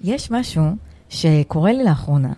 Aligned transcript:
יש 0.00 0.30
משהו 0.30 0.62
שקורה 1.08 1.72
לי 1.72 1.84
לאחרונה. 1.84 2.32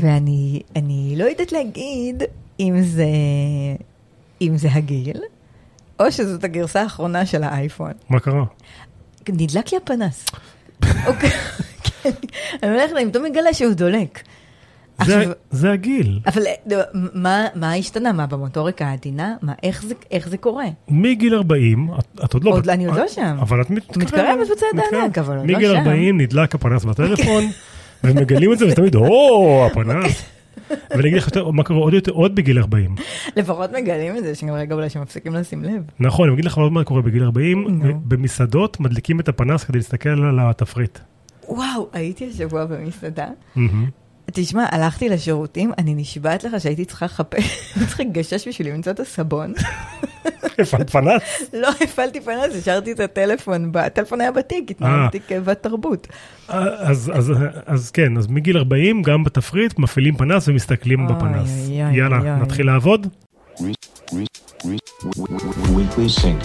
ואני 0.00 0.62
אני 0.76 1.14
לא 1.16 1.24
יודעת 1.24 1.52
להגיד 1.52 2.22
אם 2.60 2.82
זה, 2.82 3.06
אם 4.42 4.56
זה 4.56 4.68
הגיל, 4.72 5.20
או 6.00 6.12
שזאת 6.12 6.44
הגרסה 6.44 6.82
האחרונה 6.82 7.26
של 7.26 7.42
האייפון. 7.42 7.92
מה 8.08 8.20
קרה? 8.20 8.44
נדלק 9.28 9.72
לי 9.72 9.78
הפנס. 9.78 10.26
אוקיי, 11.06 11.30
כן. 12.02 12.10
אני 12.62 12.70
הולכת, 12.70 12.92
אני 12.96 13.10
פתאום 13.10 13.24
מגלה 13.24 13.54
שהוא 13.54 13.72
דולק. 13.72 14.22
זה- 15.04 15.18
עכשיו, 15.18 15.32
זה 15.50 15.72
הגיל. 15.72 16.20
אבל 16.26 16.42
אה, 16.46 16.76
מה, 17.14 17.46
מה 17.54 17.74
השתנה? 17.74 18.12
מה 18.12 18.26
במוטוריקה 18.26 18.86
העדינה? 18.86 19.34
מה, 19.42 19.52
איך 19.62 19.82
זה, 19.82 19.94
איך 20.10 20.28
זה 20.28 20.36
קורה? 20.36 20.64
מגיל 20.88 21.34
40, 21.34 21.88
את, 21.98 22.20
את 22.24 22.34
עוד 22.34 22.44
לא... 22.44 22.50
עוד 22.50 22.62
בת- 22.62 22.68
אני 22.68 22.86
עוד 22.86 22.96
לא 22.96 23.08
שם. 23.08 23.36
אבל 23.40 23.60
את 23.60 23.70
מתקרבת. 23.70 23.96
מתקרבת 23.96 24.46
בצד. 24.52 24.96
הענק, 24.96 25.18
אבל 25.18 25.36
עוד 25.38 25.46
לא 25.50 25.56
מגיל 25.56 25.70
שם. 25.72 25.76
40 25.76 26.20
נדלק 26.20 26.54
הפנס 26.54 26.84
בטלפון, 26.84 27.44
ומגלים 28.04 28.52
את 28.52 28.58
זה, 28.58 28.66
וזה 28.66 28.74
תמיד, 28.76 28.94
או, 28.94 29.66
הפנס. 29.72 30.22
ואני 30.90 31.08
אגיד 31.08 31.16
לך 31.18 31.28
מה 31.52 31.62
קורה 31.64 31.80
עוד 31.80 31.94
יותר, 31.94 32.12
עוד 32.12 32.34
בגיל 32.34 32.58
40. 32.58 32.94
לפחות 33.36 33.70
מגלים 33.72 34.16
את 34.16 34.24
זה, 34.24 34.34
שגם 34.34 34.54
רגע 34.54 34.74
אולי 34.74 34.90
שמפסיקים 34.90 35.34
לשים 35.34 35.64
לב. 35.64 35.82
נכון, 36.00 36.28
אני 36.28 36.34
אגיד 36.34 36.44
לך 36.44 36.58
עוד 36.58 36.72
מה 36.72 36.84
קורה 36.84 37.02
בגיל 37.02 37.22
40, 37.24 37.66
נו. 37.68 38.00
במסעדות 38.04 38.80
מדליקים 38.80 39.20
את 39.20 39.28
הפנס 39.28 39.64
כדי 39.64 39.78
להסתכל 39.78 40.08
על 40.08 40.38
התפריט. 40.40 40.98
וואו, 41.48 41.88
הייתי 41.92 42.30
השבוע 42.34 42.64
במסעדה. 42.64 43.26
תשמע, 44.38 44.66
הלכתי 44.72 45.08
לשירותים, 45.08 45.72
אני 45.78 45.94
נשבעת 45.94 46.44
לך 46.44 46.60
שהייתי 46.60 46.84
צריכה 46.84 47.06
לחפש, 47.06 47.38
הייתי 47.74 47.86
צריכה 47.88 48.02
לגשש 48.02 48.48
בשביל 48.48 48.68
למצוא 48.68 48.92
את 48.92 49.00
הסבון. 49.00 49.52
הפעלת 50.58 50.90
פנס? 50.90 51.22
לא 51.62 51.68
הפעלתי 51.80 52.20
פנס, 52.20 52.54
השארתי 52.58 52.92
את 52.92 53.00
הטלפון, 53.00 53.72
הטלפון 53.74 54.20
היה 54.20 54.32
בתיק, 54.32 54.70
התנהגתי 54.70 55.20
כבת 55.28 55.62
תרבות. 55.62 56.06
אז, 56.48 57.12
אז, 57.14 57.32
אז 57.66 57.90
כן, 57.90 58.16
אז 58.16 58.26
מגיל 58.26 58.56
40, 58.58 59.02
גם 59.02 59.24
בתפריט, 59.24 59.78
מפעילים 59.78 60.16
פנס 60.16 60.48
ומסתכלים 60.48 61.06
בפנס. 61.06 61.68
יאללה. 61.92 62.36
נתחיל 62.36 62.66
לעבוד? 62.66 63.06
Weekly 65.76 66.08
Sync. 66.20 66.42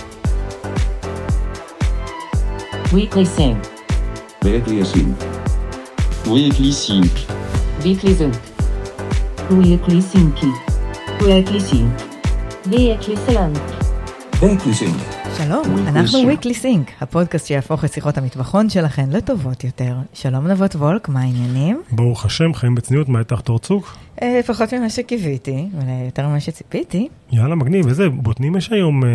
Weekly 2.93 3.25
Sync. 3.35 5.17
Weekly 6.25 6.71
Sync. 6.71 7.40
Weekly 7.83 8.13
Sync. 8.19 8.35
Weekly 9.51 10.01
Sync. 10.11 10.35
Weekly 10.39 10.39
Sync. 10.39 10.39
Weekly 11.27 11.59
Sync. 11.69 11.91
Weekly 12.71 13.15
Sync. 13.25 13.57
Weekly 14.41 14.73
Sync. 14.79 14.97
שלום, 15.37 15.63
Weekly 15.65 15.89
אנחנו 15.89 16.19
Sync. 16.19 16.25
וויקלי 16.25 16.53
סינק, 16.53 16.91
הפודקאסט 17.01 17.47
שיהפוך 17.47 17.85
את 17.85 17.93
שיחות 17.93 18.17
המטבחון 18.17 18.69
שלכן 18.69 19.09
לטובות 19.09 19.63
יותר. 19.63 19.95
שלום 20.13 20.47
נבות 20.47 20.75
וולק, 20.75 21.09
מה 21.09 21.19
העניינים? 21.21 21.81
ברוך 21.91 22.25
השם, 22.25 22.53
חיים 22.53 22.75
בצניעות, 22.75 23.09
מה 23.09 23.19
איתך 23.19 23.39
תורצוק? 23.41 23.97
אה, 24.21 24.39
פחות 24.47 24.73
ממה 24.73 24.89
שקיוויתי, 24.89 25.65
ויותר 25.87 26.27
ממה 26.27 26.39
שציפיתי. 26.39 27.07
יאללה, 27.31 27.55
מגניב, 27.55 27.87
איזה 27.87 28.09
בוטנים 28.09 28.55
יש 28.55 28.71
היום 28.71 29.03
אה, 29.03 29.09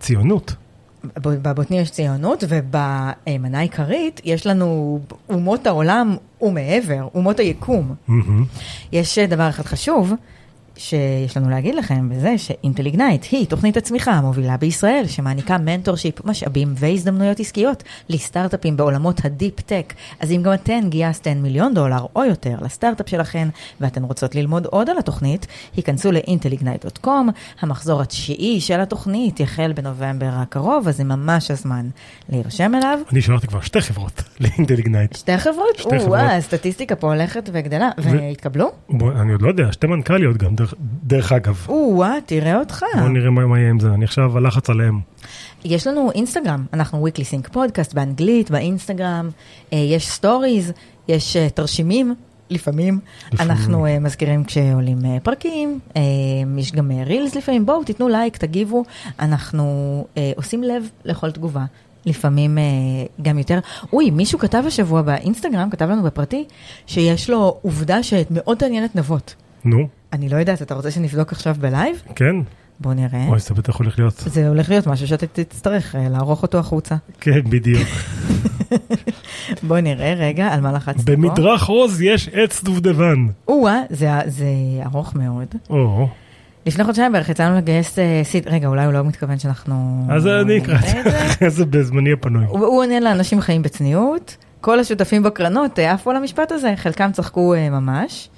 ציונות. 0.00 0.54
ב- 1.04 1.28
בבוטנים 1.48 1.80
יש 1.80 1.90
ציונות, 1.90 2.44
ובמנה 2.48 3.58
העיקרית 3.58 4.20
יש 4.24 4.46
לנו 4.46 5.00
אומות 5.28 5.66
העולם 5.66 6.16
ומעבר, 6.42 7.08
אומות 7.14 7.38
היקום. 7.40 7.94
מהמם. 8.08 8.44
יש 8.92 9.18
אה, 9.18 9.26
דבר 9.26 9.48
אחד 9.48 9.64
חשוב 9.64 10.12
שיש 10.76 11.36
לנו 11.36 11.50
להגיד 11.50 11.74
לכם, 11.74 12.08
וזה 12.10 12.38
ש-Intel 12.38 12.88
Ignite 12.88 13.26
היא 13.30 13.46
תוכנית 13.46 13.76
הצמיחה 13.76 14.12
המובילה 14.12 14.56
בישראל, 14.56 15.04
שמעניקה 15.06 15.58
mentorship, 15.58 16.24
משאבים 16.24 16.74
והזדמנויות 16.76 17.40
עסקיות 17.40 17.82
לסטארט-אפים 18.08 18.76
בעולמות 18.76 19.24
ה-deep 19.24 19.62
tech. 19.62 19.94
אז 20.20 20.32
אם 20.32 20.42
גם 20.42 20.54
אתן 20.54 20.80
גייסתן 20.88 21.38
מיליון 21.38 21.74
דולר 21.74 22.06
או 22.16 22.24
יותר 22.24 22.56
לסטארט-אפ 22.62 23.08
שלכן, 23.08 23.48
ואתן 23.80 24.04
רוצות 24.04 24.34
ללמוד 24.34 24.66
עוד 24.66 24.90
על 24.90 24.98
התוכנית, 24.98 25.46
היכנסו 25.76 26.12
ל- 26.12 26.23
intelignite.com, 26.23 27.08
המחזור 27.60 28.02
התשיעי 28.02 28.60
של 28.60 28.80
התוכנית 28.80 29.40
יחל 29.40 29.72
בנובמבר 29.72 30.30
הקרוב, 30.32 30.88
אז 30.88 30.96
זה 30.96 31.04
ממש 31.04 31.50
הזמן 31.50 31.88
להירשם 32.28 32.74
אליו. 32.74 32.98
אני 33.12 33.22
שלחתי 33.22 33.46
כבר 33.46 33.60
שתי 33.60 33.80
חברות 33.80 34.22
ל-Intel 34.40 34.78
Ignite. 34.78 35.16
שתי 35.16 35.38
חברות? 35.38 35.76
שתי 35.76 35.98
חברות. 35.98 36.08
או-אה, 36.08 36.36
הסטטיסטיקה 36.36 36.96
פה 36.96 37.06
הולכת 37.14 37.50
וגדלה, 37.52 37.90
והתקבלו? 37.98 38.70
בוא, 38.88 39.12
אני 39.12 39.32
עוד 39.32 39.42
לא 39.42 39.48
יודע, 39.48 39.72
שתי 39.72 39.86
מנכ"ליות 39.86 40.36
גם, 40.36 40.54
דרך, 40.54 40.69
דרך 41.04 41.32
אגב. 41.32 41.66
או-אה, 41.68 42.18
תראה 42.26 42.58
אותך. 42.58 42.84
בוא 43.00 43.08
נראה 43.08 43.30
מה, 43.30 43.46
מה 43.46 43.58
יהיה 43.58 43.70
עם 43.70 43.80
זה, 43.80 43.94
אני 43.94 44.04
עכשיו 44.04 44.38
הלחץ 44.38 44.70
עליהם. 44.70 45.00
יש 45.64 45.86
לנו 45.86 46.10
אינסטגרם, 46.14 46.64
אנחנו 46.72 47.06
weekly 47.06 47.20
sync 47.20 47.52
פודקאסט 47.52 47.94
באנגלית, 47.94 48.50
באינסטגרם, 48.50 49.30
אה, 49.72 49.78
יש 49.78 50.08
סטוריז, 50.08 50.72
יש 51.08 51.36
אה, 51.36 51.50
תרשימים. 51.50 52.14
לפעמים 52.50 52.98
לפעמים. 53.32 53.50
אנחנו 53.50 53.86
אה, 53.86 53.88
מזכירים 54.00 54.44
כשעולים 54.44 54.98
אה, 54.98 55.20
פרקים, 55.22 55.78
אה, 55.88 55.96
יש 56.58 56.72
גם 56.72 56.90
רילס 57.06 57.34
לפעמים, 57.34 57.66
בואו 57.66 57.84
תיתנו 57.84 58.08
לייק, 58.08 58.36
תגיבו, 58.36 58.84
אנחנו 59.20 60.06
uh, 60.14 60.18
עושים 60.36 60.62
לב 60.62 60.88
לכל 61.04 61.30
תגובה, 61.30 61.64
לפעמים 62.06 62.58
uh, 62.58 63.22
גם 63.22 63.38
יותר. 63.38 63.58
אוי, 63.92 64.10
מישהו 64.10 64.38
כתב 64.38 64.62
השבוע 64.66 65.02
באינסטגרם, 65.02 65.70
כתב 65.70 65.84
לנו 65.84 66.02
בפרטי, 66.02 66.44
שיש 66.86 67.30
לו 67.30 67.58
עובדה 67.62 68.02
שמאוד 68.02 68.58
תעניין 68.58 68.84
את 68.84 68.96
נבות. 68.96 69.34
נו, 69.64 69.88
אני 70.12 70.28
לא 70.28 70.36
יודעת, 70.36 70.62
אתה 70.62 70.74
רוצה 70.74 70.90
שנבדוק 70.90 71.32
עכשיו 71.32 71.56
בלייב? 71.60 72.02
כן? 72.14 72.36
בואו 72.80 72.94
נראה. 72.94 73.26
אוי, 73.28 73.38
זה 73.38 73.54
בטח 73.54 73.76
הולך 73.76 73.98
להיות. 73.98 74.14
זה 74.26 74.48
הולך 74.48 74.70
להיות 74.70 74.86
משהו 74.86 75.06
שאתה 75.06 75.26
תצטרך 75.26 75.96
אה, 75.96 76.08
לערוך 76.08 76.42
אותו 76.42 76.58
החוצה. 76.58 76.94
כן, 77.20 77.40
בדיוק. 77.50 77.88
בואי 79.68 79.82
נראה 79.82 80.14
רגע 80.14 80.46
על 80.46 80.60
מה 80.60 80.72
לחצתי 80.72 81.02
פה. 81.02 81.12
במדרך 81.12 81.66
עוז 81.66 82.00
יש 82.02 82.28
עץ 82.32 82.62
דובדבן. 82.62 83.26
או-אה, 83.48 83.82
זה, 83.90 84.10
זה 84.26 84.46
ארוך 84.84 85.14
מאוד. 85.14 85.54
או, 85.70 86.08
לפני 86.66 86.84
חודשיים 86.84 87.12
בערך 87.12 87.28
יצאנו 87.28 87.56
לגייס 87.56 87.98
אה, 87.98 88.20
סיד, 88.24 88.48
רגע, 88.48 88.68
אולי 88.68 88.84
הוא 88.84 88.92
לא 88.92 89.04
מתכוון 89.04 89.38
שאנחנו... 89.38 90.06
אז 90.10 90.26
אני 90.26 90.58
אקרא 90.58 90.78
את 91.40 91.54
זה. 91.54 91.64
בזמני 91.70 92.12
הפנוי. 92.12 92.44
הוא 92.48 92.82
עונה 92.82 93.00
לאנשים 93.00 93.40
חיים 93.40 93.62
בצניעות, 93.62 94.36
כל 94.60 94.80
השותפים 94.80 95.22
בקרנות 95.22 95.78
אה, 95.78 95.92
עפו 95.92 96.10
על 96.10 96.16
המשפט 96.16 96.52
הזה, 96.52 96.74
חלקם 96.76 97.12
צחקו 97.12 97.54
ממש. 97.70 98.28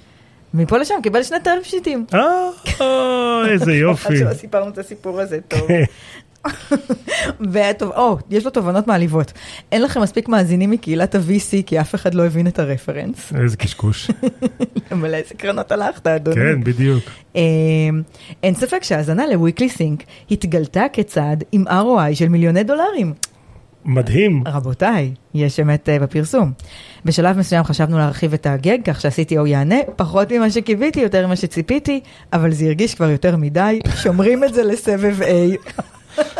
מפה 0.53 0.77
לשם 0.77 0.95
קיבל 1.03 1.23
שני 1.23 1.37
טרם 1.43 1.63
שיטים. 1.63 2.05
אה, 2.13 3.51
איזה 3.51 3.73
יופי. 3.85 4.07
עד 4.07 4.19
שלא 4.19 4.33
סיפרנו 4.33 4.69
את 4.69 4.77
הסיפור 4.77 5.19
הזה 5.21 5.39
טוב. 5.47 5.67
והטוב, 7.51 7.91
או, 7.91 8.17
יש 8.29 8.45
לו 8.45 8.51
תובנות 8.51 8.87
מעליבות. 8.87 9.33
אין 9.71 9.81
לכם 9.81 10.01
מספיק 10.01 10.29
מאזינים 10.29 10.71
מקהילת 10.71 11.15
ה-VC, 11.15 11.63
כי 11.65 11.79
אף 11.81 11.95
אחד 11.95 12.13
לא 12.13 12.25
הבין 12.25 12.47
את 12.47 12.59
הרפרנס. 12.59 13.33
איזה 13.35 13.57
קשקוש. 13.57 14.11
אבל 14.91 15.11
לאיזה 15.11 15.35
קרנות 15.37 15.71
הלכת, 15.71 16.07
אדוני? 16.07 16.35
כן, 16.35 16.63
בדיוק. 16.63 17.03
אה, 17.35 17.41
אין 18.43 18.55
ספק 18.55 18.83
שהאזנה 18.83 19.27
לוויקלי 19.27 19.69
סינק 19.69 20.03
התגלתה 20.31 20.83
כצעד 20.93 21.43
עם 21.51 21.67
ROI 21.67 22.15
של 22.15 22.29
מיליוני 22.29 22.63
דולרים. 22.63 23.13
מדהים. 23.85 24.43
רבותיי, 24.47 25.11
יש 25.33 25.59
אמת 25.59 25.89
אה, 25.89 25.99
בפרסום. 25.99 26.51
בשלב 27.05 27.37
מסוים 27.37 27.63
חשבנו 27.63 27.97
להרחיב 27.97 28.33
את 28.33 28.45
הגג 28.45 28.77
כך 28.85 29.01
שה-CTO 29.01 29.47
יענה, 29.47 29.75
פחות 29.95 30.31
ממה 30.31 30.49
שקיוויתי, 30.49 30.99
יותר 30.99 31.27
ממה 31.27 31.35
שציפיתי, 31.35 31.99
אבל 32.33 32.51
זה 32.51 32.65
הרגיש 32.65 32.95
כבר 32.95 33.09
יותר 33.09 33.37
מדי, 33.37 33.79
שומרים 34.03 34.43
את 34.43 34.53
זה 34.53 34.63
לסבב 34.63 35.21
A. 35.21 35.71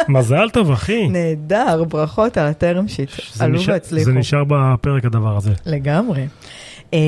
מזל 0.08 0.50
טוב, 0.50 0.72
אחי. 0.72 1.08
נהדר, 1.08 1.84
ברכות 1.84 2.38
על 2.38 2.48
הטרם 2.48 2.88
שיט, 2.88 3.10
עלו 3.40 3.64
והצליחו. 3.64 4.06
זה 4.06 4.18
נשאר 4.18 4.44
בפרק 4.48 5.06
הדבר 5.06 5.38
הזה. 5.38 5.52
לגמרי. 5.66 6.28
אה, 6.94 7.00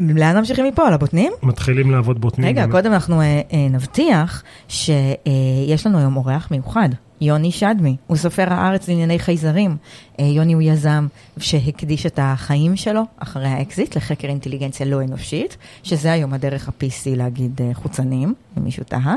לאן 0.00 0.36
ממשיכים 0.36 0.64
מפה? 0.64 0.86
על 0.86 0.92
הבוטנים? 0.92 1.32
מתחילים 1.42 1.90
לעבוד 1.90 2.20
בוטנים. 2.20 2.48
רגע, 2.48 2.60
באמת. 2.60 2.72
קודם 2.72 2.92
אנחנו 2.92 3.20
אה, 3.20 3.40
אה, 3.52 3.68
נבטיח 3.70 4.42
שיש 4.68 5.86
לנו 5.86 5.98
היום 5.98 6.16
אורח 6.16 6.48
מיוחד, 6.50 6.88
יוני 7.20 7.52
שדמי, 7.52 7.96
הוא 8.06 8.16
סופר 8.16 8.52
הארץ 8.52 8.88
לענייני 8.88 9.18
חייזרים. 9.18 9.76
אה, 10.20 10.24
יוני 10.24 10.52
הוא 10.52 10.62
יזם 10.62 11.06
שהקדיש 11.38 12.06
את 12.06 12.18
החיים 12.22 12.76
שלו 12.76 13.02
אחרי 13.18 13.48
האקזיט 13.48 13.96
לחקר 13.96 14.28
אינטליגנציה 14.28 14.86
לא 14.86 15.02
אנושית, 15.02 15.56
שזה 15.82 16.12
היום 16.12 16.34
הדרך 16.34 16.68
ה-PC 16.68 17.16
להגיד 17.16 17.60
אה, 17.62 17.70
חוצנים, 17.74 18.34
אם 18.58 18.64
מישהו 18.64 18.84
תהה, 18.84 19.16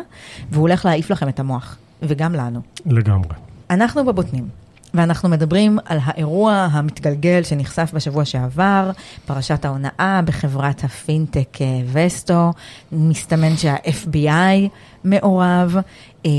והוא 0.51 0.61
הולך 0.61 0.85
להעיף 0.85 1.09
לכם 1.09 1.29
את 1.29 1.39
המוח, 1.39 1.77
וגם 2.01 2.33
לנו. 2.33 2.61
לגמרי. 2.85 3.33
אנחנו 3.69 4.05
בבוטנים, 4.05 4.47
ואנחנו 4.93 5.29
מדברים 5.29 5.79
על 5.85 5.99
האירוע 6.03 6.53
המתגלגל 6.71 7.43
שנחשף 7.43 7.91
בשבוע 7.93 8.25
שעבר, 8.25 8.91
פרשת 9.25 9.65
ההונאה 9.65 10.21
בחברת 10.25 10.83
הפינטק 10.83 11.61
אה, 11.61 11.65
וסטו, 11.93 12.53
מסתמן 12.91 13.57
שה-FBI 13.57 14.69
מעורב. 15.03 15.77
אה, 16.27 16.31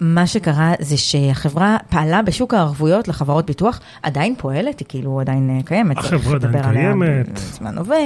מה 0.00 0.26
שקרה 0.26 0.72
זה 0.80 0.96
שהחברה 0.96 1.76
פעלה 1.90 2.22
בשוק 2.22 2.54
הערבויות 2.54 3.08
לחברות 3.08 3.46
ביטוח, 3.46 3.80
עדיין 4.02 4.34
פועלת, 4.38 4.78
היא 4.78 4.86
כאילו 4.88 5.20
עדיין 5.20 5.50
אה, 5.56 5.62
קיימת. 5.62 5.98
החברה 5.98 6.36
עדיין 6.36 6.74
קיימת. 6.74 7.28
בזמן 7.32 7.78
הווה. 7.78 7.96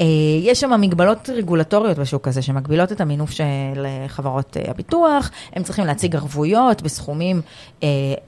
אה, 0.00 0.06
יש 0.42 0.60
שם 0.60 0.80
מגבלות 0.80 1.30
רגולטוריות 1.30 1.98
בשוק 1.98 2.28
הזה, 2.28 2.42
שמגבילות 2.42 2.92
את 2.92 3.00
המינוף 3.00 3.30
של 3.30 3.86
חברות 4.06 4.56
הביטוח, 4.68 5.30
הם 5.52 5.62
צריכים 5.62 5.86
להציג 5.86 6.16
ערבויות 6.16 6.82
בסכומים 6.82 7.40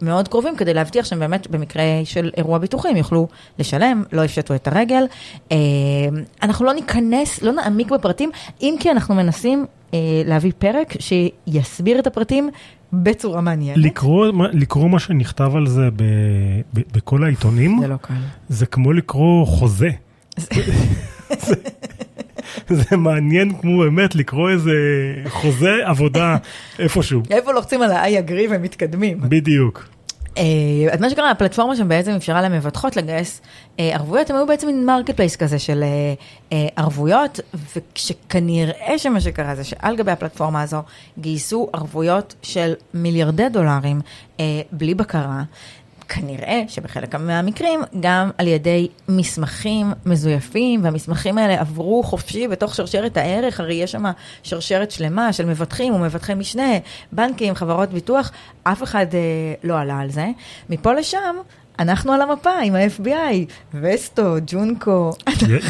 מאוד 0.03 0.29
קרובים, 0.29 0.57
כדי 0.57 0.75
להבטיח 0.75 1.05
שהם 1.05 1.19
באמת 1.19 1.51
במקרה 1.51 1.83
של 2.05 2.31
אירוע 2.37 2.59
ביטוחי 2.59 2.89
הם 2.89 2.97
יוכלו 2.97 3.29
לשלם, 3.59 4.05
לא 4.13 4.25
יפשטו 4.25 4.55
את 4.55 4.69
הרגל. 4.69 5.05
אנחנו 6.43 6.65
לא 6.65 6.73
ניכנס, 6.73 7.43
לא 7.43 7.53
נעמיק 7.53 7.91
בפרטים, 7.91 8.31
אם 8.61 8.75
כי 8.81 8.91
אנחנו 8.91 9.15
מנסים 9.15 9.67
להביא 10.25 10.53
פרק 10.59 10.95
שיסביר 10.99 11.99
את 11.99 12.07
הפרטים 12.07 12.51
בצורה 12.93 13.41
מעניינת. 13.41 13.85
לקרוא, 13.85 14.27
לקרוא 14.53 14.89
מה 14.89 14.99
שנכתב 14.99 15.53
על 15.57 15.67
זה 15.67 15.89
ב, 15.97 16.03
ב, 16.75 16.81
בכל 16.93 17.25
העיתונים, 17.25 17.79
זה 17.81 17.89
לא 17.89 17.97
קל. 17.97 18.15
זה 18.49 18.67
כמו 18.67 18.93
לקרוא 18.93 19.47
חוזה. 19.47 19.91
זה, 21.47 21.55
זה 22.69 22.97
מעניין 22.97 23.53
כמו 23.61 23.79
באמת 23.79 24.15
לקרוא 24.15 24.51
איזה 24.51 24.73
חוזה 25.29 25.77
עבודה 25.85 26.37
איפשהו. 26.79 27.23
איפה 27.31 27.53
לוחצים 27.53 27.83
על 27.83 27.91
ה-I 27.91 28.29
agree 28.29 28.47
ומתקדמים? 28.51 29.21
בדיוק. 29.21 29.89
אה, 30.39 30.43
אז 30.93 31.01
מה 31.01 31.11
שקרה, 31.11 31.31
הפלטפורמה 31.31 31.77
שם 31.77 31.89
בעצם 31.89 32.11
אפשרה 32.11 32.43
למבטחות 32.43 32.97
לגייס 32.97 33.41
אה, 33.81 33.91
ערבויות, 33.95 34.31
הם 34.31 34.37
היו 34.37 34.47
בעצם 34.47 34.67
מין 34.67 34.87
marketplace 34.87 35.37
כזה 35.37 35.59
של 35.59 35.83
אה, 35.83 36.15
אה, 36.53 36.69
ערבויות, 36.77 37.41
וכשכנראה 37.77 38.99
שמה 38.99 39.21
שקרה 39.21 39.55
זה 39.55 39.65
שעל 39.65 39.97
גבי 39.97 40.11
הפלטפורמה 40.11 40.63
הזו 40.63 40.83
גייסו 41.19 41.69
ערבויות 41.73 42.35
של 42.43 42.75
מיליארדי 42.95 43.49
דולרים 43.49 44.01
אה, 44.41 44.45
בלי 44.73 44.95
בקרה. 44.95 45.43
כנראה 46.11 46.63
שבחלק 46.69 47.15
מהמקרים 47.15 47.81
גם 48.01 48.31
על 48.39 48.47
ידי 48.47 48.89
מסמכים 49.09 49.93
מזויפים, 50.07 50.85
והמסמכים 50.85 51.39
האלה 51.39 51.61
עברו 51.61 52.03
חופשי 52.03 52.49
בתוך 52.49 52.75
שרשרת 52.75 53.17
הערך, 53.17 53.61
הרי 53.61 53.75
יש 53.75 53.93
שם 53.93 54.05
שרשרת 54.43 54.91
שלמה 54.91 55.33
של 55.33 55.47
מבטחים 55.47 55.95
ומבטחי 55.95 56.35
משנה, 56.35 56.73
בנקים, 57.13 57.55
חברות 57.55 57.91
ביטוח, 57.91 58.31
אף 58.63 58.83
אחד 58.83 59.07
אה, 59.15 59.21
לא 59.65 59.79
עלה 59.79 59.99
על 59.99 60.11
זה. 60.11 60.27
מפה 60.71 60.93
לשם, 60.93 61.37
אנחנו 61.79 62.13
על 62.13 62.21
המפה 62.21 62.51
עם 62.65 62.75
ה-FBI, 62.75 63.53
וסטו, 63.75 64.37
ג'ונקו, 64.47 65.13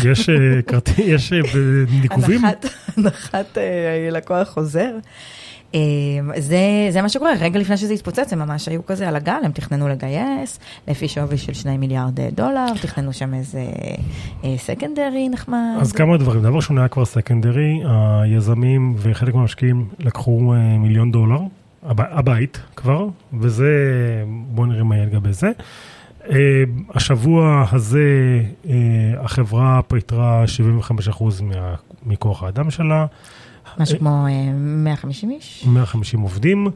יש 0.04 0.28
אה, 0.28 0.78
יש 0.98 1.32
אה, 1.32 1.38
ניקובים? 2.02 2.44
הנחת, 2.44 2.66
הנחת 2.96 3.58
אה, 3.58 4.08
לקוח 4.10 4.48
חוזר. 4.48 4.90
אה, 5.74 5.80
זה, 6.36 6.58
זה 6.90 7.02
מה 7.02 7.08
שקורה, 7.08 7.30
רגע 7.40 7.58
לפני 7.58 7.76
שזה 7.76 7.92
התפוצץ, 7.94 8.32
הם 8.32 8.38
ממש 8.38 8.68
היו 8.68 8.86
כזה 8.86 9.08
על 9.08 9.16
הגל, 9.16 9.40
הם 9.44 9.52
תכננו 9.52 9.88
לגייס, 9.88 10.58
לפי 10.88 11.08
שווי 11.08 11.38
של 11.38 11.52
שני 11.52 11.76
מיליארד 11.78 12.20
אה, 12.20 12.28
דולר, 12.32 12.66
תכננו 12.82 13.12
שם 13.12 13.34
איזה 13.34 13.64
סקנדרי 14.56 15.28
נחמד. 15.28 15.76
אז 15.80 15.92
כמה 15.92 16.16
דברים, 16.16 16.42
דבר 16.42 16.58
היה 16.76 16.88
כבר 16.88 17.04
סקנדרי, 17.04 17.80
היזמים 18.22 18.94
וחלק 18.98 19.34
מהמשקיעים 19.34 19.88
לקחו 19.98 20.54
אה, 20.54 20.78
מיליון 20.78 21.12
דולר, 21.12 21.38
הב- 21.82 22.00
הבית 22.00 22.60
כבר, 22.76 23.06
וזה, 23.40 23.70
בואו 24.28 24.66
נראה 24.66 24.84
מה 24.84 24.96
יהיה 24.96 25.06
לגבי 25.06 25.32
זה. 25.32 25.50
אה, 26.30 26.36
השבוע 26.94 27.64
הזה 27.72 28.00
אה, 28.68 28.74
החברה 29.20 29.80
פיתרה 29.88 30.44
75% 31.10 31.42
מה- 31.42 31.74
מכוח 32.06 32.42
האדם 32.42 32.70
שלה, 32.70 33.06
משהו 33.78 33.98
כמו 33.98 34.26
אה, 34.26 34.52
150 34.54 35.30
איש. 35.30 35.64
150 35.66 36.20
עובדים. 36.20 36.70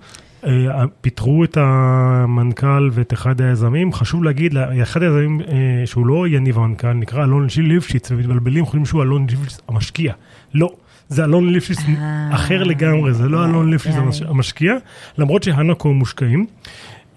אה, 0.46 0.84
פיטרו 1.00 1.44
את 1.44 1.58
המנכ"ל 1.60 2.90
ואת 2.92 3.12
אחד 3.12 3.40
היזמים, 3.40 3.92
חשוב 3.92 4.24
להגיד, 4.24 4.54
אחד 4.82 5.02
היזמים 5.02 5.40
אה, 5.40 5.86
שהוא 5.86 6.06
לא 6.06 6.28
יניב 6.28 6.58
המנכ"ל, 6.58 6.92
נקרא 6.92 7.24
אלון 7.24 7.46
ליפשיץ, 7.56 8.10
ומתבלבלים, 8.10 8.64
חושבים 8.64 8.86
שהוא 8.86 9.02
אלון 9.02 9.26
ליפשיץ 9.30 9.60
המשקיע. 9.68 10.12
לא, 10.54 10.70
זה 11.08 11.24
אלון 11.24 11.52
ליפשיץ 11.52 11.78
אה, 11.78 12.34
אחר 12.34 12.62
לגמרי, 12.62 13.14
זה 13.14 13.28
לא 13.28 13.44
אלון 13.44 13.70
ליפשיץ 13.70 13.94
המשקיע, 14.28 14.74
למרות 15.18 15.42
שהנקו 15.42 15.92
מושקעים. 15.92 16.46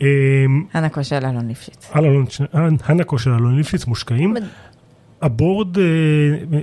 אה, 0.02 0.08
הנקו 0.74 1.04
של 1.04 1.26
אלון 1.26 1.48
ליפשיץ. 1.48 1.92
הנקו 2.84 3.20
של 3.20 3.32
אלון 3.32 3.58
ליפשיץ 3.58 3.86
מושקעים. 3.86 4.36
הבורד 5.22 5.78
אה, 5.78 5.84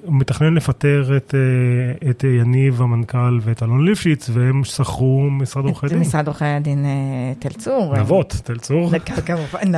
מתכנן 0.08 0.54
לפטר 0.54 1.16
את, 1.16 1.34
אה, 1.34 2.10
את 2.10 2.24
יניב 2.24 2.82
המנכ"ל 2.82 3.38
ואת 3.42 3.62
אלון 3.62 3.84
ליפשיץ, 3.84 4.30
והם 4.32 4.64
שכרו 4.64 5.30
משרד 5.30 5.64
עורכי 5.64 5.86
דין. 5.88 5.98
משרד 5.98 6.26
עורכי 6.26 6.44
הדין 6.44 6.84
אה, 6.84 7.32
תל 7.38 7.48
צור. 7.48 7.96
נבות, 7.96 8.40
תל 8.44 8.58
צור. 8.58 8.90
כמובן, 9.26 9.72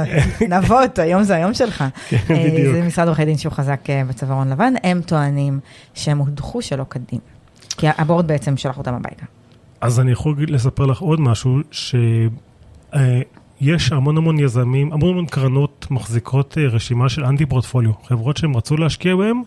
נבות, 0.48 0.98
היום 0.98 1.22
זה 1.22 1.34
היום 1.36 1.54
שלך. 1.54 1.84
כן, 2.08 2.16
בדיוק. 2.30 2.74
זה 2.74 2.82
משרד 2.86 3.06
עורכי 3.06 3.24
דין 3.24 3.38
שהוא 3.38 3.52
חזק 3.52 3.80
בצווארון 4.08 4.48
לבן, 4.48 4.74
הם 4.82 5.00
טוענים 5.06 5.60
שהם 5.94 6.18
הודחו 6.18 6.62
שלא 6.62 6.84
כדין. 6.90 7.18
כי 7.76 7.86
הבורד 7.98 8.26
בעצם 8.26 8.56
שלח 8.56 8.78
אותם 8.78 8.94
הביתה. 8.94 9.26
אז 9.80 10.00
אני 10.00 10.12
יכול 10.12 10.36
לספר 10.48 10.86
לך 10.86 10.98
עוד 10.98 11.20
משהו, 11.20 11.58
שיש 13.60 13.92
המון 13.92 14.16
המון 14.16 14.38
יזמים, 14.38 14.92
המון 14.92 15.10
המון 15.10 15.26
קרנות 15.26 15.86
מחזיקות 15.90 16.58
אה, 16.58 16.66
רשימה 16.66 17.08
של 17.08 17.24
אנטי 17.24 17.46
פורטפוליו, 17.46 17.92
חברות 18.04 18.36
שהם 18.36 18.56
רצו 18.56 18.76
להשקיע 18.76 19.16
בהן, 19.16 19.42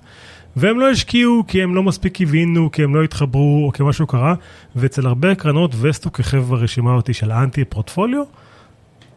והם 0.55 0.79
לא 0.79 0.89
השקיעו 0.89 1.43
כי 1.47 1.63
הם 1.63 1.75
לא 1.75 1.83
מספיק 1.83 2.21
הבינו, 2.21 2.71
כי 2.71 2.83
הם 2.83 2.95
לא 2.95 3.03
התחברו, 3.03 3.65
או 3.65 3.71
כי 3.71 3.83
משהו 3.83 4.07
קרה, 4.07 4.33
ואצל 4.75 5.07
הרבה 5.07 5.35
קרנות 5.35 5.71
וסטו 5.81 6.13
כיכב 6.13 6.37
ברשימה 6.37 6.93
אותי 6.93 7.13
של 7.13 7.31
האנטי 7.31 7.65
פורטפוליו, 7.65 8.23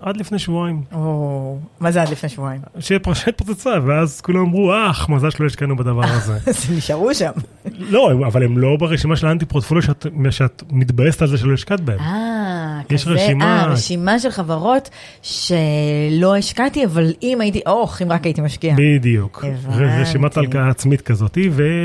עד 0.03 0.17
לפני 0.17 0.39
שבועיים. 0.39 0.83
או, 0.93 1.59
מה 1.81 1.93
זה 1.93 2.03
עד 2.03 2.09
לפני 2.09 2.29
שבועיים? 2.29 2.61
שפרשת 2.79 3.39
פוצצה, 3.39 3.71
ואז 3.87 4.21
כולם 4.21 4.41
אמרו, 4.41 4.73
אך, 4.91 5.09
מזל 5.09 5.31
שלא 5.31 5.47
השקענו 5.47 5.77
בדבר 5.77 6.05
הזה. 6.05 6.39
אז 6.47 6.71
הם 6.71 6.77
נשארו 6.77 7.15
שם. 7.15 7.31
לא, 7.79 8.13
אבל 8.27 8.43
הם 8.43 8.59
לא 8.59 8.77
ברשימה 8.77 9.17
של 9.17 9.27
האנטי 9.27 9.45
פורטפוליו 9.45 9.83
שאת, 9.83 10.07
שאת 10.31 10.63
מתבאסת 10.71 11.23
על 11.23 11.29
זה 11.29 11.39
שלא 11.39 11.53
השקעת 11.53 11.81
בהם. 11.81 11.99
אה, 11.99 12.42
יש 12.91 13.05
כזה, 13.05 13.15
רשימה- 13.15 13.45
אה, 13.63 13.67
רשימה 13.67 14.19
של 14.19 14.31
חברות 14.31 14.91
שלא 15.23 16.37
השקעתי, 16.37 16.85
אבל 16.85 17.13
אם 17.23 17.41
הייתי, 17.41 17.61
אוח, 17.67 18.03
אם 18.03 18.13
רק 18.13 18.25
הייתי 18.25 18.41
משקיע. 18.41 18.75
בדיוק. 18.79 19.45
הבנתי. 19.49 19.85
רשימת 20.03 20.37
הלקאה 20.37 20.69
עצמית 20.71 21.01
כזאת, 21.01 21.39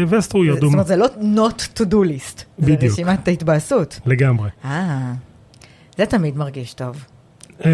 וווסטרו 0.08 0.46
ירדו 0.46 0.66
זאת 0.66 0.74
אומרת, 0.74 0.88
זה 0.88 0.96
לא 0.96 1.06
not 1.36 1.80
to 1.80 1.84
do 1.84 1.96
list. 1.96 2.38
זה 2.58 2.72
בדיוק. 2.76 2.94
רשימת 2.94 3.28
ההתבאסות. 3.28 4.00
לגמרי. 4.06 4.50
אה, 4.66 5.12
זה 5.98 6.06
תמיד 6.06 6.38
מרגיש 6.38 6.74
טוב. 6.74 7.06
אה, 7.66 7.72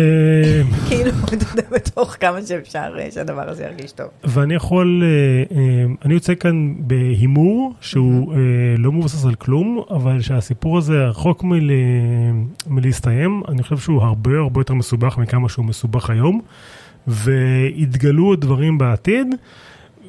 כאילו, 0.90 1.12
אתה 1.34 1.46
יודע, 1.52 1.64
בתוך 1.72 2.16
כמה 2.20 2.42
שאפשר 2.42 2.94
אה, 3.00 3.08
שהדבר 3.12 3.50
הזה 3.50 3.64
ירגיש 3.64 3.92
טוב. 3.92 4.08
ואני 4.24 4.54
יכול, 4.56 5.04
אה, 5.06 5.58
אני 6.06 6.14
יוצא 6.14 6.36
כאן 6.36 6.74
בהימור 6.78 7.74
שהוא 7.82 8.34
לא 8.78 8.92
מבוסס 8.92 9.26
על 9.26 9.36
כלום, 9.36 9.84
אבל 9.90 10.22
שהסיפור 10.22 10.78
הזה 10.78 11.06
רחוק 11.06 11.44
מל- 11.44 11.72
מלהסתיים, 12.68 13.42
אני 13.50 13.64
חושב 13.64 13.78
שהוא 13.78 14.02
הרבה 14.04 14.32
הרבה 14.40 14.60
יותר 14.62 14.74
מסובך 14.74 15.18
מכמה 15.18 15.50
שהוא 15.50 15.66
מסובך 15.66 16.10
היום, 16.10 16.42
והתגלו 17.08 18.36
דברים 18.36 18.78
בעתיד. 18.78 19.28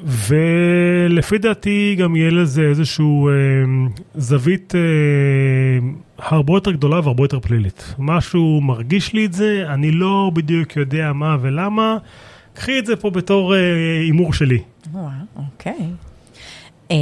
ולפי 0.04 1.38
דעתי 1.38 1.96
גם 1.98 2.16
יהיה 2.16 2.30
לזה 2.30 2.62
איזשהו 2.62 3.28
אה, 3.28 3.34
זווית 4.14 4.74
אה, 4.74 4.80
הרבה 6.18 6.52
יותר 6.52 6.72
גדולה 6.72 6.96
והרבה 6.96 7.24
יותר 7.24 7.40
פלילית. 7.40 7.94
משהו 7.98 8.60
מרגיש 8.60 9.12
לי 9.12 9.26
את 9.26 9.32
זה, 9.32 9.64
אני 9.68 9.90
לא 9.90 10.30
בדיוק 10.34 10.76
יודע 10.76 11.12
מה 11.12 11.36
ולמה. 11.40 11.96
קחי 12.54 12.78
את 12.78 12.86
זה 12.86 12.96
פה 12.96 13.10
בתור 13.10 13.54
אה, 13.54 14.00
הימור 14.00 14.32
שלי. 14.32 14.58
וואו, 14.92 15.08
אוקיי. 15.36 15.90
אה, 16.90 16.96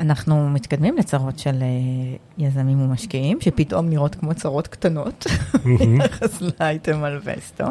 אנחנו 0.00 0.48
מתקדמים 0.50 0.96
לצרות 0.96 1.38
של 1.38 1.62
אה, 1.62 2.16
יזמים 2.38 2.80
ומשקיעים, 2.80 3.40
שפתאום 3.40 3.88
נראות 3.88 4.14
כמו 4.14 4.34
צרות 4.34 4.66
קטנות, 4.66 5.26
ביחס 5.78 6.42
לאייטם 6.60 7.04
על 7.04 7.20
וסטו. 7.24 7.64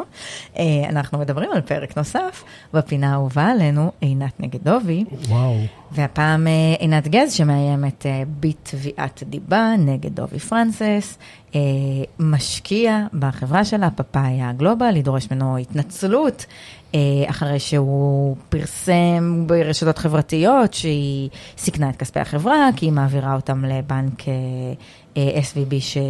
אה, 0.58 0.64
אנחנו 0.88 1.18
מדברים 1.18 1.50
על 1.52 1.60
פרק 1.60 1.96
נוסף, 1.96 2.44
בפינה 2.74 3.10
האהובה 3.10 3.46
עלינו, 3.46 3.92
עינת 4.00 4.40
נגדובי, 4.40 5.04
וואו. 5.28 5.56
והפעם 5.92 6.46
עינת 6.78 7.08
גז 7.08 7.32
שמאיימת 7.32 8.06
בתביעת 8.40 9.22
דיבה 9.26 9.74
נגד 9.78 10.14
דובי 10.14 10.38
פרנסס, 10.38 11.18
משקיע 12.18 13.06
בחברה 13.18 13.64
שלה, 13.64 13.90
פאפאיה 13.90 14.52
גלובל, 14.52 14.90
לדרוש 14.94 15.30
ממנו 15.30 15.56
התנצלות, 15.56 16.46
אחרי 17.26 17.58
שהוא 17.58 18.36
פרסם 18.48 19.44
ברשתות 19.46 19.98
חברתיות 19.98 20.74
שהיא 20.74 21.28
סיכנה 21.58 21.90
את 21.90 21.96
כספי 21.96 22.20
החברה, 22.20 22.68
כי 22.76 22.86
היא 22.86 22.92
מעבירה 22.92 23.34
אותם 23.34 23.64
לבנק 23.64 24.28
אה, 24.28 24.32
אה, 25.16 25.40
SVB 25.40 25.74
ש, 25.80 25.96
אה, 25.96 26.02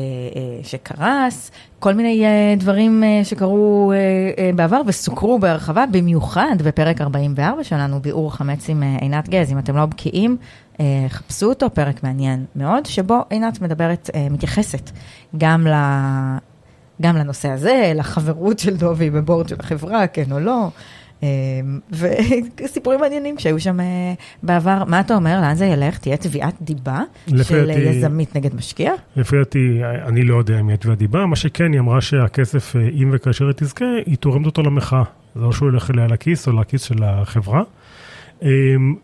שקרס, 0.62 1.50
כל 1.78 1.94
מיני 1.94 2.24
אה, 2.24 2.54
דברים 2.58 3.04
אה, 3.04 3.20
שקרו 3.24 3.92
אה, 3.92 4.44
אה, 4.44 4.50
בעבר 4.54 4.80
וסוקרו 4.86 5.38
בהרחבה, 5.38 5.84
במיוחד 5.90 6.56
בפרק 6.64 7.00
44 7.00 7.64
שלנו, 7.64 8.00
ביאור 8.00 8.34
חמץ 8.34 8.68
עם 8.68 8.82
אה, 8.82 8.96
עינת 9.00 9.28
גז. 9.28 9.52
אם 9.52 9.58
אתם 9.58 9.76
לא 9.76 9.86
בקיאים, 9.86 10.36
אה, 10.80 11.06
חפשו 11.08 11.48
אותו, 11.48 11.74
פרק 11.74 12.02
מעניין 12.02 12.44
מאוד, 12.56 12.86
שבו 12.86 13.24
עינת 13.30 13.60
מדברת, 13.60 14.10
אה, 14.14 14.26
מתייחסת 14.30 14.90
גם 15.38 15.66
גם 17.02 17.16
לנושא 17.16 17.48
הזה, 17.48 17.92
לחברות 17.94 18.58
של 18.58 18.76
דובי 18.76 19.10
בבורד 19.10 19.48
של 19.48 19.56
החברה, 19.60 20.06
כן 20.06 20.32
או 20.32 20.40
לא. 20.40 20.68
אה, 21.22 21.28
וסיפורים 22.62 23.00
מעניינים 23.00 23.38
שהיו 23.38 23.60
שם 23.60 23.80
אה, 23.80 23.84
בעבר. 24.42 24.84
מה 24.86 25.00
אתה 25.00 25.14
אומר? 25.14 25.40
לאן 25.40 25.54
זה 25.54 25.66
ילך? 25.66 25.98
תהיה 25.98 26.16
תביעת 26.16 26.54
דיבה 26.62 27.00
של 27.42 27.66
דעתי- 27.66 27.80
יזמית 27.80 28.36
נגד 28.36 28.54
משקיע? 28.54 28.92
לפי 29.16 29.36
דעתי, 29.36 29.80
אני 30.06 30.22
לא 30.22 30.36
יודע 30.36 30.60
אם 30.60 30.68
היא 30.68 30.76
תביעת 30.76 30.98
דיבה, 30.98 31.26
מה 31.26 31.36
שכן, 31.36 31.72
היא 31.72 31.80
אמרה 31.80 32.00
שהכסף, 32.00 32.76
אה, 32.76 32.88
אם 32.92 33.10
וכאשר 33.12 33.46
היא 33.46 33.54
תזכה, 33.56 33.84
היא 34.06 34.16
תורמת 34.16 34.46
אותו 34.46 34.62
למחאה. 34.62 35.02
זה 35.34 35.40
לא 35.40 35.52
שהוא 35.52 35.68
ילך 35.68 35.90
אליה 35.90 36.06
לכיס 36.06 36.48
או 36.48 36.52
לכיס 36.60 36.82
של 36.82 37.02
החברה. 37.04 37.62
אה, 38.42 38.48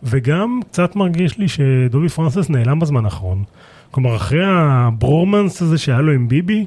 וגם 0.02 0.61
קצת 0.70 0.97
מרגיש 0.97 1.38
לי 1.38 1.49
שדובי 1.49 2.09
פרנסס 2.09 2.50
נעלם 2.50 2.78
בזמן 2.80 3.04
האחרון. 3.04 3.44
כלומר, 3.90 4.16
אחרי 4.16 4.44
הברומנס 4.47 5.62
הזה 5.62 5.78
שהיה 5.78 6.00
לו 6.00 6.12
עם 6.12 6.28
ביבי, 6.28 6.66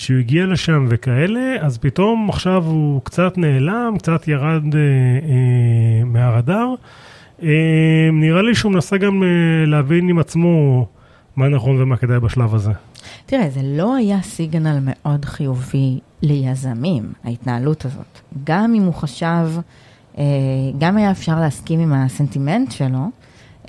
שהוא 0.00 0.18
הגיע 0.18 0.46
לשם 0.46 0.86
וכאלה, 0.88 1.56
אז 1.60 1.78
פתאום 1.78 2.28
עכשיו 2.28 2.64
הוא 2.66 3.00
קצת 3.04 3.38
נעלם, 3.38 3.94
קצת 3.98 4.28
ירד 4.28 4.74
אה, 4.74 4.80
אה, 4.80 6.04
מהרדאר. 6.04 6.74
אה, 7.42 7.48
נראה 8.12 8.42
לי 8.42 8.54
שהוא 8.54 8.72
מנסה 8.72 8.96
גם 8.98 9.22
אה, 9.22 9.66
להבין 9.66 10.08
עם 10.08 10.18
עצמו 10.18 10.86
מה 11.36 11.48
נכון 11.48 11.82
ומה 11.82 11.96
כדאי 11.96 12.20
בשלב 12.20 12.54
הזה. 12.54 12.70
תראה, 13.26 13.50
זה 13.50 13.60
לא 13.64 13.94
היה 13.94 14.22
סיגנל 14.22 14.78
מאוד 14.82 15.24
חיובי 15.24 16.00
ליזמים, 16.22 17.12
ההתנהלות 17.24 17.84
הזאת. 17.84 18.20
גם 18.44 18.74
אם 18.74 18.82
הוא 18.82 18.94
חשב, 18.94 19.48
אה, 20.18 20.24
גם 20.78 20.96
היה 20.96 21.10
אפשר 21.10 21.40
להסכים 21.40 21.80
עם 21.80 21.92
הסנטימנט 21.92 22.72
שלו, 22.72 23.10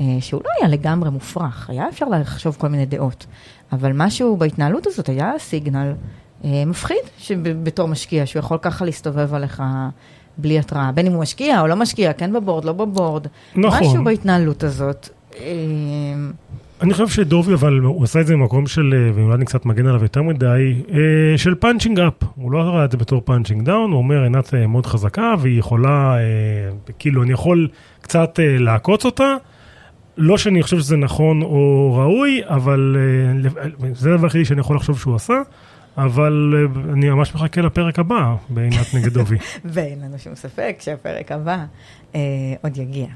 אה, 0.02 0.06
שהוא 0.20 0.42
לא 0.46 0.50
היה 0.60 0.70
לגמרי 0.70 1.10
מופרך, 1.10 1.70
היה 1.70 1.90
אפשר 1.90 2.06
לחשוב 2.06 2.56
כל 2.60 2.68
מיני 2.68 2.86
דעות. 2.86 3.26
אבל 3.72 3.92
משהו 3.96 4.38
בהתנהלות 4.38 4.88
הזאת 4.88 5.10
היה 5.10 5.32
סיגנל 5.40 5.94
מפחיד, 6.44 6.98
שבתור 7.18 7.88
משקיע, 7.88 8.26
שהוא 8.26 8.40
יכול 8.40 8.58
ככה 8.62 8.86
להסתובב 8.86 9.34
עליך 9.34 9.64
בלי 10.38 10.60
התראה, 10.60 10.92
בין 10.92 11.06
אם 11.06 11.12
הוא 11.14 11.22
משקיע 11.22 11.62
או 11.62 11.68
לא 11.68 11.76
משקיע, 11.76 12.14
כן 12.14 12.34
ב 12.34 12.38
board, 12.38 12.66
לא 12.66 12.74
ב 12.74 12.81
board. 12.81 13.28
נכון. 13.56 13.80
משהו 13.80 14.04
בהתנהלות 14.04 14.64
הזאת. 14.64 15.10
אה, 15.40 15.46
אני 16.82 16.94
חושב 16.94 17.08
שדובי, 17.08 17.54
אבל 17.54 17.80
הוא 17.80 18.04
עשה 18.04 18.22
את 18.22 18.28
זה 18.28 18.34
במקום 18.34 18.68
של, 18.68 18.94
אה, 18.98 19.12
ואולי 19.16 19.36
אני 19.36 19.46
קצת 19.46 19.66
מגן 19.66 19.88
עליו 19.88 20.04
יותר 20.04 20.22
מדי, 20.22 20.84
אה, 20.92 21.38
של 21.38 21.56
punching 21.56 22.00
up. 22.00 22.14
הוא 22.36 22.52
לא 22.52 22.58
ראה 22.58 22.86
את 22.86 22.92
זה 22.92 22.98
בתור 22.98 23.22
punching 23.26 23.66
down, 23.66 23.92
הוא 23.92 23.98
אומר, 23.98 24.24
עינת 24.24 24.54
אה, 24.54 24.68
מאוד 24.68 24.86
חזקה, 24.86 25.34
והיא 25.40 25.60
יכולה, 25.60 26.16
אה, 26.18 26.22
כאילו, 27.00 27.24
אני 27.24 27.34
יכול 27.34 27.68
קצת 28.02 28.40
אה, 28.40 28.58
לעקוץ 28.60 29.06
אותה. 29.06 29.36
לא 30.18 30.38
שאני 30.38 30.64
חושב 30.64 30.80
שזה 30.80 30.98
נכון 30.98 31.42
או 31.42 31.94
ראוי, 31.98 32.42
אבל 32.46 32.98
אה, 33.00 33.60
זה 33.94 34.14
הדבר 34.14 34.26
היחידי 34.26 34.46
שאני 34.46 34.60
יכול 34.60 34.76
לחשוב 34.76 35.00
שהוא 35.00 35.16
עשה, 35.16 35.42
אבל 35.98 36.54
אה, 36.56 36.94
אני 36.94 37.10
ממש 37.10 37.36
מחכה 37.36 37.62
לפרק 37.62 38.00
הבא 38.00 38.36
בעינת 38.50 38.94
נגד 38.94 39.14
דובי. 39.14 39.38
ואין 39.66 40.00
לנו 40.02 40.20
שום 40.20 40.36
ספק 40.36 40.76
שהפרק 40.80 41.32
הבא 41.32 41.66
אה, 42.16 42.20
עוד 42.64 42.78
יגיע. 42.78 43.08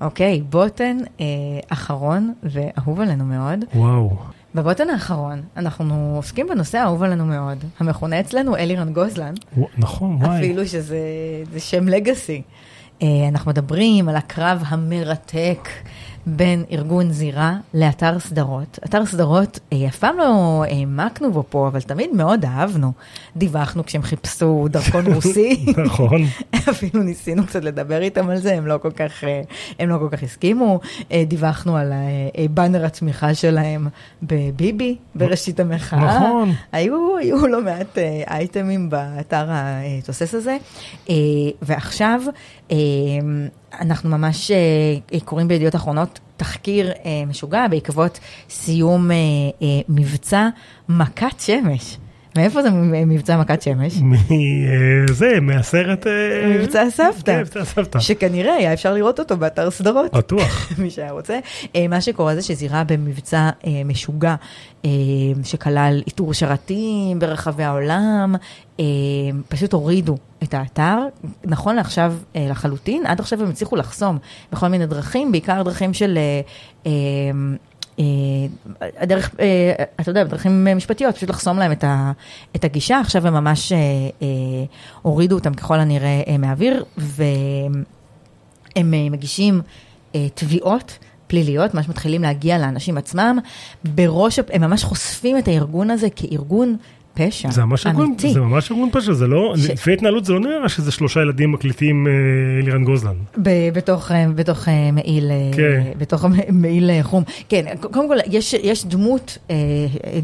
אוקיי, 0.00 0.42
בוטן 0.50 0.96
אה, 1.20 1.24
אחרון 1.68 2.32
ואהוב 2.42 3.00
עלינו 3.00 3.24
מאוד. 3.24 3.64
וואו. 3.74 4.16
בבוטן 4.54 4.90
האחרון 4.90 5.42
אנחנו 5.56 6.12
עוסקים 6.16 6.46
בנושא 6.48 6.78
האהוב 6.78 7.02
עלינו 7.02 7.26
מאוד, 7.26 7.58
המכונה 7.80 8.20
אצלנו 8.20 8.56
אלירן 8.56 8.92
גוזלן, 8.92 9.34
ווא- 9.56 9.68
נכון, 9.78 10.16
וואי. 10.20 10.38
אפילו 10.38 10.66
שזה 10.66 10.98
זה 11.52 11.60
שם 11.60 11.88
לגאסי. 11.88 12.42
אה, 13.02 13.06
אנחנו 13.28 13.50
מדברים 13.50 14.08
על 14.08 14.16
הקרב 14.16 14.62
המרתק 14.66 15.68
בין 16.26 16.64
ארגון 16.72 17.10
זירה 17.10 17.56
לאתר 17.74 18.18
סדרות. 18.18 18.78
אתר 18.84 19.06
סדרות, 19.06 19.58
אה, 19.72 19.88
אף 19.88 19.98
פעם 19.98 20.18
לא 20.18 20.64
העמקנו 20.68 21.32
בו 21.32 21.44
פה, 21.48 21.68
אבל 21.68 21.80
תמיד 21.80 22.10
מאוד 22.14 22.44
אהבנו. 22.44 22.92
דיווחנו 23.36 23.84
כשהם 23.84 24.02
חיפשו 24.02 24.66
דרכון 24.70 25.12
רוסי. 25.14 25.66
נכון. 25.84 26.20
אפילו 26.70 27.02
ניסינו 27.02 27.46
קצת 27.46 27.64
לדבר 27.64 28.02
איתם 28.02 28.28
על 28.28 28.36
זה, 28.36 28.54
הם 28.54 28.66
לא 28.66 28.78
כל 28.78 28.90
כך, 28.90 29.24
אה, 29.24 29.42
הם 29.78 29.88
לא 29.88 29.98
כל 29.98 30.16
כך 30.16 30.22
הסכימו. 30.22 30.80
אה, 31.12 31.24
דיווחנו 31.26 31.76
על 31.76 31.92
באנר 32.50 32.84
התמיכה 32.84 33.34
שלהם 33.34 33.88
בביבי, 34.22 34.96
בראשית 35.14 35.60
המחאה. 35.60 36.16
נכון. 36.16 36.52
היו, 36.72 37.16
היו 37.16 37.46
לא 37.46 37.62
מעט 37.62 37.98
אייטמים 38.26 38.90
באתר 38.90 39.46
התוסס 39.48 40.34
הזה. 40.34 40.56
ועכשיו 41.62 42.22
אנחנו 43.80 44.10
ממש 44.10 44.50
אה, 44.50 45.20
קוראים 45.20 45.48
בידיעות 45.48 45.74
אחרונות 45.74 46.20
תחקיר 46.36 46.90
אה, 46.90 47.22
משוגע 47.26 47.68
בעקבות 47.68 48.18
סיום 48.50 49.10
אה, 49.10 49.16
אה, 49.62 49.66
מבצע 49.88 50.48
מכת 50.88 51.40
שמש. 51.40 51.98
מאיפה 52.36 52.62
זה 52.62 52.70
מבצע 53.06 53.40
מכת 53.40 53.62
שמש? 53.62 53.94
מזה, 54.02 55.40
מהסרט... 55.40 56.06
אה, 56.06 56.12
מבצע 56.58 56.90
סבתא. 56.90 57.32
כן, 57.32 57.40
מבצע 57.40 57.64
סבתא. 57.64 58.00
שכנראה 58.00 58.54
היה 58.54 58.72
אפשר 58.72 58.94
לראות 58.94 59.18
אותו 59.18 59.36
באתר 59.36 59.70
סדרות. 59.70 60.12
בטוח. 60.12 60.68
מי 60.78 60.90
שהיה 60.90 61.12
רוצה. 61.12 61.38
אה, 61.76 61.88
מה 61.88 62.00
שקורה 62.00 62.34
זה 62.34 62.42
שזירה 62.42 62.84
במבצע 62.84 63.50
אה, 63.66 63.82
משוגע, 63.84 64.34
אה, 64.84 64.90
שכלל 65.44 66.02
איתור 66.06 66.34
שרתים 66.34 67.18
ברחבי 67.18 67.62
העולם, 67.62 68.34
אה, 68.80 68.84
פשוט 69.48 69.72
הורידו 69.72 70.16
את 70.42 70.54
האתר. 70.54 70.98
נכון 71.44 71.76
לעכשיו 71.76 72.14
אה, 72.36 72.46
לחלוטין, 72.50 73.06
עד 73.06 73.20
עכשיו 73.20 73.42
הם 73.42 73.50
הצליחו 73.50 73.76
לחסום 73.76 74.18
בכל 74.52 74.68
מיני 74.68 74.86
דרכים, 74.86 75.32
בעיקר 75.32 75.62
דרכים 75.62 75.94
של... 75.94 76.18
אה, 77.98 78.04
הדרך, 78.98 79.30
אה, 79.40 79.84
אתה 80.00 80.10
יודע, 80.10 80.24
בדרכים 80.24 80.68
משפטיות, 80.76 81.16
פשוט 81.16 81.30
לחסום 81.30 81.58
להם 81.58 81.72
את, 81.72 81.84
ה, 81.84 82.12
את 82.56 82.64
הגישה, 82.64 83.00
עכשיו 83.00 83.26
הם 83.26 83.34
ממש 83.34 83.72
אה, 83.72 83.78
הורידו 85.02 85.34
אותם 85.34 85.54
ככל 85.54 85.80
הנראה 85.80 86.22
אה, 86.28 86.38
מהאוויר, 86.38 86.84
והם 86.96 87.84
מגישים 89.10 89.62
תביעות 90.34 90.98
פליליות, 91.26 91.74
ממש 91.74 91.88
מתחילים 91.88 92.22
להגיע 92.22 92.58
לאנשים 92.58 92.98
עצמם, 92.98 93.38
בראש, 93.84 94.38
הם 94.52 94.60
ממש 94.60 94.84
חושפים 94.84 95.38
את 95.38 95.48
הארגון 95.48 95.90
הזה 95.90 96.10
כארגון 96.16 96.76
פשע 97.14 97.50
זה 97.50 97.64
ממש 97.64 97.86
ארגון. 97.86 98.14
זה 98.32 98.40
ממש 98.40 98.70
ארגון 98.70 98.88
פשע, 98.92 99.12
זה 99.12 99.26
לא, 99.26 99.54
ש- 99.56 99.70
לפי 99.70 99.90
ההתנהלות 99.90 100.24
זה 100.24 100.32
לא 100.32 100.40
נראה 100.40 100.68
שזה 100.68 100.92
שלושה 100.92 101.20
ילדים 101.20 101.52
מקליטים 101.52 102.06
אה, 102.06 102.12
אלירן 102.62 102.84
גוזלן. 102.84 103.14
ב- 103.42 103.50
בתוך, 103.74 104.12
אה, 104.12 104.24
בתוך 104.34 104.68
אה, 104.68 104.90
מעיל, 104.92 105.30
כן. 105.56 105.82
בתוך 105.98 106.24
מעיל 106.62 106.90
חום. 107.02 107.22
כן, 107.48 107.64
קודם 107.80 108.08
כל, 108.08 108.16
יש, 108.30 108.54
יש 108.54 108.86
דמות, 108.86 109.38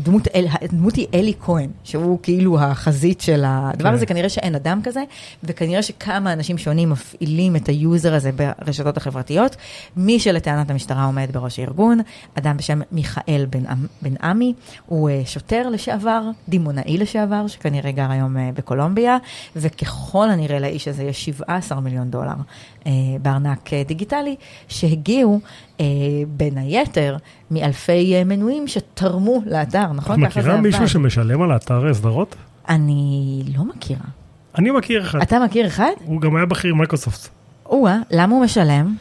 דמות, 0.02 0.28
אל, 0.34 0.46
הדמות 0.62 0.96
היא 0.96 1.06
אלי 1.14 1.32
כהן, 1.40 1.68
שהוא 1.84 2.18
כאילו 2.22 2.60
החזית 2.60 3.20
של 3.20 3.42
הדבר 3.46 3.88
כן. 3.88 3.94
הזה, 3.94 4.06
כנראה 4.06 4.28
שאין 4.28 4.54
אדם 4.54 4.80
כזה, 4.84 5.02
וכנראה 5.44 5.82
שכמה 5.82 6.32
אנשים 6.32 6.58
שונים 6.58 6.90
מפעילים 6.90 7.56
את 7.56 7.68
ה 7.68 7.78
user 7.78 8.14
הזה 8.14 8.30
ברשתות 8.32 8.96
החברתיות. 8.96 9.56
מי 9.96 10.20
שלטענת 10.20 10.70
המשטרה 10.70 11.04
עומד 11.04 11.28
בראש 11.32 11.58
הארגון, 11.58 12.00
אדם 12.34 12.56
בשם 12.56 12.80
מיכאל 12.92 13.46
בן, 13.50 13.66
עמ- 13.66 13.72
בן 14.02 14.14
עמי, 14.22 14.54
הוא 14.86 15.10
שוטר 15.24 15.68
לשעבר, 15.68 16.22
דימונאי 16.78 16.98
לשעבר, 16.98 17.46
שכנראה 17.46 17.92
גר 17.92 18.10
היום 18.10 18.36
אה, 18.36 18.50
בקולומביה, 18.54 19.16
וככל 19.56 20.30
הנראה 20.30 20.58
לאיש 20.58 20.88
הזה 20.88 21.02
יש 21.02 21.24
17 21.24 21.80
מיליון 21.80 22.10
דולר 22.10 22.34
אה, 22.86 22.92
בארנק 23.22 23.72
אה, 23.72 23.82
דיגיטלי, 23.86 24.36
שהגיעו 24.68 25.40
בין 26.28 26.58
היתר 26.58 27.16
מאלפי 27.50 28.24
מנויים 28.24 28.68
שתרמו 28.68 29.42
לאתר, 29.46 29.84
את 29.84 29.94
נכון? 29.94 30.20
זה 30.20 30.26
מכירה 30.26 30.52
עבד. 30.52 30.62
מישהו 30.62 30.88
שמשלם 30.88 31.42
על 31.42 31.52
האתר 31.52 31.94
סדרות? 31.94 32.36
אני 32.68 33.42
לא 33.56 33.64
מכירה. 33.64 34.04
אני 34.58 34.70
מכיר 34.70 35.02
אחד, 35.02 35.22
אתה 35.22 35.38
מכיר 35.38 35.66
אחד? 35.66 35.90
הוא 36.04 36.20
גם 36.20 36.36
היה 36.36 36.46
בכיר 36.46 36.74
מייקרוסופט. 36.74 37.28
או-אה, 37.66 37.98
למה 38.10 38.34
הוא 38.34 38.44
משלם? 38.44 38.94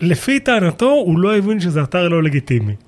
לפי 0.00 0.40
טענתו, 0.40 0.90
הוא 0.90 1.18
לא 1.18 1.36
הבין 1.36 1.60
שזה 1.60 1.82
אתר 1.82 2.08
לא 2.08 2.22
לגיטימי. 2.22 2.74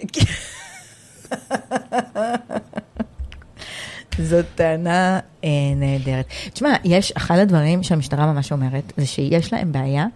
זאת 4.18 4.46
טענה 4.54 5.20
אה, 5.44 5.48
נהדרת. 5.76 6.26
תשמע, 6.52 6.74
יש, 6.84 7.12
אחד 7.12 7.38
הדברים 7.38 7.82
שהמשטרה 7.82 8.32
ממש 8.32 8.52
אומרת, 8.52 8.92
זה 8.96 9.06
שיש 9.06 9.52
להם 9.52 9.72
בעיה 9.72 10.06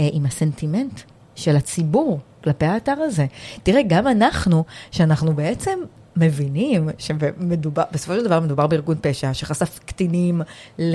אה, 0.00 0.08
עם 0.12 0.26
הסנטימנט 0.26 1.00
של 1.34 1.56
הציבור 1.56 2.20
כלפי 2.44 2.66
האתר 2.66 2.92
הזה. 2.92 3.26
תראה, 3.62 3.82
גם 3.86 4.08
אנחנו, 4.08 4.64
שאנחנו 4.90 5.34
בעצם 5.34 5.78
מבינים 6.16 6.88
שמדובר, 6.98 7.82
בסופו 7.92 8.14
של 8.14 8.24
דבר 8.24 8.40
מדובר 8.40 8.66
בארגון 8.66 8.96
פשע 9.00 9.34
שחשף 9.34 9.80
קטינים 9.84 10.42
אה, 10.80 10.86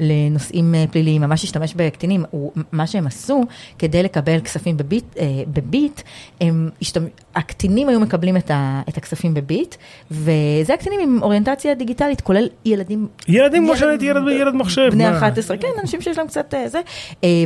לנושאים 0.00 0.74
אה, 0.74 0.84
פליליים, 0.90 1.22
ממש 1.22 1.44
השתמש 1.44 1.74
בקטינים, 1.74 2.24
מה 2.72 2.86
שהם 2.86 3.06
עשו 3.06 3.44
כדי 3.78 4.02
לקבל 4.02 4.40
כספים 4.40 4.76
בביט, 4.76 5.04
אה, 5.18 5.26
בביט 5.46 6.00
הם 6.40 6.70
השתמ... 6.82 7.04
הקטינים 7.34 7.88
היו 7.88 8.00
מקבלים 8.00 8.36
את, 8.36 8.50
ה, 8.50 8.82
את 8.88 8.96
הכספים 8.96 9.34
בביט, 9.34 9.74
וזה 10.10 10.74
הקטינים 10.74 11.00
עם 11.00 11.22
אוריינטציה 11.22 11.74
דיגיטלית, 11.74 12.20
כולל 12.20 12.48
ילדים. 12.64 13.08
ילדים 13.28 13.64
כמו 13.64 13.76
שהייתי 13.76 14.04
ילד 14.04 14.22
ילד 14.28 14.54
מחשב. 14.54 14.88
בני 14.92 15.10
מה? 15.10 15.18
11, 15.18 15.56
כן, 15.56 15.68
אנשים 15.80 16.00
שיש 16.00 16.18
להם 16.18 16.26
קצת 16.26 16.54
זה, 16.66 16.80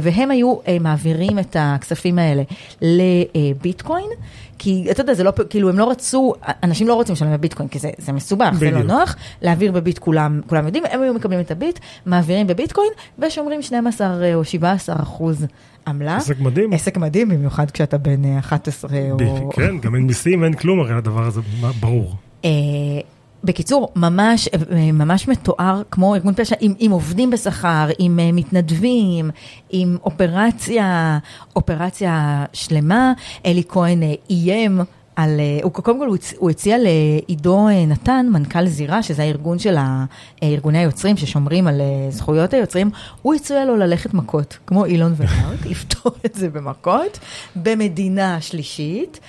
והם 0.03 0.31
היו 0.31 0.57
מעבירים 0.81 1.39
את 1.39 1.57
הכספים 1.59 2.19
האלה 2.19 2.43
לביטקוין. 2.83 4.11
כי 4.59 4.87
אתה 4.91 5.01
יודע, 5.01 5.15
זה 5.15 5.25
לא, 5.25 5.33
כאילו 5.51 5.69
הם 5.69 5.79
לא 5.79 5.91
רצו, 5.91 6.33
אנשים 6.63 6.89
לא 6.89 6.95
רוצים 6.95 7.13
לשלם 7.13 7.33
בביטקוין, 7.33 7.69
כי 7.69 7.79
זה, 7.79 7.91
זה 7.99 8.13
מסובך, 8.13 8.51
זה 8.55 8.71
לא 8.71 8.77
בדיוק. 8.79 8.91
נוח, 8.93 9.17
להעביר 9.43 9.73
בביט 9.73 9.99
כולם, 9.99 10.41
כולם 10.47 10.67
יודעים, 10.67 10.85
הם 10.91 11.03
היו 11.03 11.15
מקבלים 11.15 11.41
את 11.41 11.51
הביט, 11.51 11.79
מעבירים 12.07 12.47
בביטקוין, 12.47 12.89
ושומרים 13.19 13.63
12 13.63 14.35
או 14.35 14.45
17 14.45 14.97
אחוז 15.03 15.47
עמלה. 15.87 16.17
עסק 16.17 16.41
מדהים. 16.41 16.73
עסק 16.73 16.97
מדהים, 16.97 17.29
במיוחד 17.29 17.71
כשאתה 17.71 17.99
בן 17.99 18.25
אה, 18.25 18.39
11 18.39 18.91
או... 19.11 19.17
ב- 19.17 19.53
כן, 19.53 19.79
גם 19.79 19.95
אין 19.95 20.03
מיסים, 20.03 20.45
אין 20.45 20.55
כלום 20.55 20.81
הרי 20.81 20.95
לדבר 20.95 21.27
הזה, 21.27 21.41
ברור. 21.81 22.15
בקיצור, 23.47 23.93
ממש, 23.97 24.49
אה, 24.49 24.93
ממש 24.93 25.29
מתואר 25.29 25.83
כמו 25.91 26.15
ארגון 26.15 26.35
פשע 26.35 26.57
עם, 26.61 26.75
עם 26.79 26.91
עובדים 26.91 27.31
בשכר, 27.31 27.89
עם 27.99 28.19
אה, 28.19 28.33
מתנדבים, 28.33 29.31
עם 29.71 29.97
אופרציה, 30.05 31.19
אופרציה 31.57 32.45
שלמה. 32.53 33.13
אלי 33.47 33.63
כהן 33.69 34.03
אה, 34.03 34.15
איים 34.31 34.81
על, 35.17 35.41
אה, 35.41 35.59
הוא, 35.63 35.73
קודם 35.73 35.99
כל 35.99 36.07
הוא, 36.07 36.17
הצ- 36.17 36.35
הוא 36.39 36.51
הציע 36.51 36.77
לעידו 36.79 37.69
אה, 37.69 37.87
נתן, 37.87 38.27
מנכ"ל 38.33 38.67
זירה, 38.67 39.03
שזה 39.03 39.23
הארגון 39.23 39.59
של 39.59 39.77
אה, 39.77 40.05
ארגוני 40.43 40.79
היוצרים 40.79 41.17
ששומרים 41.17 41.67
על 41.67 41.81
זכויות 42.11 42.55
היוצרים, 42.55 42.91
הוא 43.23 43.35
הציע 43.35 43.65
לו 43.65 43.77
ללכת 43.77 44.15
מכות, 44.15 44.59
כמו 44.67 44.85
אילון 44.85 45.15
ומרק, 45.17 45.67
לפתור 45.71 46.13
את 46.27 46.35
זה 46.35 46.49
במכות, 46.51 47.19
במדינה 47.57 48.41
שלישית, 48.41 49.21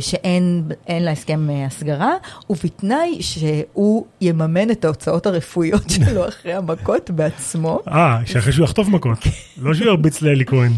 שאין 0.00 0.62
אין 0.86 1.04
לה 1.04 1.10
הסכם 1.10 1.48
הסגרה, 1.66 2.12
ובתנאי 2.50 3.22
שהוא 3.22 4.06
יממן 4.20 4.70
את 4.70 4.84
ההוצאות 4.84 5.26
הרפואיות 5.26 5.90
שלו 6.06 6.28
אחרי 6.28 6.52
המכות 6.52 7.10
בעצמו. 7.10 7.80
אה, 7.88 8.18
שאחרי 8.26 8.52
שהוא 8.52 8.64
יחטוף 8.64 8.88
מכות. 8.88 9.18
לא 9.62 9.74
שהוא 9.74 9.86
ירביץ 9.86 10.22
לאלי 10.22 10.44
כהן. 10.46 10.72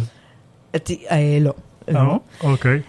לא. 1.89 2.19
אוקיי. 2.43 2.81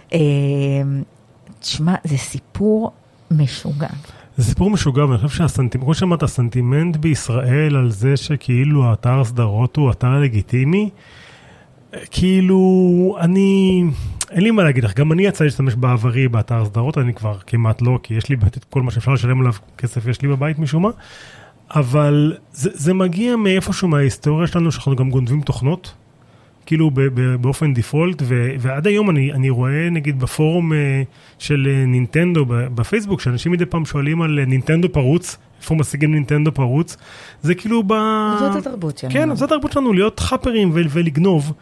תשמע, 1.60 1.94
זה 2.04 2.16
סיפור 2.16 2.92
משוגע. 3.30 3.88
זה 4.36 4.44
סיפור 4.44 4.70
משוגע, 4.70 5.04
ואני 5.04 5.18
חושב 5.18 5.38
שהסנטימנט, 5.38 5.84
כמו 5.84 5.94
שאמרת, 5.94 6.22
הסנטימנט 6.22 6.96
בישראל 6.96 7.76
על 7.76 7.90
זה 7.90 8.16
שכאילו 8.16 8.84
האתר 8.84 9.24
סדרות 9.24 9.76
הוא 9.76 9.90
אתר 9.90 10.20
לגיטימי, 10.20 10.90
כאילו, 12.10 13.16
אני, 13.20 13.84
אין 14.30 14.42
לי 14.42 14.50
מה 14.50 14.64
להגיד 14.64 14.84
לך, 14.84 14.94
גם 14.94 15.12
אני 15.12 15.26
יצא 15.26 15.44
להשתמש 15.44 15.74
בעברי 15.74 16.28
באתר 16.28 16.64
סדרות, 16.64 16.98
אני 16.98 17.14
כבר 17.14 17.38
כמעט 17.38 17.82
לא, 17.82 17.98
כי 18.02 18.14
יש 18.14 18.28
לי 18.28 18.36
את 18.46 18.64
כל 18.64 18.82
מה 18.82 18.90
שאפשר 18.90 19.12
לשלם 19.12 19.40
עליו 19.40 19.52
כסף, 19.78 20.06
יש 20.06 20.22
לי 20.22 20.28
בבית 20.28 20.58
משום 20.58 20.82
מה, 20.82 20.90
אבל 21.70 22.36
זה, 22.52 22.70
זה 22.74 22.94
מגיע 22.94 23.36
מאיפשהו 23.36 23.88
מההיסטוריה 23.88 24.46
שלנו, 24.46 24.72
שאנחנו 24.72 24.96
גם 24.96 25.10
גונבים 25.10 25.40
תוכנות. 25.40 25.94
כאילו 26.68 26.90
ב- 26.90 27.00
ב- 27.00 27.34
באופן 27.34 27.74
דיפולט, 27.74 28.22
ו- 28.22 28.50
ועד 28.58 28.86
היום 28.86 29.10
אני, 29.10 29.32
אני 29.32 29.50
רואה 29.50 29.90
נגיד 29.90 30.20
בפורום 30.20 30.72
אה, 30.72 31.02
של 31.38 31.68
אה, 31.70 31.86
נינטנדו 31.86 32.44
בפייסבוק, 32.48 33.20
שאנשים 33.20 33.52
מדי 33.52 33.66
פעם 33.66 33.84
שואלים 33.84 34.22
על 34.22 34.38
אה, 34.38 34.44
נינטנדו 34.44 34.92
פרוץ, 34.92 35.36
איפה 35.60 35.74
משיגים 35.74 36.14
נינטנדו 36.14 36.52
פרוץ, 36.52 36.96
זה 37.42 37.54
כאילו 37.54 37.82
ב... 37.82 37.92
זאת 38.38 38.56
התרבות 38.56 38.98
שלנו. 38.98 39.12
כן, 39.12 39.34
זאת 39.34 39.52
התרבות 39.52 39.72
שלנו, 39.72 39.92
להיות 39.92 40.20
חאפרים 40.20 40.70
ולגנוב. 40.72 41.52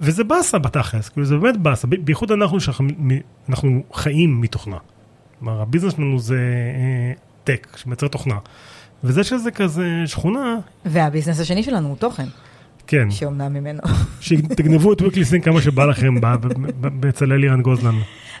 וזה 0.00 0.24
באסה 0.24 0.58
בתכלס, 0.58 1.08
כאילו 1.08 1.26
זה 1.26 1.36
באמת 1.36 1.56
באסה, 1.56 1.86
בייחוד 1.86 2.32
אנחנו 2.32 2.60
שאנחנו 2.60 3.82
חיים 3.94 4.40
מתוכנה. 4.40 4.76
כלומר, 5.38 5.62
ה 5.62 5.65
business 5.65 5.92
שלנו 5.96 6.18
זה 6.18 6.38
אה, 6.74 7.12
tech, 7.44 7.76
שמייצר 7.76 8.08
תוכנה. 8.08 8.38
וזה 9.04 9.24
שזה 9.24 9.50
כזה 9.50 10.02
שכונה, 10.06 10.56
וה 10.84 10.95
business 10.95 11.40
השני 11.40 11.62
שלנו 11.62 11.88
הוא 11.88 11.96
תוכן, 11.96 12.26
כן. 12.90 13.10
שאומנם 13.10 13.52
ממנו. 13.52 13.80
שתגנבו 14.20 14.92
את 14.92 15.02
Weekly 15.02 15.24
Sync 15.24 15.44
כמה 15.44 15.62
שבא 15.62 15.84
לכם 15.84 16.14
בצלאל 16.80 17.42
אירן 17.42 17.62
גוזלן. 17.62 17.94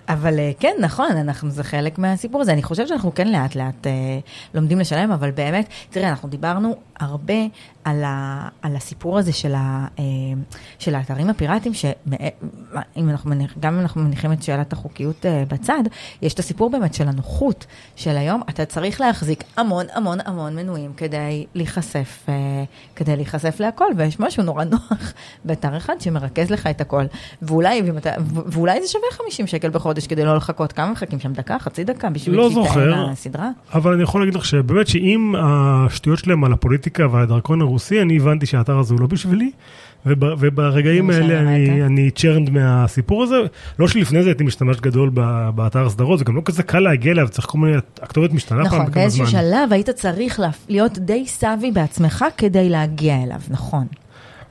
אבל 0.08 0.38
אה, 0.38 0.50
כן, 0.60 0.76
נכון, 0.80 1.10
אנחנו, 1.12 1.50
זה 1.50 1.64
חלק 1.64 1.98
מהסיפור 1.98 2.40
הזה. 2.40 2.52
אני 2.52 2.62
חושבת 2.62 2.88
שאנחנו 2.88 3.14
כן 3.14 3.28
לאט 3.28 3.54
לאט 3.54 3.86
אה, 3.86 3.92
לומדים 4.54 4.78
לשלם, 4.78 5.12
אבל 5.12 5.30
באמת, 5.30 5.68
תראה, 5.90 6.08
אנחנו 6.08 6.28
דיברנו 6.28 6.76
הרבה 7.00 7.34
על, 7.84 8.04
ה, 8.04 8.48
על 8.62 8.76
הסיפור 8.76 9.18
הזה 9.18 9.32
של, 9.32 9.54
ה, 9.54 9.86
אה, 9.98 10.04
של 10.78 10.94
האתרים 10.94 11.30
הפיראטיים, 11.30 11.74
שאם 11.74 13.08
אנחנו 13.10 13.34
גם 13.60 13.74
אם 13.74 13.80
אנחנו 13.80 14.02
מניחים 14.02 14.32
את 14.32 14.42
שאלת 14.42 14.72
החוקיות 14.72 15.26
אה, 15.26 15.44
בצד, 15.48 15.82
יש 16.22 16.34
את 16.34 16.38
הסיפור 16.38 16.70
באמת 16.70 16.94
של 16.94 17.08
הנוחות 17.08 17.66
של 17.96 18.16
היום. 18.16 18.42
אתה 18.48 18.64
צריך 18.64 19.00
להחזיק 19.00 19.44
המון 19.56 19.86
המון 19.94 20.18
המון 20.24 20.56
מנויים 20.56 20.92
כדי 20.96 21.46
להיחשף, 21.54 22.24
אה, 22.28 22.34
כדי 22.96 23.16
להיחשף 23.16 23.60
להכל, 23.60 23.84
ויש 23.96 24.20
משהו 24.20 24.42
נורא 24.42 24.64
נוח 24.64 25.12
באתר 25.44 25.76
אחד 25.76 26.00
שמרכז 26.00 26.50
לך 26.50 26.66
את 26.66 26.80
הכל. 26.80 27.04
ואולי, 27.42 27.82
ואם 27.82 27.98
אתה, 27.98 28.10
ו- 28.20 28.40
ואולי 28.46 28.82
זה 28.82 28.88
שווה 28.88 29.06
50 29.10 29.46
שקל 29.46 29.70
בחודש 29.70 30.06
כדי 30.06 30.24
לא 30.24 30.36
לחכות. 30.36 30.72
כמה 30.72 30.90
מחכים 30.92 31.20
שם? 31.20 31.32
דקה? 31.32 31.58
חצי 31.58 31.84
דקה? 31.84 32.10
בשביל 32.10 32.36
לא 32.36 32.50
זוכר. 32.50 32.74
תעלה 32.74 33.10
הסדרה? 33.10 33.50
אבל 33.74 33.92
אני 33.92 34.02
יכול 34.02 34.20
להגיד 34.20 34.34
לך 34.34 34.44
שבאמת 34.44 34.88
שאם 34.88 35.34
השטויות 35.38 36.18
שלהם 36.18 36.44
על 36.44 36.52
הפוליטיקה 36.52 37.06
ועל 37.10 37.22
הדרכון 37.22 37.62
הרוסי, 37.70 38.02
אני 38.02 38.16
הבנתי 38.16 38.46
שהאתר 38.46 38.78
הזה 38.78 38.94
הוא 38.94 39.00
לא 39.00 39.06
בשבילי. 39.06 39.50
וב, 40.06 40.24
וברגעים 40.38 41.10
האלה 41.10 41.40
אני, 41.40 41.66
שראית? 41.66 41.82
אני 41.82 42.10
צ'רנד 42.10 42.50
מהסיפור 42.50 43.22
הזה. 43.22 43.36
לא 43.78 43.88
שלפני 43.88 44.22
זה 44.22 44.28
הייתי 44.28 44.44
משתמש 44.44 44.76
גדול 44.76 45.10
באתר 45.54 45.86
הסדרות, 45.86 46.18
זה 46.18 46.24
גם 46.24 46.36
לא 46.36 46.42
כזה 46.44 46.62
קל 46.62 46.78
להגיע 46.80 47.12
אליו, 47.12 47.28
צריך 47.28 47.46
כל 47.46 47.58
מיני, 47.58 47.76
הכתובת 48.02 48.32
משתנה 48.32 48.58
פעם 48.58 48.66
נכון, 48.66 48.80
בכמה 48.86 48.94
באיזשהו 48.94 49.26
זמן. 49.26 49.40
שלב 49.40 49.72
היית 49.72 49.90
צריך 49.90 50.40
לה- 50.40 50.50
להיות 50.68 50.98
די 50.98 51.26
סאבי 51.26 51.70
בעצמך 51.70 52.24
כדי 52.36 52.68
להגיע 52.68 53.22
אליו, 53.22 53.40
נכון. 53.50 53.86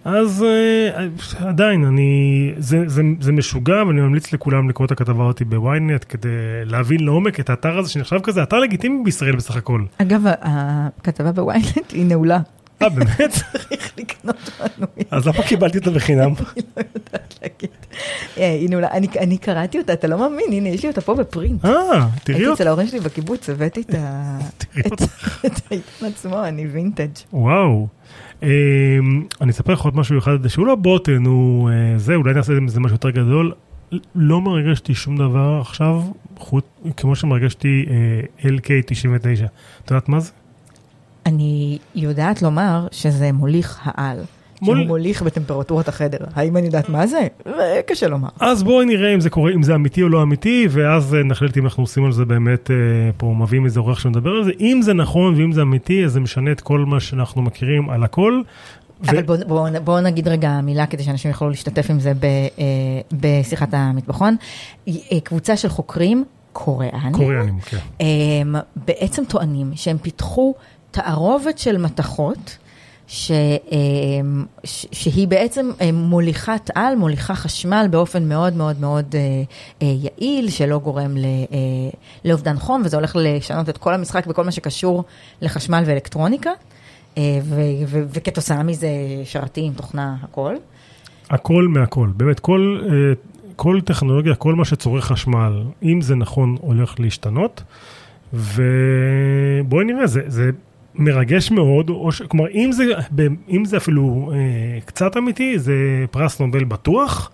אז 0.05 0.45
אה, 0.47 1.07
עדיין, 1.47 1.83
אני, 1.85 2.11
זה, 2.57 2.83
זה, 2.87 3.01
זה 3.21 3.31
משוגע, 3.31 3.83
ואני 3.87 4.01
ממליץ 4.01 4.33
לכולם 4.33 4.69
לקרוא 4.69 4.85
את 4.85 4.91
הכתבה 4.91 5.23
אותי 5.23 5.45
בוויינט 5.45 6.05
כדי 6.09 6.29
להבין 6.65 6.99
לעומק 7.03 7.39
את 7.39 7.49
האתר 7.49 7.77
הזה 7.77 7.89
שנחשב 7.89 8.19
כזה 8.23 8.43
אתר 8.43 8.59
לגיטימי 8.59 9.03
בישראל 9.03 9.35
בסך 9.35 9.55
הכל. 9.55 9.83
אגב, 9.97 10.21
הכתבה 10.41 11.31
בוויינט 11.31 11.91
היא 11.93 12.05
נעולה. 12.05 12.39
אה, 12.81 12.89
באמת? 12.89 13.29
צריך 13.31 13.91
לקנות 13.97 14.35
מנוי. 14.59 14.89
אז 15.11 15.27
למה 15.27 15.43
קיבלתי 15.43 15.77
אותה 15.77 15.91
בחינם? 15.91 16.33
אני 16.33 16.63
לא 16.77 16.83
יודעת 16.95 17.39
להגיד. 17.41 17.69
אה. 18.37 18.97
אני- 19.21 19.37
קראתי 19.37 19.77
אותה, 19.79 19.93
אתה 19.93 20.07
לא 20.07 20.17
מאמין, 20.19 20.45
הנה, 20.51 20.69
יש 20.69 20.83
לי 20.83 20.89
אותה 20.89 21.01
פה 21.01 21.15
בפרינט. 21.15 21.65
אה, 21.65 21.71
תראי 22.23 22.37
הייתי 22.37 22.47
אותה. 22.47 22.53
אצל 22.63 22.67
ההורים 22.67 22.87
שלי 22.87 22.99
בקיבוץ, 22.99 23.49
הבאתי 23.49 23.81
את 25.45 25.61
העיתון 25.71 26.07
עצמו, 26.07 26.43
אני 26.45 26.67
וינטג'. 26.67 27.07
וואו. 27.33 27.87
אמ, 28.43 28.47
אני 29.41 29.51
אספר 29.51 29.73
לך 29.73 29.81
עוד 29.81 29.95
משהו 29.95 30.17
אחד, 30.17 30.47
שהוא 30.47 30.67
לא 30.67 30.75
בוטן, 30.75 31.25
הוא 31.25 31.69
אה, 31.69 31.73
זה, 31.97 32.15
אולי 32.15 32.33
נעשה 32.33 32.53
עם 32.53 32.67
זה 32.67 32.79
משהו 32.79 32.95
יותר 32.95 33.09
גדול. 33.09 33.53
לא 34.15 34.41
מרגש 34.41 34.79
אותי 34.79 34.93
שום 34.95 35.17
דבר 35.17 35.57
עכשיו, 35.61 36.01
כמו 36.97 37.15
שמרגש 37.15 37.53
אותי 37.53 37.85
אה, 37.89 38.49
LK99. 38.49 39.45
את 39.85 39.91
יודעת 39.91 40.09
מה 40.09 40.19
זה? 40.19 40.31
אני 41.25 41.77
יודעת 41.95 42.41
לומר 42.41 42.87
שזה 42.91 43.31
מוליך 43.31 43.79
העל. 43.83 44.17
מול- 44.61 44.77
שהוא 44.77 44.87
מוליך 44.87 45.21
בטמפרטורת 45.21 45.87
החדר. 45.87 46.17
האם 46.35 46.57
אני 46.57 46.65
יודעת 46.65 46.89
מה 46.89 47.07
זה? 47.07 47.27
קשה 47.85 48.07
לומר. 48.07 48.27
אז 48.39 48.63
בואי 48.63 48.85
נראה 48.85 49.13
אם 49.13 49.19
זה 49.21 49.29
קורה, 49.29 49.51
אם 49.51 49.63
זה 49.63 49.75
אמיתי 49.75 50.03
או 50.03 50.09
לא 50.09 50.23
אמיתי, 50.23 50.67
ואז 50.69 51.15
אה, 51.15 51.23
נחליט 51.23 51.57
אם 51.57 51.63
אנחנו 51.63 51.83
עושים 51.83 52.05
על 52.05 52.11
זה 52.11 52.25
באמת, 52.25 52.71
אה, 52.71 52.75
פה 53.17 53.33
מביאים 53.39 53.65
איזה 53.65 53.79
אורח 53.79 53.99
שמדבר 53.99 54.29
על 54.29 54.43
זה. 54.43 54.51
אם 54.59 54.79
זה 54.83 54.93
נכון 54.93 55.35
ואם 55.35 55.51
זה 55.51 55.61
אמיתי, 55.61 56.05
אז 56.05 56.11
זה 56.11 56.19
משנה 56.19 56.51
את 56.51 56.61
כל 56.61 56.79
מה 56.79 56.99
שאנחנו 56.99 57.41
מכירים 57.41 57.89
על 57.89 58.03
הכל. 58.03 58.41
ו- 59.03 59.09
אבל 59.09 59.21
בואו 59.21 59.37
בוא, 59.47 59.69
בוא 59.83 59.99
נגיד 59.99 60.27
רגע 60.27 60.61
מילה 60.61 60.85
כדי 60.85 61.03
שאנשים 61.03 61.31
יוכלו 61.31 61.49
להשתתף 61.49 61.89
עם 61.89 61.99
זה 61.99 62.13
ב, 62.13 62.25
אה, 62.25 62.65
בשיחת 63.11 63.69
המטבחון. 63.71 64.35
קבוצה 65.23 65.57
של 65.57 65.69
חוקרים 65.69 66.23
קוריאנים, 66.53 67.11
קוריאנים, 67.13 67.59
כן. 67.59 67.77
בעצם 68.75 69.23
טוענים 69.27 69.71
שהם 69.75 69.97
פיתחו 69.97 70.53
תערובת 70.91 71.59
של 71.59 71.77
מתכות. 71.77 72.57
ש, 73.11 73.31
אמ, 73.71 74.45
שהיא 74.65 75.27
בעצם 75.27 75.69
אה, 75.81 75.91
מוליכת 75.91 76.69
על, 76.75 76.95
מוליכה 76.95 77.35
חשמל 77.35 77.87
באופן 77.91 78.29
מאוד 78.29 78.53
מאוד 78.53 78.79
מאוד 78.79 79.15
אה, 79.15 79.19
אה, 79.81 79.87
יעיל, 79.87 80.49
שלא 80.49 80.79
גורם 80.79 81.15
לאובדן 82.25 82.57
חום, 82.57 82.81
וזה 82.85 82.97
הולך 82.97 83.17
לשנות 83.19 83.69
את 83.69 83.77
כל 83.77 83.93
המשחק 83.93 84.27
בכל 84.27 84.43
מה 84.43 84.51
שקשור 84.51 85.03
לחשמל 85.41 85.83
ואלקטרוניקה, 85.85 86.49
ו, 87.19 87.61
ו, 87.87 88.03
וכתוצאה 88.13 88.63
מזה 88.63 88.89
שרתים, 89.23 89.73
תוכנה, 89.73 90.15
הכל. 90.23 90.55
הכל 91.29 91.67
מהכל, 91.67 92.09
באמת 92.17 92.39
כל, 92.39 92.81
כל 93.55 93.79
טכנולוגיה, 93.85 94.35
כל 94.35 94.55
מה 94.55 94.65
שצורך 94.65 95.05
חשמל, 95.05 95.63
אם 95.83 96.01
זה 96.01 96.15
נכון, 96.15 96.55
הולך 96.61 96.99
להשתנות. 96.99 97.63
ובואי 98.33 99.85
נראה, 99.85 100.07
זה, 100.07 100.21
זה 100.27 100.49
מרגש 100.99 101.51
מאוד, 101.51 101.89
או 101.89 102.11
ש... 102.11 102.21
כלומר, 102.21 102.49
אם 102.53 102.71
זה, 102.71 102.83
אם 103.49 103.65
זה 103.65 103.77
אפילו 103.77 104.31
אה, 104.33 104.79
קצת 104.85 105.17
אמיתי, 105.17 105.59
זה 105.59 105.73
פרס 106.11 106.39
נובל 106.39 106.63
בטוח, 106.63 107.31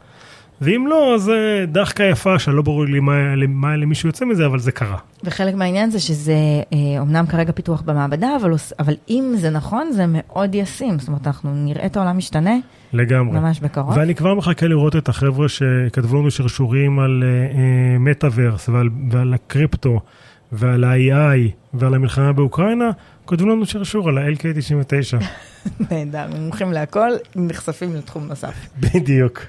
ואם 0.62 0.88
לא, 0.89 1.15
אז 1.15 1.21
זה 1.21 1.65
דחקה 1.67 2.04
יפה, 2.04 2.39
שלא 2.39 2.62
ברור 2.62 2.86
לי 2.86 2.99
מה, 2.99 3.36
מה 3.47 3.75
למישהו 3.75 4.10
יוצא 4.10 4.25
מזה, 4.25 4.45
אבל 4.45 4.60
זה 4.60 4.71
קרה. 4.71 4.97
וחלק 5.23 5.56
מהעניין 5.56 5.89
זה 5.89 5.99
שזה 5.99 6.34
אה, 6.73 6.99
אומנם 6.99 7.25
כרגע 7.25 7.51
פיתוח 7.51 7.82
במעבדה, 7.82 8.36
אבל, 8.41 8.51
אבל 8.80 8.93
אם 9.10 9.34
זה 9.36 9.49
נכון, 9.49 9.91
זה 9.91 10.06
מאוד 10.08 10.56
ישים. 10.56 10.99
זאת 10.99 11.08
אומרת, 11.08 11.28
אנחנו 11.28 11.56
נראה 11.56 11.86
את 11.86 11.97
העולם 11.97 12.17
משתנה 12.17 12.56
לגמרי. 12.93 13.39
ממש 13.39 13.60
בקרוב. 13.60 13.97
ואני 13.97 14.15
כבר 14.15 14.34
מחכה 14.34 14.67
לראות 14.67 14.95
את 14.95 15.10
החבר'ה 15.10 15.49
שכתבו 15.49 16.19
לנו 16.19 16.32
שרשורים 16.32 16.99
על 16.99 17.23
מטאוורס 17.99 18.69
ועל, 18.69 18.89
ועל 19.10 19.34
הקריפטו 19.34 19.99
ועל 20.51 20.84
ה-AI 20.84 21.51
ועל 21.73 21.93
המלחמה 21.93 22.34
באוקראינה, 22.34 22.91
כותבים 23.25 23.49
לנו 23.49 23.65
שרשור 23.65 24.09
על 24.09 24.17
ה-LK99. 24.17 25.23
נהדר, 25.91 26.27
מומחים 26.39 26.71
להכל, 26.71 27.09
נחשפים 27.35 27.95
לתחום 27.95 28.27
נוסף. 28.27 28.55
בדיוק. 28.83 29.39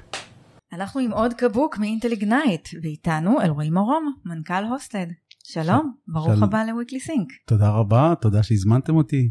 אנחנו 0.73 1.01
עם 1.01 1.13
עוד 1.13 1.35
קבוק 1.35 1.79
מאינטל 1.79 2.11
איגנייט, 2.11 2.69
ואיתנו 2.83 3.41
אלרועי 3.41 3.71
מורום, 3.71 4.15
מנכ"ל 4.25 4.65
הוסטד. 4.71 5.07
שלום, 5.45 5.95
ברוך. 6.09 6.43
הבא 6.43 6.65
לוויקלי 6.65 7.01
סינק. 7.01 7.29
תודה 7.47 7.71
רבה, 7.71 8.15
תודה 8.21 8.43
שהזמנתם 8.43 8.97
אותי. 8.97 9.31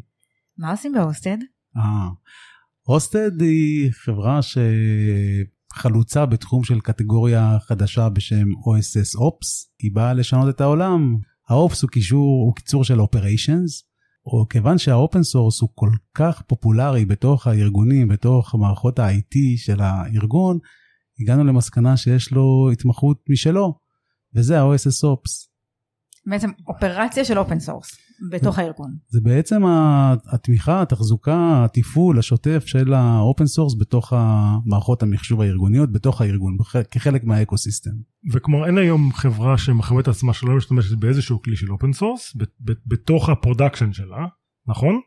מה 0.58 0.71
עושים 0.71 0.91
בהוסטד? 0.91 1.38
אה, 1.77 2.10
הוסטד 2.81 3.41
היא 3.41 3.91
חברה 3.91 4.39
שחלוצה 5.73 6.25
בתחום 6.25 6.63
של 6.63 6.79
קטגוריה 6.79 7.58
חדשה 7.67 8.10
בשם 8.10 8.47
OSS 8.47 9.19
Ops, 9.19 9.47
היא 9.79 9.91
באה 9.93 10.13
לשנות 10.13 10.55
את 10.55 10.62
העולם. 10.62 11.17
ה-Ops 11.49 11.79
הוא 11.81 11.89
קישור, 11.89 12.45
הוא 12.45 12.55
קיצור 12.55 12.84
של 12.84 12.99
Operations, 12.99 13.94
או 14.26 14.48
כיוון 14.50 14.78
שה 14.78 14.97
open 14.97 15.24
source 15.24 15.62
הוא 15.62 15.70
כל 15.76 15.90
כך 16.14 16.42
פופולרי 16.42 17.06
בתוך 17.06 17.48
הארגונים, 17.48 18.08
בתוך 18.08 18.56
מערכות 18.56 19.00
ה-IT 19.00 19.38
של 19.58 19.82
הארגון, 19.82 20.60
הגענו 21.20 21.44
למסקנה 21.44 21.98
שיש 21.98 22.32
לו 22.32 22.70
התמחות 22.74 23.18
משלו, 23.30 23.74
וזה 24.36 24.62
ה-OSS 24.62 25.04
Ops. 25.06 25.55
בעצם 26.28 26.50
אופרציה 26.68 27.26
של 27.26 27.40
open 27.39 27.60
source, 27.60 27.91
בתוך 28.32 28.60
הארגון. 28.60 28.96
זה 29.10 29.20
בעצם 29.24 29.62
התמיכה, 30.34 30.82
התחזוקה, 30.82 31.66
התפעול 31.66 32.20
השוטף 32.20 32.64
של 32.66 32.94
ה 32.93 33.04
open 33.04 33.45
source 33.45 33.76
בתוך 33.80 34.14
המערכות 34.16 35.04
המחשוב 35.04 35.42
הארגוניות, 35.42 35.92
בתוך 35.92 36.22
הארגון, 36.22 36.58
כחלק 36.92 37.24
מהאקוסיסטם. 37.24 37.92
וכלומר 38.34 38.66
אין 38.68 38.78
היום 38.78 39.14
חברה 39.14 39.58
שמחווה 39.58 40.02
את 40.02 40.08
עצמה 40.08 40.34
שלא 40.34 40.58
משתמשת 40.58 40.98
באיזשהו 40.98 41.42
כלי 41.42 41.56
של 41.56 41.72
open 41.71 41.93
source, 41.93 42.38
בתוך 42.88 43.30
ה 43.30 43.35
production 43.35 43.93
שלה, 43.94 44.26
נכון? 44.68 45.00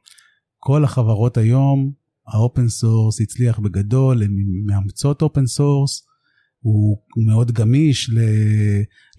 כל 0.59 0.85
החברות 0.85 1.37
היום, 1.37 1.93
ה 2.29 2.37
open 2.37 2.69
source 2.69 3.21
הצליח 3.21 3.59
בגדול, 3.59 4.23
הן 4.23 4.37
מאמצות 4.67 5.23
open 5.23 5.47
source, 5.47 6.08
הוא 6.69 7.27
מאוד 7.27 7.53
גמיש 7.53 8.11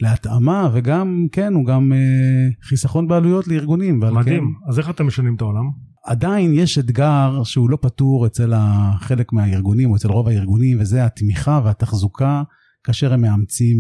להתאמה, 0.02 0.70
וגם, 0.74 1.28
כן, 1.32 1.54
הוא 1.54 1.66
גם 1.66 1.94
אה, 1.94 2.50
חיסכון 2.64 3.08
בעלויות 3.08 3.48
לארגונים. 3.48 4.02
ועל 4.02 4.14
מדהים. 4.14 4.44
כן, 4.44 4.70
אז 4.70 4.80
איך 4.80 4.90
אתם 4.90 5.08
משנים 5.08 5.36
את 5.36 5.42
העולם? 5.42 5.64
עדיין 6.06 6.54
יש 6.54 6.78
אתגר 6.78 7.44
שהוא 7.44 7.70
לא 7.70 7.78
פתור 7.82 8.26
אצל 8.26 8.54
חלק 9.00 9.34
מהארגונים 9.34 9.92
או 9.92 9.96
אצל 9.96 10.08
רוב 10.08 10.28
הארגונים 10.28 10.80
וזה 10.80 11.06
התמיכה 11.06 11.62
והתחזוקה 11.64 12.44
כאשר 12.84 13.14
הם 13.14 13.22
מאמצים 13.22 13.78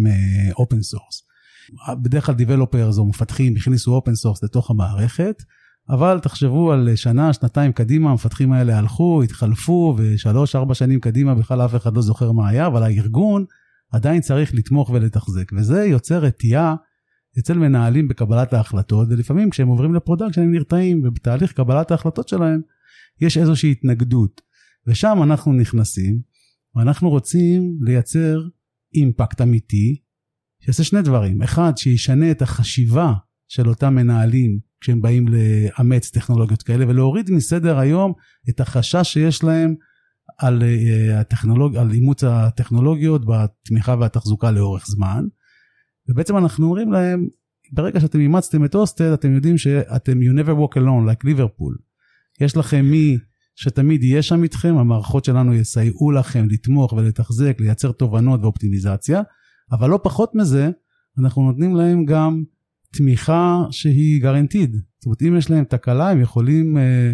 open 0.57 0.81
source. 0.81 1.21
בדרך 2.03 2.25
כלל 2.25 2.35
developers 2.35 2.97
או 2.97 3.05
מפתחים 3.05 3.55
הכניסו 3.55 3.95
open 3.95 4.15
source 4.15 4.43
לתוך 4.43 4.71
המערכת 4.71 5.43
אבל 5.89 6.19
תחשבו 6.19 6.71
על 6.71 6.95
שנה 6.95 7.33
שנתיים 7.33 7.71
קדימה 7.71 8.09
המפתחים 8.09 8.51
האלה 8.51 8.77
הלכו 8.77 9.21
התחלפו 9.23 9.95
ושלוש 9.97 10.55
ארבע 10.55 10.73
שנים 10.73 10.99
קדימה 10.99 11.35
בכלל 11.35 11.61
אף 11.61 11.75
אחד 11.75 11.95
לא 11.95 12.01
זוכר 12.01 12.31
מה 12.31 12.49
היה 12.49 12.67
אבל 12.67 12.83
הארגון 12.83 13.45
עדיין 13.91 14.21
צריך 14.21 14.53
לתמוך 14.53 14.89
ולתחזק 14.89 15.51
וזה 15.57 15.85
יוצר 15.85 16.19
רתיעה 16.19 16.75
אצל 17.39 17.57
מנהלים 17.57 18.07
בקבלת 18.07 18.53
ההחלטות, 18.53 19.07
ולפעמים 19.11 19.49
כשהם 19.49 19.67
עוברים 19.67 19.93
ל 19.93 19.97
production 19.97 20.41
הם 20.41 20.51
נרתעים, 20.51 21.01
ובתהליך 21.03 21.53
קבלת 21.53 21.91
ההחלטות 21.91 22.27
שלהם 22.27 22.61
יש 23.21 23.37
איזושהי 23.37 23.71
התנגדות. 23.71 24.41
ושם 24.87 25.23
אנחנו 25.23 25.53
נכנסים, 25.53 26.19
ואנחנו 26.75 27.09
רוצים 27.09 27.77
לייצר 27.81 28.41
אימפקט 28.95 29.41
אמיתי, 29.41 30.01
שיעשה 30.59 30.83
שני 30.83 31.01
דברים. 31.01 31.41
אחד, 31.41 31.77
שישנה 31.77 32.31
את 32.31 32.41
החשיבה 32.41 33.13
של 33.47 33.69
אותם 33.69 33.95
מנהלים 33.95 34.59
כשהם 34.81 35.01
באים 35.01 35.25
לאמץ 35.27 36.09
טכנולוגיות 36.09 36.63
כאלה, 36.63 36.87
ולהוריד 36.87 37.31
מסדר 37.31 37.79
היום 37.79 38.13
את 38.49 38.59
החשש 38.59 39.13
שיש 39.13 39.43
להם 39.43 39.75
על, 40.39 40.63
אה, 40.63 41.19
הטכנולוג... 41.19 41.77
על 41.77 41.91
אימוץ 41.91 42.23
הטכנולוגיות 42.23 43.21
בתמיכה 43.25 43.95
והתחזוקה 43.99 44.51
לאורך 44.51 44.85
זמן. 44.87 45.25
ובעצם 46.09 46.37
אנחנו 46.37 46.65
אומרים 46.65 46.91
להם, 46.91 47.27
ברגע 47.71 47.99
שאתם 47.99 48.19
אימצתם 48.19 48.65
את 48.65 48.75
הוסטל, 48.75 49.13
אתם 49.13 49.35
יודעים 49.35 49.57
שאתם 49.57 50.19
you 50.19 50.41
never 50.41 50.59
walk 50.59 50.77
alone, 50.77 51.09
like 51.09 51.21
ליברפול. 51.23 51.77
יש 52.41 52.57
לכם 52.57 52.85
מי 52.85 53.17
שתמיד 53.55 54.03
יהיה 54.03 54.21
שם 54.21 54.43
איתכם, 54.43 54.77
המערכות 54.77 55.25
שלנו 55.25 55.53
יסייעו 55.53 56.11
לכם 56.11 56.47
לתמוך 56.49 56.93
ולתחזק, 56.93 57.57
לייצר 57.59 57.91
תובנות 57.91 58.39
ואופטימיזציה, 58.43 59.21
אבל 59.71 59.89
לא 59.89 59.99
פחות 60.03 60.35
מזה, 60.35 60.69
אנחנו 61.19 61.41
נותנים 61.41 61.75
להם 61.75 62.05
גם 62.05 62.43
תמיכה 62.93 63.63
שהיא 63.71 64.21
guaranteed. 64.21 64.71
זאת 64.71 65.05
אומרת, 65.05 65.21
אם 65.21 65.37
יש 65.37 65.49
להם 65.49 65.63
תקלה, 65.63 66.09
הם 66.09 66.21
יכולים 66.21 66.77
אה, 66.77 67.11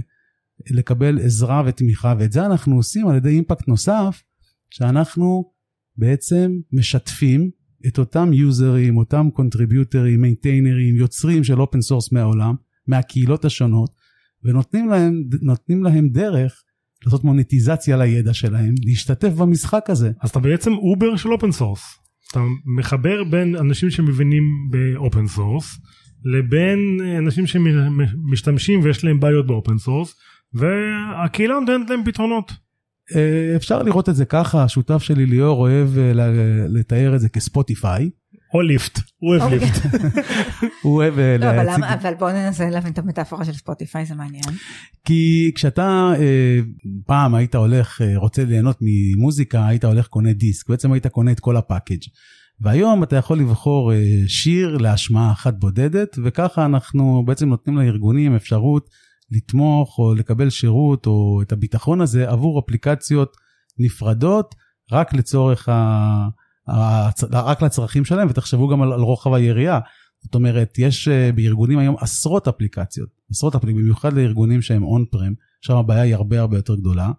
לקבל 0.70 1.20
עזרה 1.20 1.64
ותמיכה, 1.66 2.14
ואת 2.20 2.32
זה 2.32 2.46
אנחנו 2.46 2.76
עושים 2.76 3.08
על 3.08 3.16
ידי 3.16 3.30
impact 3.30 3.68
נוסף, 3.68 4.24
שאנחנו 4.70 5.52
בעצם 5.98 6.52
משתפים 6.74 7.50
את 7.88 8.00
אותם 8.00 8.34
יוזרים, 8.34 8.98
אותם 8.98 9.28
קונטריביוטרים, 9.34 10.22
מיינטיינרים, 10.22 10.96
יוצרים 10.96 11.44
של 11.44 11.62
open 11.62 11.82
source 11.82 12.12
מהעולם, 12.12 12.56
מהקהילות 12.88 13.46
השונות, 13.46 13.90
ונותנים 14.44 14.90
להם, 14.90 15.24
להם 15.84 16.10
דרך 16.10 16.64
לעשות 17.06 17.24
מוניטיזציה 17.24 17.98
לידע 17.98 18.34
שלהם, 18.34 18.76
להשתתף 18.86 19.30
במשחק 19.30 19.90
הזה. 19.90 20.12
אז 20.22 20.30
אתה 20.30 20.40
בעצם 20.40 20.72
אובר 20.72 21.16
של 21.16 21.30
open 21.32 21.52
source. 21.52 21.82
אתה 22.32 22.40
מחבר 22.78 23.24
בין 23.24 23.56
אנשים 23.56 23.90
שמבינים 23.90 24.44
ב 24.70 24.81
open 24.81 25.28
source, 25.28 25.78
לבין 26.26 27.00
אנשים 27.18 27.48
שמשתמשים 27.48 28.80
ויש 28.84 29.04
להם 29.04 29.20
בעיות 29.20 29.48
ב 29.48 29.54
open 29.54 29.78
source, 29.78 30.16
והקהילה 30.56 31.60
נותנת 31.60 31.90
להם 31.90 32.04
פתרונות. 32.06 32.52
אה, 33.16 33.56
אפשר 33.56 33.84
לראות 33.84 34.10
את 34.10 34.16
זה 34.16 34.26
ככה, 34.26 34.64
השותף 34.64 35.04
שלי 35.04 35.26
ליאור 35.26 35.60
אוהב 35.60 35.98
אה, 35.98 36.12
לתאר 36.68 37.16
את 37.16 37.20
זה 37.20 37.30
כספוטיפיי. 37.30 38.10
או 38.54 38.62
ליפט, 38.62 39.00
הוא 39.18 39.36
אוהב. 39.36 39.54
ליפט. 39.54 39.82
הוא 40.84 40.96
אוהב 40.96 41.20
אה, 41.20 41.38
לא, 41.38 41.50
אבל 41.50 41.64
להציג... 41.64 41.84
אבל 41.84 42.14
בואו 42.14 42.34
ננסה 42.34 42.70
להבין 42.70 42.94
את 42.94 42.98
המטאפורה 42.98 43.46
של 43.46 43.54
ספוטיפיי, 43.54 44.06
זה 44.06 44.16
מעניין. 44.16 44.44
כי 45.06 45.52
כשאתה 45.56 46.14
פעם 47.06 47.36
היית 47.36 47.56
הולך, 47.56 48.02
רוצה 48.16 48.46
ליהנות 48.46 48.78
ממוזיקה, 48.82 49.68
היית 49.68 49.86
הולך 49.86 50.08
קונה 50.08 50.34
דיסק, 50.34 50.70
בעצם 50.70 50.92
היית 50.92 51.08
קונה 51.08 51.32
את 51.32 51.40
כל 51.40 51.58
הפאקג'. 51.58 52.02
והיום 52.62 53.04
אתה 53.04 53.16
יכול 53.16 53.40
לבחור 53.40 53.92
שיר 54.28 54.78
להשמעה 54.78 55.32
אחת 55.32 55.54
בודדת, 55.54 56.18
וככה 56.24 56.66
אנחנו 56.66 57.24
בעצם 57.26 57.50
נותנים 57.50 57.78
לארגונים 57.78 58.36
אפשרות 58.36 58.90
לתמוך 59.32 60.00
או 60.00 60.16
לקבל 60.16 60.50
שירות 60.50 61.06
או 61.06 61.42
את 61.42 61.52
הביטחון 61.52 62.02
הזה 62.02 62.30
עבור 62.30 62.60
אפליקציות 62.60 63.38
נפרדות, 63.80 64.56
רק 64.92 65.14
לצורך 65.14 65.70
ה... 65.70 66.28
רק 67.32 67.62
לצרכים 67.62 68.06
שלהם, 68.06 68.28
ותחשבו 68.30 68.68
גם 68.68 68.82
על, 68.82 68.94
על 68.94 69.02
רוחב 69.02 69.34
היריעה. 69.34 69.80
זאת 70.24 70.36
אומרת, 70.36 70.80
יש 70.80 71.08
אה, 71.08 71.32
בארגונים 71.36 71.80
היום 71.80 71.96
עשרות 72.00 72.48
אפליקציות, 72.48 73.10
עשרות 73.32 73.56
אפליקציות, 73.56 73.84
במיוחד 73.84 74.14
לארגונים 74.14 74.62
שהם 74.62 74.84
on 74.84 75.06
prem, 75.12 75.34
שם 75.62 75.76
הבעיה 75.76 76.02
היא 76.02 76.16
הרבה 76.16 76.40
הרבה 76.40 76.58
יותר 76.58 76.76
גדולה. 76.76 77.12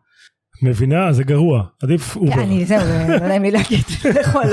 מבינה? 0.62 1.12
זה 1.12 1.24
גרוע, 1.24 1.64
עדיף 1.82 2.16
אובר. 2.16 2.42
אני, 2.42 2.64
זהו, 2.64 2.86
זה 2.86 3.06
לא 3.20 3.28
נעים 3.28 3.42
לי 3.42 3.50
להגיד, 3.50 3.80
תלכו 4.02 4.38
על, 4.38 4.50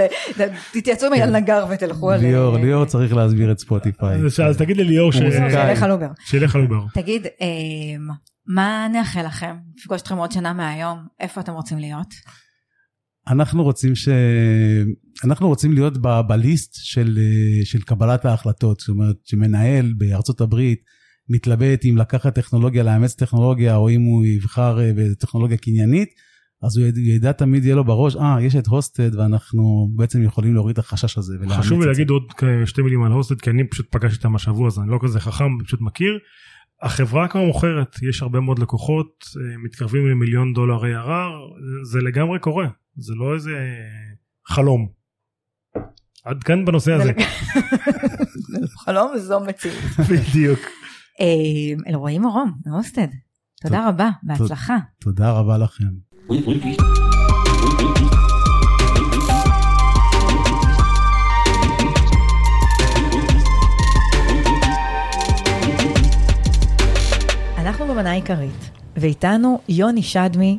תתייעצו 0.73 1.05
עם 1.05 1.13
אייל 1.13 1.29
נגר 1.29 1.65
ותלכו 1.69 2.11
על... 2.11 2.19
ליאור, 2.19 2.55
אה, 2.55 2.61
ליאור 2.61 2.85
צריך 2.85 3.13
להסביר 3.13 3.51
את 3.51 3.59
ספוטיפיי. 3.59 4.19
אז 4.47 4.57
תגיד 4.57 4.77
לליאור 4.77 5.11
ש-. 5.11 5.17
שילך 5.17 5.83
על 5.83 5.91
אובר. 5.91 6.07
שילך 6.25 6.55
על 6.55 6.61
אובר. 6.61 6.85
תגיד, 6.93 7.25
אה, 7.25 7.47
מה 8.47 8.87
נאחל 8.93 9.25
לכם? 9.25 9.55
נפגוש 9.77 10.01
אתכם 10.01 10.17
עוד 10.17 10.31
שנה 10.31 10.53
מהיום, 10.53 10.97
איפה 11.19 11.41
אתם 11.41 11.53
רוצים 11.53 11.77
להיות? 11.77 12.13
אנחנו 13.27 13.63
רוצים 13.63 13.95
ש... 13.95 14.09
אנחנו 15.23 15.47
רוצים 15.47 15.73
להיות 15.73 15.97
ב- 15.97 16.21
בליסט 16.27 16.75
של, 16.75 17.17
אה, 17.17 17.65
של 17.65 17.81
קבלת 17.81 18.25
ההחלטות, 18.25 18.79
זאת 18.79 18.89
אומרת 18.89 19.15
שמנהל 19.23 19.93
בארצות 19.97 20.41
הברית 20.41 20.79
מתלבט 21.29 21.85
אם 21.85 21.97
לקחת 21.97 22.35
טכנולוגיה, 22.35 22.83
לאמץ 22.83 23.15
טכנולוגיה, 23.15 23.75
או 23.75 23.89
אם 23.89 24.01
הוא 24.01 24.25
יבחר 24.25 24.79
אה, 24.81 24.91
בטכנולוגיה 24.95 25.57
קניינית, 25.57 26.09
אז 26.63 26.77
הוא 26.77 26.87
ידע, 26.97 27.31
תמיד 27.31 27.65
יהיה 27.65 27.75
לו 27.75 27.83
בראש, 27.83 28.15
אה, 28.15 28.37
יש 28.41 28.55
את 28.55 28.67
הוסטד 28.67 29.15
ואנחנו 29.15 29.89
בעצם 29.95 30.23
יכולים 30.23 30.53
להוריד 30.53 30.73
את 30.73 30.79
החשש 30.79 31.17
הזה. 31.17 31.33
ולאמץ 31.39 31.53
חשוב 31.59 31.79
לי 31.79 31.83
את 31.83 31.87
להגיד 31.89 32.07
זה. 32.07 32.13
עוד 32.13 32.33
כ- 32.37 32.43
שתי 32.65 32.81
מילים 32.81 33.03
על 33.03 33.11
הוסטד 33.11 33.41
כי 33.41 33.49
אני 33.49 33.67
פשוט 33.67 33.87
פגשתי 33.91 34.17
אותם 34.17 34.35
השבוע 34.35 34.67
אז 34.67 34.79
אני 34.79 34.89
לא 34.91 34.99
כזה 35.01 35.19
חכם 35.19 35.45
פשוט 35.65 35.81
מכיר. 35.81 36.19
החברה 36.81 37.27
כבר 37.27 37.43
מוכרת 37.45 37.95
יש 38.09 38.21
הרבה 38.21 38.39
מאוד 38.39 38.59
לקוחות 38.59 39.25
אה, 39.37 39.57
מתקרבים 39.57 40.07
למיליון 40.07 40.53
דולר 40.53 40.81
ARR 40.81 41.31
זה 41.91 41.99
לגמרי 42.01 42.39
קורה 42.39 42.67
זה 42.97 43.13
לא 43.15 43.33
איזה 43.33 43.51
חלום. 44.47 44.87
עד 46.25 46.43
כאן 46.43 46.65
בנושא 46.65 46.93
הזה. 46.93 47.11
חלום 48.85 49.17
זו 49.17 49.39
מציאות. 49.39 49.77
בדיוק. 50.09 50.59
אמ, 51.19 51.77
אלרועי 51.87 52.19
מרום, 52.19 52.53
מאוסטד, 52.65 53.07
תודה 53.61 53.89
רבה, 53.89 54.09
בהצלחה. 54.23 54.77
תודה 54.99 55.31
רבה 55.31 55.57
לכם. 55.57 55.83
אנחנו 67.57 67.87
במנה 67.87 68.11
העיקרית, 68.11 68.69
ואיתנו 68.97 69.59
יוני 69.69 70.03
שדמי, 70.03 70.57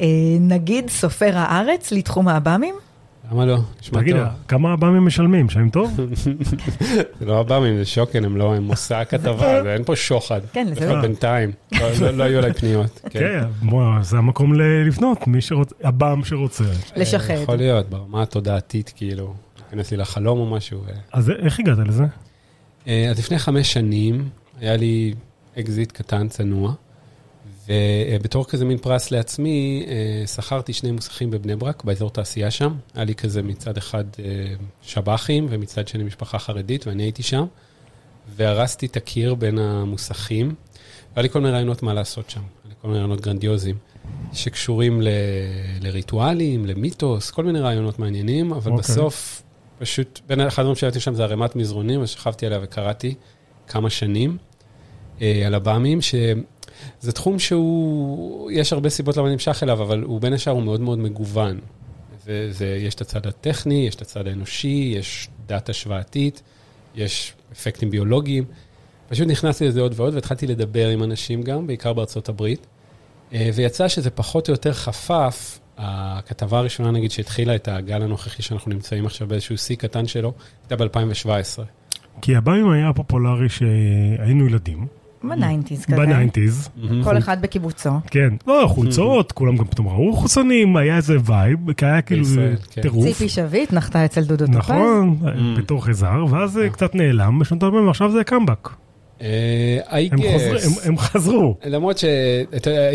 אה, 0.00 0.06
נגיד 0.40 0.90
סופר 0.90 1.32
הארץ 1.34 1.92
לתחום 1.92 2.28
האב"מים, 2.28 2.74
למה 3.32 3.44
לא? 3.46 3.58
נשמע 3.80 4.00
תגיד, 4.00 4.16
טוב. 4.16 4.24
כמה 4.48 4.72
אב"מים 4.74 5.06
משלמים? 5.06 5.46
משלמים 5.46 5.70
טוב? 5.70 6.00
זה 6.14 6.32
לא 7.26 7.38
עב"מים, 7.40 7.76
זה 7.78 7.84
שוקן, 7.84 8.24
הם 8.24 8.36
לא, 8.36 8.54
הם 8.54 8.62
מושא 8.62 8.94
הכתבה, 8.96 9.62
זה- 9.62 9.72
אין 9.74 9.84
פה 9.84 9.96
שוחד. 9.96 10.40
כן, 10.52 10.66
זה- 10.74 10.80
לפחות 10.86 11.00
בינתיים. 11.02 11.50
לא- 11.72 11.80
לא 12.00 12.10
לא 12.10 12.24
היו 12.24 12.38
אליי 12.38 12.52
פניות. 12.52 13.00
כן, 13.10 13.44
בוא, 13.62 13.84
זה 14.02 14.18
המקום 14.18 14.54
לפנות, 14.86 15.26
מי 15.26 15.40
שרוצה, 15.40 15.74
אב"ם 15.82 16.20
שרוצה. 16.24 16.64
לשחד. 16.96 17.34
יכול 17.42 17.56
להיות, 17.56 17.90
ברמה 17.90 18.22
התודעתית, 18.22 18.92
כאילו, 18.96 19.34
להיכנס 19.58 19.90
לי 19.90 19.96
לחלום 19.96 20.38
או 20.38 20.46
משהו. 20.56 20.80
אז 21.12 21.30
איך 21.30 21.60
הגעת 21.60 21.78
לזה? 21.78 22.04
אה, 22.88 23.08
אז 23.10 23.18
לפני 23.18 23.38
חמש 23.38 23.72
שנים 23.72 24.28
היה 24.60 24.76
לי 24.76 25.14
אקזיט 25.58 25.92
קטן, 25.92 26.28
צנוע, 26.28 26.72
ובתור 27.68 28.46
כזה 28.46 28.64
מין 28.64 28.78
פרס 28.78 29.10
לעצמי, 29.10 29.86
אה, 29.88 30.26
שכרתי 30.26 30.72
שני 30.72 30.90
מוסכים 30.90 31.30
בבני 31.30 31.56
ברק, 31.56 31.84
באזור 31.84 32.10
תעשייה 32.10 32.50
שם. 32.50 32.74
היה 32.94 33.04
לי 33.04 33.14
כזה 33.14 33.42
מצד 33.42 33.76
אחד 33.76 34.04
אה, 34.18 34.54
שב"חים 34.82 35.46
ומצד 35.50 35.88
שני 35.88 36.04
משפחה 36.04 36.38
חרדית, 36.38 36.86
ואני 36.86 37.02
הייתי 37.02 37.22
שם, 37.22 37.44
והרסתי 38.36 38.86
את 38.86 38.96
הקיר 38.96 39.34
בין 39.34 39.58
המוסכים. 39.58 40.54
היה 41.16 41.22
לי 41.22 41.28
כל 41.28 41.40
מיני 41.40 41.52
רעיונות 41.52 41.82
מה 41.82 41.94
לעשות 41.94 42.30
שם, 42.30 42.40
היה 42.40 42.68
לי 42.68 42.74
כל 42.82 42.88
מיני 42.88 42.98
רעיונות 42.98 43.20
גרנדיוזיים, 43.20 43.76
שקשורים 44.32 45.02
ל- 45.02 45.08
לריטואלים, 45.80 46.66
למיתוס, 46.66 47.30
כל 47.30 47.44
מיני 47.44 47.60
רעיונות 47.60 47.98
מעניינים, 47.98 48.52
אבל 48.52 48.72
אוקיי. 48.72 48.92
בסוף, 48.92 49.42
פשוט, 49.78 50.20
בין 50.26 50.40
אחד 50.40 50.62
הדברים 50.62 50.76
שהייתי 50.76 51.00
שם 51.00 51.14
זה 51.14 51.24
ערימת 51.24 51.56
מזרונים, 51.56 52.02
ושכבתי 52.02 52.46
עליה 52.46 52.58
וקראתי 52.62 53.14
כמה 53.68 53.90
שנים 53.90 54.36
אה, 55.22 55.42
על 55.46 55.54
הבאמים, 55.54 55.98
שזה 57.02 57.12
תחום 57.12 57.38
שהוא, 57.38 58.50
יש 58.50 58.72
הרבה 58.72 58.90
סיבות 58.90 59.16
למה 59.16 59.30
נמשך 59.30 59.62
אליו, 59.62 59.82
אבל 59.82 60.02
הוא 60.02 60.20
בין 60.20 60.32
השאר 60.32 60.52
הוא 60.52 60.62
מאוד 60.62 60.80
מאוד 60.80 60.98
מגוון. 60.98 61.58
ויש 62.26 62.94
את 62.94 63.00
הצד 63.00 63.26
הטכני, 63.26 63.86
יש 63.88 63.94
את 63.94 64.02
הצד 64.02 64.26
האנושי, 64.26 64.94
יש 64.96 65.28
דת 65.46 65.68
השוואתית, 65.68 66.42
יש 66.94 67.34
אפקטים 67.52 67.90
ביולוגיים. 67.90 68.44
פשוט 69.08 69.28
נכנסתי 69.28 69.68
לזה 69.68 69.80
עוד 69.80 69.92
ועוד, 69.96 70.14
והתחלתי 70.14 70.46
לדבר 70.46 70.88
עם 70.88 71.02
אנשים 71.02 71.42
גם, 71.42 71.66
בעיקר 71.66 71.92
בארצות 71.92 72.28
הברית. 72.28 72.66
אה, 73.32 73.50
ויצא 73.54 73.88
שזה 73.88 74.10
פחות 74.10 74.48
או 74.48 74.52
יותר 74.52 74.72
חפף, 74.72 75.58
הכתבה 75.78 76.58
הראשונה, 76.58 76.90
נגיד, 76.90 77.10
שהתחילה 77.10 77.54
את 77.54 77.68
הגל 77.68 78.02
הנוכחי 78.02 78.42
שאנחנו 78.42 78.72
נמצאים 78.72 79.06
עכשיו 79.06 79.28
באיזשהו 79.28 79.58
שיא 79.58 79.76
קטן 79.76 80.06
שלו, 80.06 80.32
הייתה 80.62 80.76
ב-2017. 80.84 81.62
כי 82.20 82.38
עב"מים 82.38 82.70
היה 82.70 82.92
פופולרי 82.92 83.48
שהיינו 83.48 84.46
ילדים, 84.46 84.86
ב 85.28 85.34
nineties 85.34 85.84
כזה. 85.84 85.96
ב 85.96 86.03
nineties, 86.03 86.68
כל 87.04 87.18
אחד 87.18 87.42
בקיבוצו. 87.42 87.90
כן, 88.10 88.28
לא, 88.46 88.64
חולצות, 88.68 89.32
כולם 89.32 89.56
גם 89.56 89.64
פתאום 89.64 89.88
ראו 89.88 90.16
חוצנים, 90.16 90.76
היה 90.76 90.96
איזה 90.96 91.16
vibe, 91.24 91.72
כי 91.72 91.86
היה 91.86 92.02
כאילו 92.02 92.24
כן. 92.70 92.80
טירוף. 92.82 93.04
ציפי 93.06 93.28
שביט 93.28 93.72
נחתה 93.72 94.04
אצל 94.04 94.20
דודו 94.24 94.46
טופז. 94.46 94.58
נכון, 94.58 95.16
Mm. 95.22 95.58
בתור 95.58 95.84
חזר, 95.84 96.24
ואז 96.30 96.50
זה 96.52 96.68
קצת 96.72 96.94
נעלם 96.94 97.38
בשנות 97.38 97.62
ה-40, 97.62 97.74
ועכשיו 97.74 98.12
זה 98.12 98.24
קאמבק. 98.24 98.68
אה, 99.20 99.78
הם 100.84 100.98
חזרו. 100.98 101.56
למרות 101.66 101.98
ש... 101.98 102.04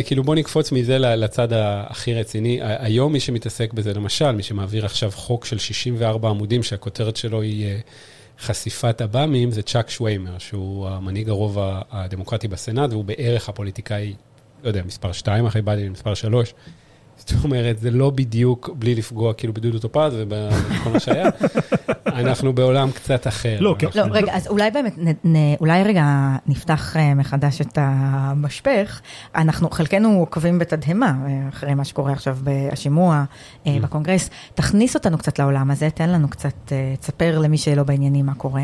כאילו 0.05 0.23
בוא 0.23 0.35
נקפוץ 0.35 0.71
מזה 0.71 0.97
ל- 0.97 1.15
לצד 1.23 1.47
הכי 1.53 2.13
רציני. 2.13 2.59
היום 2.61 3.13
מי 3.13 3.19
שמתעסק 3.19 3.73
בזה, 3.73 3.93
למשל, 3.93 4.31
מי 4.31 4.43
שמעביר 4.43 4.85
עכשיו 4.85 5.11
חוק 5.11 5.45
של 5.45 5.57
64 5.57 6.29
עמודים, 6.29 6.63
שהכותרת 6.63 7.15
שלו 7.15 7.41
היא 7.41 7.65
אה, 7.65 7.77
חשיפת 8.39 9.01
עב"מים, 9.01 9.51
זה 9.51 9.61
צ'אק 9.61 9.89
שומר, 9.89 10.37
שהוא 10.37 10.87
המנהיג 10.87 11.29
הרוב 11.29 11.57
הדמוקרטי 11.91 12.47
בסנאט, 12.47 12.89
והוא 12.89 13.05
בערך 13.05 13.49
הפוליטיקאי, 13.49 14.13
לא 14.63 14.67
יודע, 14.67 14.83
מספר 14.85 15.11
2 15.11 15.45
אחרי 15.45 15.61
ביידן, 15.61 15.89
מספר 15.89 16.13
3. 16.13 16.53
זאת 17.19 17.43
אומרת, 17.43 17.79
זה 17.79 17.91
לא 17.91 18.09
בדיוק 18.09 18.69
בלי 18.73 18.95
לפגוע 18.95 19.33
כאילו 19.33 19.53
בדודו 19.53 19.79
טופז 19.79 20.13
ובכל 20.15 20.89
מה 20.89 20.99
שהיה. 20.99 21.29
אנחנו 22.05 22.53
בעולם 22.53 22.91
קצת 22.91 23.27
אחר. 23.27 23.57
לא, 23.59 23.75
כן. 23.79 23.87
לא, 23.95 24.03
רגע, 24.11 24.35
אז 24.35 24.47
אולי 24.47 24.71
באמת, 24.71 24.97
נ, 24.97 25.07
נ, 25.35 25.55
אולי 25.59 25.83
רגע 25.83 26.35
נפתח 26.47 26.97
אה, 26.97 27.13
מחדש 27.13 27.61
את 27.61 27.77
המשפך. 27.81 29.01
אנחנו, 29.35 29.69
חלקנו 29.69 30.19
עוקבים 30.19 30.59
בתדהמה 30.59 31.13
אה, 31.27 31.49
אחרי 31.49 31.73
מה 31.73 31.85
שקורה 31.85 32.11
עכשיו 32.11 32.37
בשימוע 32.43 33.15
אה, 33.15 33.25
Mm. 33.77 33.81
בקונגרס. 33.81 34.29
תכניס 34.55 34.95
אותנו 34.95 35.17
קצת 35.17 35.39
לעולם 35.39 35.71
הזה, 35.71 35.89
תן 35.89 36.09
לנו 36.09 36.29
קצת, 36.29 36.73
תספר 36.99 37.39
למי 37.39 37.57
שלא 37.57 37.83
בעניינים 37.83 38.25
מה 38.25 38.33
קורה. 38.33 38.63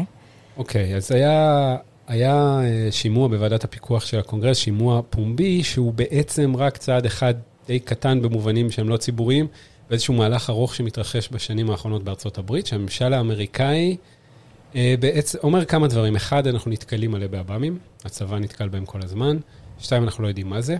אוקיי, 0.57 0.95
אז 0.95 1.11
היה, 1.11 1.75
היה 2.07 2.59
שימוע 2.91 3.27
בוועדת 3.27 3.63
הפיקוח 3.63 4.05
של 4.05 4.19
הקונגרס, 4.19 4.57
שימוע 4.57 5.01
פומבי, 5.09 5.63
שהוא 5.63 5.93
בעצם 5.93 6.55
רק 6.55 6.77
צעד 6.77 7.05
אחד 7.05 7.33
די 7.67 7.79
קטן 7.79 8.21
במובנים 8.21 8.71
שהם 8.71 8.89
לא 8.89 8.97
ציבוריים, 8.97 9.47
באיזשהו 9.89 10.13
מהלך 10.13 10.49
ארוך 10.49 10.75
שמתרחש 10.75 11.29
בשנים 11.31 11.69
האחרונות 11.69 12.03
בארצות 12.03 12.37
הברית, 12.37 12.67
שהממשל 12.67 13.13
האמריקאי 13.13 13.97
אה, 14.75 14.95
בעצם 14.99 15.37
אומר 15.43 15.65
כמה 15.65 15.87
דברים. 15.87 16.15
אחד, 16.15 16.47
אנחנו 16.47 16.71
נתקלים 16.71 17.11
מלא 17.11 17.27
בעב"מים, 17.27 17.77
הצבא 18.05 18.39
נתקל 18.39 18.67
בהם 18.67 18.85
כל 18.85 18.99
הזמן. 19.03 19.37
שתיים, 19.79 20.03
אנחנו 20.03 20.23
לא 20.23 20.27
יודעים 20.27 20.49
מה 20.49 20.61
זה. 20.61 20.77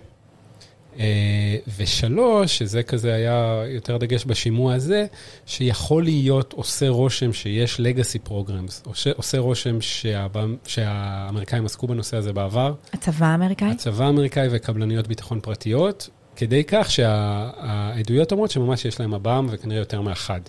אה, 1.00 1.56
ושלוש, 1.78 2.58
שזה 2.58 2.84
כזה 2.84 3.14
היה 3.14 3.64
יותר 3.68 3.98
דגש 3.98 4.26
בשימוע 4.26 4.74
הזה, 4.74 5.06
שיכול 5.46 6.04
להיות 6.04 6.54
עושה 6.54 6.90
רושם 6.90 7.34
שיש 7.34 7.80
legacy 7.80 8.30
programs, 8.30 8.86
עושה, 8.86 9.12
עושה 9.16 9.38
רושם 9.40 9.82
שהבא- 9.82 10.46
שהאמריקאים 10.68 11.66
עסקו 11.66 11.88
בנושא 11.88 12.18
הזה 12.18 12.34
בעבר, 12.34 12.74
הצבא 12.94 13.26
האמריקאי? 13.26 13.72
הצבא 13.72 14.06
האמריקאי 14.06 14.48
וקבלניות 14.52 15.08
ביטחון 15.08 15.40
פרטיות, 15.40 16.10
כדי 16.36 16.64
כך 16.68 16.92
שהעדויות 16.92 18.32
אומרות 18.32 18.52
שממש 18.52 18.86
יש 18.86 19.00
להם 19.00 19.14
עב"ם 19.14 19.48
וכנראה 19.50 19.80
יותר 19.80 20.02
מאחד. 20.02 20.40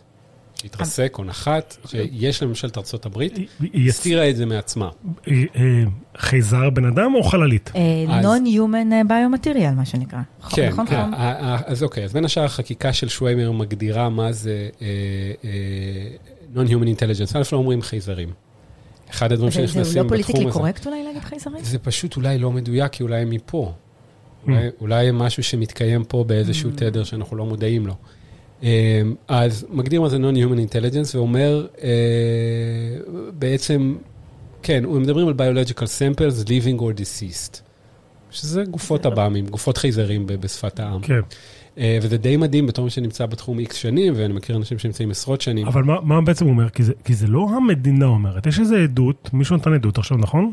שהתרסק 0.62 1.14
או 1.18 1.25
נחת, 1.25 1.77
שיש 1.87 2.42
לממשלת 2.42 2.79
ארצות 2.79 3.07
הברית, 3.07 3.33
היא 3.72 3.88
הסתירה 3.88 4.31
את 4.31 4.37
זה 4.37 4.46
מעצמה. 4.46 4.88
אה, 5.29 5.35
חייזר 6.16 6.70
בן 6.70 6.85
אדם 6.85 7.14
או 7.14 7.22
חללית? 7.22 7.72
אז- 8.09 8.25
Non-Human 8.25 8.92
אה, 8.92 9.01
Biomaterial, 9.09 9.75
מה 9.77 9.85
שנקרא. 9.85 10.18
כן, 10.51 10.68
נכון? 10.68 10.87
כן. 10.87 11.01
נכון? 11.01 11.14
ה- 11.14 11.59
אז 11.66 11.83
אוקיי, 11.83 12.05
אז 12.05 12.12
בין 12.12 12.25
השאר 12.25 12.44
החקיקה 12.44 12.92
של 12.92 13.09
שוויימר 13.09 13.53
מגדירה 13.53 14.09
מה 14.09 14.33
זה 14.33 14.68
אה, 14.83 14.87
אה, 15.44 15.51
Non-Human 16.62 16.99
Intelligence. 16.99 17.38
א', 17.38 17.42
לא 17.53 17.59
אומרים 17.59 17.83
חייזרים. 17.83 18.29
אחד 19.11 19.33
הדברים 19.33 19.53
זה- 19.53 19.61
זה 19.61 19.72
שנכנסים 19.72 19.96
לא 19.96 20.03
בתחום 20.03 20.09
פוליטיקלי 20.09 20.44
הזה. 20.49 20.59
קורקט 20.59 20.87
אולי 20.87 21.05
להגיד 21.05 21.22
חייזרים? 21.22 21.64
זה 21.64 21.79
פשוט 21.79 22.16
אולי 22.16 22.38
לא 22.38 22.53
מדויק, 22.53 22.92
כי 22.92 23.03
אולי 23.03 23.20
הם 23.22 23.31
מפה. 23.31 23.72
אולי, 24.46 24.68
אולי 24.80 25.09
משהו 25.12 25.42
שמתקיים 25.42 26.04
פה 26.04 26.24
באיזשהו 26.24 26.70
תדר 26.70 27.04
שאנחנו 27.04 27.37
לא 27.37 27.46
מודעים 27.46 27.87
לו. 27.87 27.94
אה, 28.62 29.02
אז 29.28 29.66
מגדיר 29.70 30.00
מה 30.00 30.09
זה 30.09 30.16
Non-Human 30.16 30.72
Intelligence 30.72 31.16
ואומר, 31.16 31.66
אה, 31.82 31.88
בעצם, 33.38 33.96
כן, 34.62 34.85
הם 34.85 35.02
מדברים 35.02 35.28
על 35.28 35.35
Biological 35.35 35.85
Samples, 35.85 36.46
Living 36.46 36.80
or 36.80 37.00
Deceased. 37.00 37.61
שזה 38.30 38.64
גופות 38.64 39.06
עב"מים, 39.06 39.46
גופות 39.46 39.78
חייזרים 39.78 40.26
בשפת 40.26 40.80
העם. 40.80 41.00
כן. 41.00 41.20
אה, 41.78 41.98
וזה 42.02 42.16
די 42.18 42.37
מדהים 42.37 42.66
בתור 42.66 42.85
מי 42.85 42.90
שנמצא 42.90 43.26
בתחום 43.26 43.59
איקס 43.59 43.76
שנים, 43.76 44.12
ואני 44.16 44.35
מכיר 44.35 44.56
אנשים 44.56 44.78
שנמצאים 44.78 45.11
עשרות 45.11 45.40
שנים. 45.40 45.66
אבל 45.66 45.82
מה, 45.82 46.00
מה 46.02 46.20
בעצם 46.20 46.44
הוא 46.44 46.52
אומר? 46.52 46.68
כי 46.68 46.82
זה, 46.85 46.92
כי 47.04 47.14
זה 47.14 47.26
לא 47.26 47.48
המדינה 47.56 48.06
אומרת, 48.06 48.46
יש 48.46 48.61
איזה 48.61 48.76
עדות, 48.76 49.30
מישהו 49.32 49.56
נתן 49.56 49.72
עדות 49.72 49.98
עכשיו, 49.98 50.16
נכון? 50.16 50.52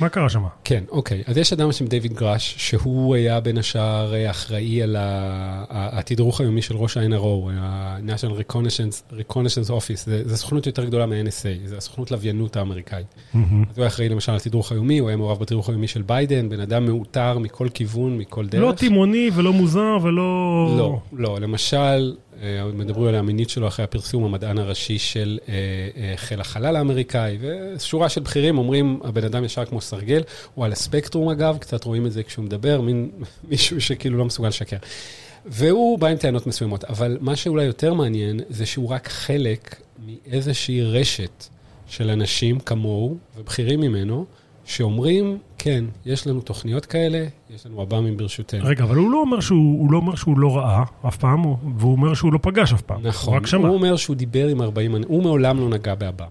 מה, 0.00 0.08
קרה 0.08 0.28
שם? 0.28 0.42
כן, 0.64 0.84
אוקיי. 0.90 1.22
אז 1.26 1.36
יש 1.36 1.52
אדם 1.52 1.68
בשם 1.68 1.86
דיוויד 1.86 2.12
גראש, 2.12 2.54
שהוא 2.58 3.14
היה 3.14 3.40
בין 3.40 3.58
השאר 3.58 4.30
אחראי 4.30 4.82
על 4.82 4.96
התדרוך 5.70 6.40
היומי 6.40 6.62
של 6.62 6.76
ראש 6.76 6.96
ה-NRO, 6.96 7.50
ה-National 7.52 8.52
Reconnaissance, 8.52 9.12
Reconnaissance 9.12 9.70
Office, 9.70 10.10
זה 10.24 10.36
סוכנות 10.36 10.66
יותר 10.66 10.84
גדולה 10.84 11.06
מה-NSA, 11.06 11.68
זה 11.68 11.76
הסוכנות 11.76 12.10
לוויינות 12.10 12.56
האמריקאית. 12.56 13.06
אז 13.34 13.38
הוא 13.76 13.82
היה 13.82 13.86
אחראי 13.86 14.08
למשל 14.08 14.32
על 14.32 14.38
התדרוך 14.38 14.72
היומי, 14.72 14.98
הוא 14.98 15.08
היה 15.08 15.16
מעורב 15.16 15.38
בתדרוך 15.38 15.68
היומי 15.68 15.88
של 15.88 16.02
ביידן, 16.02 16.48
בן 16.48 16.60
אדם 16.60 16.84
מאותר 16.84 17.38
מכל 17.38 17.68
כיוון, 17.74 18.18
מכל 18.18 18.46
דרך. 18.46 18.62
לא 18.62 18.72
תימוני 18.72 19.30
ולא 19.34 19.52
מוזר 19.52 19.96
ולא... 20.02 20.74
לא, 20.78 21.00
לא. 21.12 21.38
למשל, 21.40 22.14
אה, 22.42 22.64
מדברים 22.74 23.08
על 23.08 23.14
המינית 23.14 23.50
שלו 23.50 23.68
אחרי 23.68 23.84
הפרסום, 23.84 24.24
המדען 24.24 24.58
הראשי 24.58 24.98
של 24.98 25.38
אה, 25.48 25.54
אה, 25.96 26.12
חיל 26.16 26.40
החלל 26.40 26.76
האמריקאי, 26.76 27.38
ושורה 27.40 28.08
של 28.08 28.20
בכירים 28.20 28.58
אומרים, 28.58 29.00
הבן 29.04 29.24
אדם 29.24 29.44
ישר 29.44 29.64
כמו 29.64 29.80
סרגל, 29.80 30.22
הוא 30.54 30.64
על 30.64 30.72
הספקטרום 30.72 31.28
אגב, 31.28 31.58
קצת 31.58 31.84
רואים 31.84 32.06
את 32.06 32.12
זה 32.12 32.22
כשהוא 32.22 32.44
מדבר, 32.44 32.80
מין 32.80 33.10
מישהו 33.50 33.80
שכאילו 33.80 34.18
לא 34.18 34.24
מסוגל 34.24 34.48
לשקר. 34.48 34.76
והוא 35.46 35.98
בא 35.98 36.06
עם 36.06 36.16
טענות 36.16 36.46
מסוימות, 36.46 36.84
אבל 36.84 37.18
מה 37.20 37.36
שאולי 37.36 37.64
יותר 37.64 37.94
מעניין, 37.94 38.40
זה 38.48 38.66
שהוא 38.66 38.88
רק 38.88 39.08
חלק 39.08 39.76
מאיזושהי 40.06 40.82
רשת 40.82 41.44
של 41.88 42.10
אנשים 42.10 42.60
כמוהו 42.60 43.16
ובכירים 43.36 43.80
ממנו, 43.80 44.26
שאומרים, 44.70 45.38
כן, 45.58 45.84
יש 46.06 46.26
לנו 46.26 46.40
תוכניות 46.40 46.86
כאלה, 46.86 47.24
יש 47.54 47.66
לנו 47.66 47.80
עב"מים 47.80 48.16
ברשותנו. 48.16 48.64
רגע, 48.64 48.84
אבל 48.84 48.96
הוא 48.96 49.10
לא 49.10 49.20
אומר 49.20 49.40
שהוא, 49.40 49.80
הוא 49.80 49.92
לא 49.92 49.98
אומר 49.98 50.14
שהוא 50.14 50.38
לא 50.38 50.56
ראה 50.56 50.82
אף 51.08 51.16
פעם, 51.16 51.40
הוא- 51.40 51.56
והוא 51.78 51.92
אומר 51.92 52.14
שהוא 52.14 52.32
לא 52.32 52.38
פגש 52.42 52.72
אף 52.72 52.82
פעם. 52.82 53.00
הוא 53.00 53.08
נכון, 53.08 53.34
רק 53.36 53.46
שמע. 53.46 53.68
הוא 53.68 53.76
אומר 53.76 53.96
שהוא 53.96 54.16
דיבר 54.16 54.48
עם 54.48 54.62
40, 54.62 54.96
אנ- 54.96 55.04
הוא 55.06 55.22
מעולם 55.22 55.60
לא 55.60 55.68
נגע 55.68 55.94
בעב"ם, 55.94 56.26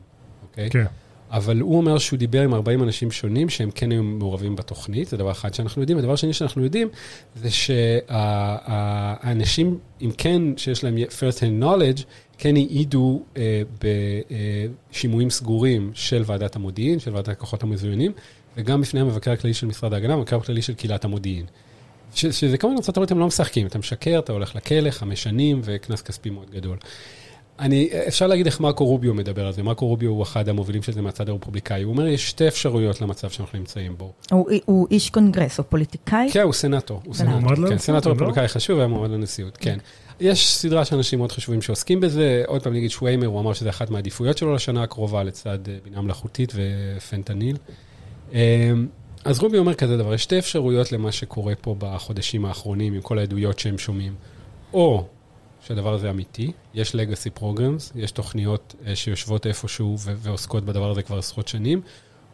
אוקיי? 0.49 0.69
כן. 0.69 0.85
אבל 1.31 1.59
הוא 1.59 1.77
אומר 1.77 1.97
שהוא 1.97 2.19
דיבר 2.19 2.41
עם 2.41 2.53
40 2.53 2.83
אנשים 2.83 3.11
שונים 3.11 3.49
שהם 3.49 3.69
כן 3.75 3.91
היו 3.91 4.03
מעורבים 4.03 4.55
בתוכנית, 4.55 5.07
זה 5.07 5.17
דבר 5.17 5.31
אחד 5.31 5.53
שאנחנו 5.53 5.81
יודעים. 5.81 5.97
הדבר 5.97 6.15
שני 6.15 6.33
שאנחנו 6.33 6.63
יודעים 6.63 6.87
זה 7.35 7.51
שהאנשים, 7.51 9.77
אם 10.01 10.11
כן, 10.17 10.41
שיש 10.57 10.83
להם 10.83 10.97
first 10.97 11.37
hand 11.39 11.63
knowledge, 11.63 12.01
כן 12.39 12.55
העידו 12.55 13.21
אה, 13.37 13.61
בשימועים 14.91 15.29
סגורים 15.29 15.91
של 15.93 16.23
ועדת 16.25 16.55
המודיעין, 16.55 16.99
של 16.99 17.15
ועדת 17.15 17.27
הכוחות 17.27 17.63
המזוינים, 17.63 18.11
וגם 18.57 18.81
בפני 18.81 18.99
המבקר 18.99 19.31
הכללי 19.31 19.53
של 19.53 19.67
משרד 19.67 19.93
ההגנה, 19.93 20.13
המבקר 20.13 20.37
הכללי 20.37 20.61
של 20.61 20.73
קהילת 20.73 21.05
המודיעין. 21.05 21.45
ש- 22.15 22.25
שזה 22.25 22.57
כמובן 22.57 22.77
ארצות 22.77 22.97
הברית 22.97 23.11
הם 23.11 23.19
לא 23.19 23.27
משחקים, 23.27 23.67
אתה 23.67 23.77
משקר, 23.79 24.19
אתה 24.19 24.31
הולך 24.31 24.55
לכלא, 24.55 24.91
חמש 24.91 25.23
שנים 25.23 25.61
וקנס 25.63 26.01
כספי 26.01 26.29
מאוד 26.29 26.51
גדול. 26.51 26.77
אני, 27.59 27.89
אפשר 28.07 28.27
להגיד 28.27 28.45
איך 28.45 28.59
מרקו 28.59 28.85
רוביו 28.85 29.13
מדבר 29.13 29.47
על 29.47 29.53
זה, 29.53 29.63
מרקו 29.63 29.87
רוביו 29.87 30.09
הוא 30.09 30.23
אחד 30.23 30.49
המובילים 30.49 30.83
של 30.83 30.91
זה 30.91 31.01
מהצד 31.01 31.29
הרפובליקאי, 31.29 31.83
הוא 31.83 31.93
אומר, 31.93 32.07
יש 32.07 32.29
שתי 32.29 32.47
אפשרויות 32.47 33.01
למצב 33.01 33.29
שאנחנו 33.29 33.59
נמצאים 33.59 33.97
בו. 33.97 34.13
הוא, 34.31 34.49
הוא 34.65 34.87
איש 34.91 35.09
קונגרס, 35.09 35.57
הוא 35.57 35.65
פוליטיקאי. 35.69 36.29
כן, 36.31 36.41
הוא 36.41 36.53
סנאטור, 36.53 37.01
הוא 37.05 37.13
סנאטור. 37.13 37.69
כן, 37.69 37.77
סנאטור 37.77 38.11
לא? 38.11 38.15
רפובליקאי 38.15 38.47
חשוב, 38.47 38.79
היה 38.79 38.87
מועמד 38.87 39.09
לנשיאות, 39.09 39.57
כן. 39.57 39.77
יש 40.19 40.55
סדרה 40.55 40.85
של 40.85 40.95
אנשים 40.95 41.19
מאוד 41.19 41.31
חשובים 41.31 41.61
שעוסקים 41.61 41.99
בזה, 41.99 42.43
עוד 42.47 42.63
פעם 42.63 42.73
נגיד 42.73 42.91
שוויימר, 42.91 43.27
הוא 43.27 43.39
אמר 43.39 43.53
שזה 43.53 43.69
אחת 43.69 43.89
מהעדיפויות 43.89 44.37
שלו 44.37 44.53
לשנה 44.53 44.83
הקרובה 44.83 45.23
לצד 45.23 45.59
אה, 45.69 45.77
בינה 45.83 46.01
מלאכותית 46.01 46.53
ופנטניל. 46.55 47.57
אה, 48.33 48.71
אז 49.25 49.39
רובי 49.39 49.57
אומר 49.57 49.73
כזה 49.73 49.97
דבר, 49.97 50.13
יש 50.13 50.23
שתי 50.23 50.39
אפשרויות 50.39 50.91
למה 50.91 51.11
שקורה 51.11 51.55
פה 51.55 51.75
בחודשים 51.79 52.45
האחרונים 52.45 52.93
עם 52.93 53.01
כל 53.01 53.19
העדויות 53.19 53.59
שהם 53.59 53.77
שומעים. 53.77 54.15
או 54.73 55.05
שהדבר 55.61 55.93
הזה 55.93 56.09
אמיתי, 56.09 56.51
יש 56.73 56.95
legacy 56.95 57.39
programs, 57.39 57.91
יש 57.95 58.11
תוכניות 58.11 58.75
אה, 58.87 58.95
שיושבות 58.95 59.47
איפשהו 59.47 59.95
ועוסקות 59.99 60.65
בדבר 60.65 60.91
הזה 60.91 61.01
כבר 61.01 61.17
עשרות 61.17 61.47
שנים, 61.47 61.81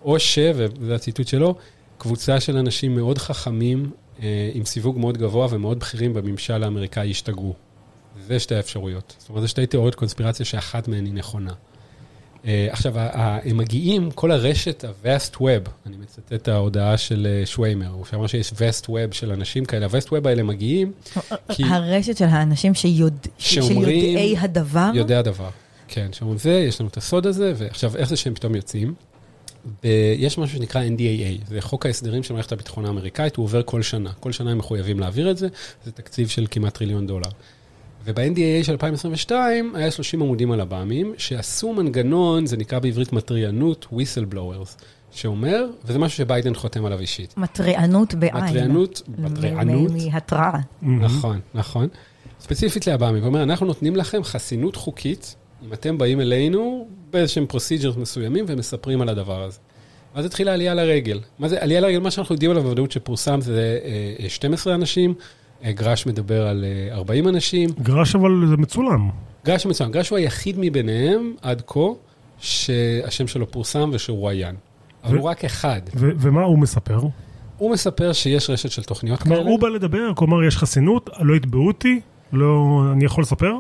או 0.04 0.20
ש, 0.20 0.40
וזה 0.56 0.96
הציטוט 0.96 1.28
שלו, 1.28 1.56
קבוצה 1.98 2.40
של 2.40 2.58
אנשים 2.58 2.96
מאוד 2.96 3.18
חכמים, 3.18 3.92
אה, 4.24 4.52
עם 4.54 4.66
סיווג 4.66 5.00
מאוד 5.00 5.18
גבוה 5.18 5.48
ומאוד 5.50 5.80
בכירים 5.80 6.14
בממשל 6.14 6.64
האמריקאי 6.64 7.12
השתגעו. 7.12 7.54
זה 8.28 8.40
שתי 8.40 8.56
האפשרויות. 8.56 9.16
זאת 9.20 9.30
אומרת, 9.30 9.42
זה 9.42 9.48
שתי 9.48 9.66
תיאוריות 9.66 9.96
קונספירציה 9.96 10.46
שאחת 10.46 10.88
מהן 10.88 11.06
היא 11.06 11.14
נכונה. 11.14 11.54
אה, 12.46 12.68
עכשיו, 12.72 12.94
הם 12.96 13.58
מגיעים, 13.58 14.12
כל 14.12 14.32
הרשת 14.32 14.84
ה-Vast 14.84 15.36
Web, 15.36 15.70
אני 15.86 15.98
מצטט 15.98 16.34
את 16.34 16.48
ההודעה 16.48 16.98
של 16.98 17.28
אה, 17.30 17.46
שוויימר, 17.46 17.88
הוא 17.90 18.06
שאמר 18.06 18.28
שיש 18.28 18.52
Vast 18.52 18.86
Web 18.86 19.12
של 19.12 19.32
אנשים 19.32 19.66
כאלה, 19.66 19.86
ה-Vast 19.86 20.08
Web 20.08 20.28
האלה 20.28 20.44
מגיעים, 20.44 20.92
כי- 21.52 21.64
הרשת 21.64 22.18
של 22.18 22.26
האנשים 22.26 22.74
שיוד... 22.74 23.14
של 23.38 23.62
שאומרים- 23.62 24.10
יודעי 24.10 24.38
הדבר. 24.38 24.90
יודע 24.94 25.22
דבר. 25.22 25.50
כן, 25.88 26.08
שאומרים 26.14 26.38
זה, 26.40 26.52
יש 26.52 26.82
לנו 26.82 26.90
את 26.90 26.98
הסוד 26.98 27.28
הזה, 27.28 27.54
ועכשיו, 27.56 27.96
איך 27.98 28.10
זה 28.10 28.16
שהם 28.16 28.34
פתאום 28.34 28.56
יוצאים? 28.56 28.94
יש 30.18 30.38
משהו 30.38 30.58
שנקרא 30.58 30.82
NDAA, 30.84 31.48
זה 31.50 31.62
חוק 31.62 31.86
ההסדרים 31.86 32.24
של 32.24 32.34
מערכת 32.34 32.52
הביטחון 32.52 32.86
האמריקאית, 32.86 33.36
הוא 33.36 33.44
עובר 33.44 33.62
כל 33.66 33.82
שנה. 33.82 34.12
כל 34.20 34.32
שנה 34.32 34.52
הם 34.52 34.58
מחויבים 34.58 35.00
להעביר 35.00 35.32
את 35.32 35.38
זה, 35.38 35.48
זה 35.86 35.92
תקציב 35.92 36.28
של 36.30 36.48
כמעט 36.52 36.74
טריליון 36.78 37.08
דולר. 37.08 37.30
וב-NDAA 38.06 38.64
של 38.64 38.72
2022 38.72 39.76
היה 39.76 39.92
30 39.92 40.22
עמודים 40.22 40.52
על 40.52 40.62
הבאמים, 40.62 41.14
שעשו 41.18 41.74
מנגנון, 41.74 42.46
זה 42.46 42.58
נקרא 42.58 42.80
בעברית 42.80 43.14
מטריינות, 43.14 43.88
whistleblowers, 43.94 44.84
שאומר, 45.12 45.66
וזה 45.86 46.00
משהו 46.00 46.18
שביידן 46.18 46.54
חותם 46.54 46.86
עליו 46.86 47.00
אישית. 47.00 47.38
מטרענות 47.38 48.14
בעין. 48.14 48.44
מטריינות, 48.44 49.02
מטריינות, 49.18 49.92
מהתראה. 49.92 50.60
נכון, 50.82 51.40
נכון. 51.54 51.88
ספציפית 52.40 52.88
לעב"מים, 52.88 53.24
ואומר, 53.24 53.44
אנחנו 53.44 53.66
נותנים 53.66 53.96
לכם 53.96 54.24
חסינות 54.24 54.76
חוקית, 54.76 55.36
אם 55.68 55.74
אתם 55.74 55.98
באים 55.98 56.22
אלינו 56.22 56.88
באיזשהם 57.12 57.46
procedures 57.46 57.96
מסוימים 57.96 58.46
ומספרים 58.48 59.02
על 59.02 59.10
הדבר 59.10 59.44
הזה. 59.44 59.60
ואז 60.16 60.26
התחילה 60.26 60.54
עלייה 60.54 60.74
לרגל. 60.74 61.20
מה 61.40 61.48
זה 61.48 61.62
עלייה 61.62 61.82
לרגל? 61.82 62.00
מה 62.00 62.12
שאנחנו 62.12 62.36
יודעים 62.36 62.52
עליו 62.52 62.64
בוודאות 62.64 62.92
שפורסם 62.92 63.42
זה 63.42 63.80
אה, 63.84 64.24
אה, 64.24 64.30
12 64.30 64.76
אנשים, 64.76 65.14
אה, 65.20 65.24
גרש 65.64 66.06
מדבר 66.06 66.48
על 66.48 66.66
אה, 66.68 66.96
40 66.96 67.28
אנשים. 67.28 67.70
גרש 67.82 68.16
אבל 68.16 68.48
זה 68.50 68.58
מצולם. 68.58 69.10
גרש 69.46 69.66
מצוין, 69.66 69.92
גרש 69.92 70.10
הוא 70.10 70.18
היחיד 70.18 70.56
מביניהם 70.60 71.34
עד 71.42 71.62
כה 71.68 71.80
שהשם 72.40 73.28
שלו 73.28 73.52
פורסם 73.52 73.90
ושהוא 73.94 74.18
רואיין. 74.18 74.56
אבל 75.04 75.18
הוא 75.18 75.30
רק 75.30 75.46
אחד. 75.46 75.82
ו- 75.96 76.10
ומה 76.18 76.44
הוא 76.44 76.60
מספר? 76.60 77.00
הוא 77.58 77.72
מספר 77.72 78.14
שיש 78.14 78.50
רשת 78.50 78.72
של 78.72 78.84
תוכניות 78.84 79.20
כלומר, 79.20 79.38
כאלה. 79.38 79.50
הוא 79.50 79.60
בא 79.60 79.68
לדבר, 79.68 80.12
כלומר, 80.16 80.44
יש 80.44 80.58
חסינות, 80.58 81.10
לא 81.20 81.36
יתבעו 81.36 81.68
אותי, 81.68 82.00
לא, 82.34 82.82
אני 82.94 83.06
יכול 83.06 83.22
לספר? 83.22 83.52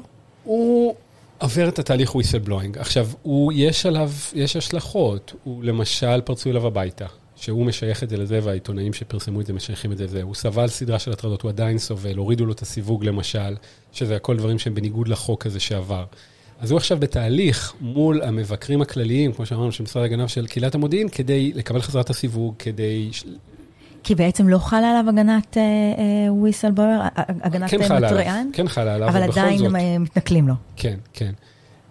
הוא 0.43 0.95
עובר 1.37 1.67
את 1.69 1.79
התהליך 1.79 2.11
whistleblowing. 2.11 2.79
עכשיו, 2.79 3.07
הוא, 3.21 3.53
יש 3.55 3.85
עליו, 3.85 4.11
יש 4.33 4.55
השלכות. 4.55 5.33
הוא 5.43 5.63
למשל 5.63 6.21
פרצו 6.21 6.49
אליו 6.49 6.67
הביתה, 6.67 7.05
שהוא 7.35 7.65
משייך 7.65 8.03
את 8.03 8.09
זה 8.09 8.17
לזה, 8.17 8.39
והעיתונאים 8.43 8.93
שפרסמו 8.93 9.41
את 9.41 9.45
זה 9.45 9.53
משייכים 9.53 9.91
את 9.91 9.97
זה 9.97 10.03
לזה. 10.03 10.21
הוא 10.21 10.35
סבל 10.35 10.67
סדרה 10.67 10.99
של 10.99 11.11
הטרדות, 11.11 11.41
הוא 11.41 11.49
עדיין 11.49 11.77
סובל, 11.77 12.17
הורידו 12.17 12.45
לו 12.45 12.53
את 12.53 12.61
הסיווג 12.61 13.05
למשל, 13.05 13.55
שזה 13.91 14.15
הכל 14.15 14.37
דברים 14.37 14.59
שהם 14.59 14.75
בניגוד 14.75 15.07
לחוק 15.07 15.45
הזה 15.45 15.59
שעבר. 15.59 16.05
אז 16.59 16.71
הוא 16.71 16.77
עכשיו 16.77 16.97
בתהליך 16.99 17.73
מול 17.81 18.21
המבקרים 18.21 18.81
הכלליים, 18.81 19.33
כמו 19.33 19.45
שאמרנו, 19.45 19.71
של 19.71 19.83
משרד 19.83 20.01
ההגנה 20.01 20.25
ושל 20.25 20.47
קהילת 20.47 20.75
המודיעין, 20.75 21.09
כדי 21.09 21.51
לקבל 21.55 21.81
חזרת 21.81 22.09
הסיווג, 22.09 22.55
כדי... 22.59 23.09
כי 24.03 24.15
בעצם 24.15 24.47
לא 24.47 24.57
חלה 24.57 24.91
עליו 24.91 25.09
הגנת 25.09 25.57
וויסלבויר, 26.29 26.99
הגנת 27.15 27.69
כן 27.69 27.81
אה, 27.81 27.87
חלה 27.87 27.97
עליו, 27.97 28.09
מטריין, 28.09 28.49
כן 28.53 28.67
חלה 28.67 28.95
עליו, 28.95 29.09
אבל 29.09 29.23
עדיין 29.23 29.57
זאת... 29.57 29.75
אה, 29.75 29.99
מתנכלים 29.99 30.47
לו. 30.47 30.53
כן, 30.75 30.97
כן. 31.13 31.31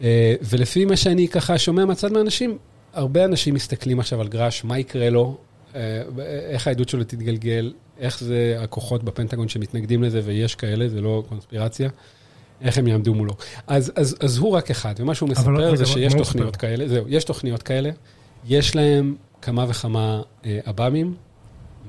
אה, 0.02 0.34
ולפי 0.42 0.84
מה 0.84 0.96
שאני 0.96 1.28
ככה 1.28 1.58
שומע 1.58 1.84
מהצד 1.84 2.12
מהאנשים, 2.12 2.58
הרבה 2.94 3.24
אנשים 3.24 3.54
מסתכלים 3.54 4.00
עכשיו 4.00 4.20
על 4.20 4.28
גרש, 4.28 4.64
מה 4.64 4.78
יקרה 4.78 5.10
לו, 5.10 5.36
אה, 5.74 6.02
איך 6.50 6.66
העדות 6.66 6.88
שלו 6.88 7.04
תתגלגל, 7.04 7.72
איך 7.98 8.20
זה 8.20 8.56
הכוחות 8.60 9.04
בפנטגון 9.04 9.48
שמתנגדים 9.48 10.02
לזה, 10.02 10.20
ויש 10.24 10.54
כאלה, 10.54 10.88
זה 10.88 11.00
לא 11.00 11.22
קונספירציה, 11.28 11.90
איך 12.60 12.78
הם 12.78 12.86
יעמדו 12.86 13.14
מולו. 13.14 13.34
אז, 13.66 13.92
אז, 13.96 14.16
אז 14.20 14.38
הוא 14.38 14.50
רק 14.50 14.70
אחד, 14.70 14.94
ומה 14.98 15.14
שהוא 15.14 15.28
מספר 15.28 15.56
רגע, 15.56 15.76
זה 15.76 15.86
שיש 15.86 16.14
תוכניות 16.14 16.48
מספר? 16.48 16.58
כאלה, 16.58 16.88
זהו, 16.88 17.04
יש 17.08 17.24
תוכניות 17.24 17.62
כאלה, 17.62 17.90
יש 18.46 18.76
להם 18.76 19.16
כמה 19.42 19.64
וכמה 19.68 20.22
אה, 20.46 20.58
אב"מים, 20.66 21.14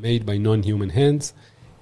made 0.02 0.24
by 0.24 0.46
non-human 0.46 0.96
hands, 0.96 1.32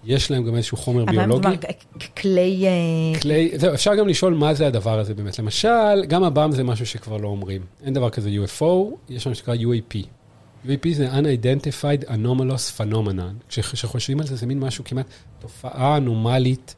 יש 0.05 0.31
להם 0.31 0.43
גם 0.43 0.55
איזשהו 0.55 0.77
חומר 0.77 1.03
אבל 1.03 1.11
ביולוגי. 1.11 1.47
כ- 1.61 2.03
כלי... 2.21 2.65
אה, 2.67 3.19
כלי, 3.21 3.51
זהו, 3.55 3.73
אפשר 3.73 3.95
גם 3.95 4.07
לשאול 4.07 4.33
מה 4.33 4.53
זה 4.53 4.67
הדבר 4.67 4.99
הזה 4.99 5.13
באמת. 5.13 5.39
למשל, 5.39 6.05
גם 6.07 6.23
הבאם 6.23 6.51
זה 6.51 6.63
משהו 6.63 6.85
שכבר 6.85 7.17
לא 7.17 7.27
אומרים. 7.27 7.61
אין 7.83 7.93
דבר 7.93 8.09
כזה 8.09 8.29
UFO, 8.29 8.63
יש 9.09 9.27
מה 9.27 9.35
שנקרא 9.35 9.55
UAP. 9.55 9.95
UAP 10.65 10.93
זה 10.93 11.09
Unidentified 11.11 12.07
Anomalous 12.09 12.79
Phenomenon. 12.81 13.33
כשחושבים 13.49 14.19
על 14.19 14.27
זה, 14.27 14.35
זה 14.35 14.45
מין 14.45 14.59
משהו 14.59 14.83
כמעט 14.83 15.05
תופעה 15.39 15.97
אנומלית. 15.97 16.75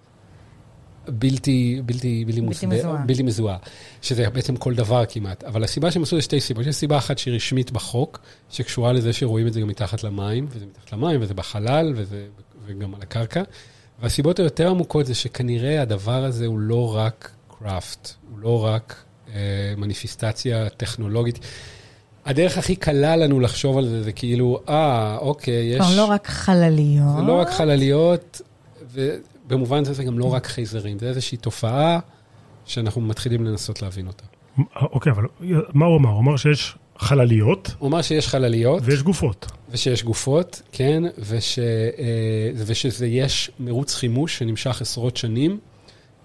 בלתי, 1.08 1.82
בלתי, 1.86 2.26
בלתי, 2.28 2.42
מוסבר- 2.42 2.68
מזוהה. 2.68 3.04
בלתי 3.06 3.24
מזוהה, 3.24 3.58
שזה 4.02 4.30
בעצם 4.30 4.56
כל 4.56 4.74
דבר 4.74 5.04
כמעט. 5.10 5.44
אבל 5.44 5.64
הסיבה 5.64 5.92
שהם 5.92 6.04
עשו 6.04 6.16
זה 6.16 6.22
שתי 6.22 6.42
סיבות. 6.42 6.66
יש 6.66 6.76
סיבה 6.76 6.98
אחת 6.98 7.18
שהיא 7.18 7.36
רשמית 7.36 7.72
בחוק, 7.72 8.20
שקשורה 8.50 8.94
לזה 8.94 9.14
שרואים 9.14 9.48
את 9.48 9.54
זה 9.54 9.62
גם 9.62 9.68
מתחת 9.68 10.04
למים, 10.04 10.48
וזה 10.50 10.66
מתחת 10.66 10.94
למים, 10.94 11.22
וזה 11.22 11.34
בחלל, 11.34 11.94
וזה, 11.96 12.26
וגם 12.66 12.96
על 12.96 13.02
הקרקע. 13.02 13.44
והסיבות 14.02 14.40
היותר 14.40 14.70
עמוקות 14.70 15.06
זה 15.06 15.16
שכנראה 15.16 15.82
הדבר 15.82 16.24
הזה 16.24 16.46
הוא 16.46 16.60
לא 16.60 16.96
רק 16.96 17.32
קראפט, 17.60 18.10
הוא 18.32 18.40
לא 18.40 18.66
רק 18.66 19.04
אה, 19.34 19.40
מניפיסטציה 19.78 20.70
טכנולוגית. 20.70 21.40
הדרך 22.26 22.58
הכי 22.58 22.76
קלה 22.76 23.16
לנו 23.16 23.40
לחשוב 23.40 23.78
על 23.78 23.88
זה, 23.88 24.04
זה 24.04 24.12
כאילו, 24.12 24.60
אה, 24.70 25.18
אוקיי, 25.18 25.66
יש... 25.66 25.78
כלומר, 25.78 25.96
לא 25.98 26.06
רק 26.06 26.28
חלליות. 26.28 27.16
זה 27.18 27.22
לא 27.22 27.34
רק 27.40 27.50
חלליות, 27.50 28.42
ובמובן 29.46 29.84
זה 29.84 29.94
זה 29.94 30.04
גם 30.04 30.20
לא 30.20 30.34
רק 30.34 30.48
חייזרים, 30.48 31.00
זה 31.00 31.10
איזושהי 31.10 31.38
תופעה 31.38 32.00
שאנחנו 32.66 33.02
מתחילים 33.02 33.46
לנסות 33.46 33.82
להבין 33.82 34.08
אותה. 34.08 34.24
אוקיי, 34.76 35.12
אבל 35.12 35.26
מה 35.74 35.86
הוא 35.86 35.98
אמר? 35.98 36.10
הוא 36.10 36.20
אמר 36.20 36.38
שיש 36.38 36.76
חלליות 36.98 37.76
הוא 37.80 37.90
אמר 37.90 38.02
שיש 38.02 38.28
חלליות, 38.28 38.84
ויש 38.86 39.04
גופות. 39.04 39.46
ושיש 39.70 40.04
גופות, 40.04 40.62
כן, 40.72 41.04
וש, 41.20 41.60
אה, 41.60 41.66
ושזה 42.66 43.08
יש 43.08 43.52
מרוץ 43.60 43.96
חימוש 43.96 44.38
שנמשך 44.38 44.82
עשרות 44.82 45.18
שנים, 45.18 45.60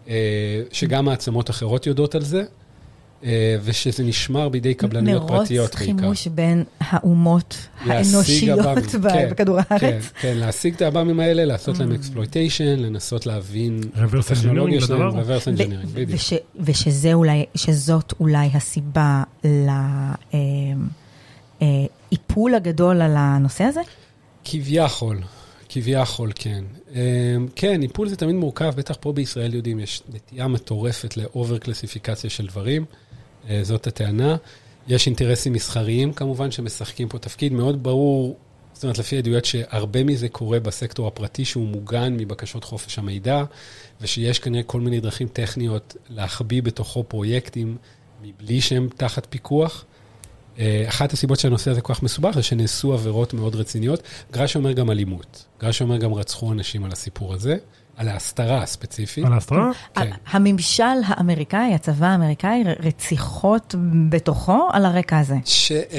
אה, 0.08 0.62
שגם 0.72 1.04
מעצמות 1.04 1.50
אחרות 1.50 1.86
יודעות 1.86 2.14
על 2.14 2.22
זה, 2.22 2.44
ושזה 3.64 4.02
נשמר 4.04 4.48
בידי 4.48 4.74
קבלניות 4.74 5.22
פרטיות 5.28 5.74
בעיקר. 5.74 5.92
מרוץ 5.92 6.00
חימוש 6.02 6.26
בין 6.26 6.64
האומות 6.80 7.54
האנושיות 7.80 8.58
אב"מים, 8.58 8.84
ב- 9.02 9.08
כן, 9.08 9.28
בכדור 9.30 9.62
כן, 9.62 9.74
הארץ. 9.86 10.04
כן, 10.20 10.36
להשיג 10.36 10.74
את 10.74 10.82
העב"מים 10.82 11.20
האלה, 11.20 11.44
לעשות 11.44 11.78
להם 11.78 11.92
exploitation, 11.92 12.78
לנסות 12.78 13.26
להבין 13.26 13.80
engineering 13.80 14.34
שלהם, 14.86 15.08
reverse 15.08 15.38
engineering, 15.38 15.86
בדיוק. 15.94 16.10
וש- 16.20 16.32
ושזה 16.60 17.12
אולי, 17.12 17.44
שזאת 17.54 18.12
אולי 18.20 18.48
הסיבה 18.54 19.22
לאיפול 21.62 22.54
הגדול 22.54 23.02
על 23.02 23.14
הנושא 23.16 23.64
הזה? 23.64 23.80
כביכול, 24.44 25.18
כביכול, 25.68 26.32
כן. 26.34 26.64
אמ, 26.94 26.98
כן, 27.56 27.82
איפול 27.82 28.08
זה 28.08 28.16
תמיד 28.16 28.34
מורכב, 28.36 28.72
בטח 28.76 28.96
פה 29.00 29.12
בישראל 29.12 29.54
יודעים, 29.54 29.78
יש 29.80 30.02
נטייה 30.14 30.48
מטורפת 30.48 31.16
ל 31.16 31.25
over 31.25 31.58
קלסיפיקציה 31.58 32.30
של 32.30 32.46
דברים, 32.46 32.82
אה, 32.82 33.09
זאת 33.62 33.86
הטענה. 33.86 34.36
יש 34.88 35.06
אינטרסים 35.06 35.52
מסחריים 35.52 36.12
כמובן 36.12 36.50
שמשחקים 36.50 37.08
פה 37.08 37.18
תפקיד 37.18 37.52
מאוד 37.52 37.82
ברור, 37.82 38.36
זאת 38.72 38.84
אומרת, 38.84 38.98
לפי 38.98 39.18
עדויות 39.18 39.44
שהרבה 39.44 40.04
מזה 40.04 40.28
קורה 40.28 40.60
בסקטור 40.60 41.06
הפרטי 41.06 41.44
שהוא 41.44 41.66
מוגן 41.66 42.16
מבקשות 42.16 42.64
חופש 42.64 42.98
המידע, 42.98 43.44
ושיש 44.00 44.38
כנראה 44.38 44.62
כל 44.62 44.80
מיני 44.80 45.00
דרכים 45.00 45.28
טכניות 45.28 45.96
להחביא 46.08 46.62
בתוכו 46.62 47.04
פרויקטים 47.04 47.76
מבלי 48.22 48.60
שהם 48.60 48.88
תחת 48.96 49.26
פיקוח. 49.30 49.84
אה, 50.58 50.84
אחת 50.88 51.12
הסיבות 51.12 51.38
שהנושא 51.40 51.70
הזה 51.70 51.80
כל 51.80 51.94
כך 51.94 52.02
מסובך 52.02 52.34
זה 52.34 52.42
שנעשו 52.42 52.92
עבירות 52.92 53.34
מאוד 53.34 53.54
רציניות. 53.54 54.02
גרש 54.32 54.56
אומר 54.56 54.72
גם 54.72 54.90
אלימות. 54.90 55.44
גרש 55.60 55.82
אומר 55.82 55.96
גם 55.96 56.14
רצחו 56.14 56.52
אנשים 56.52 56.84
על 56.84 56.92
הסיפור 56.92 57.34
הזה, 57.34 57.56
על 58.00 58.08
ההסתרה 58.08 58.62
הספציפית. 58.62 59.24
על 59.24 59.32
ההסתרה? 59.32 59.70
כן. 59.94 60.10
הממשל 60.30 60.82
האמריקאי, 61.06 61.74
הצבא 61.74 62.06
האמריקאי, 62.06 62.62
רציחות 62.82 63.74
בתוכו 64.08 64.68
על 64.72 64.84
הרקע 64.84 65.18
הזה. 65.18 65.36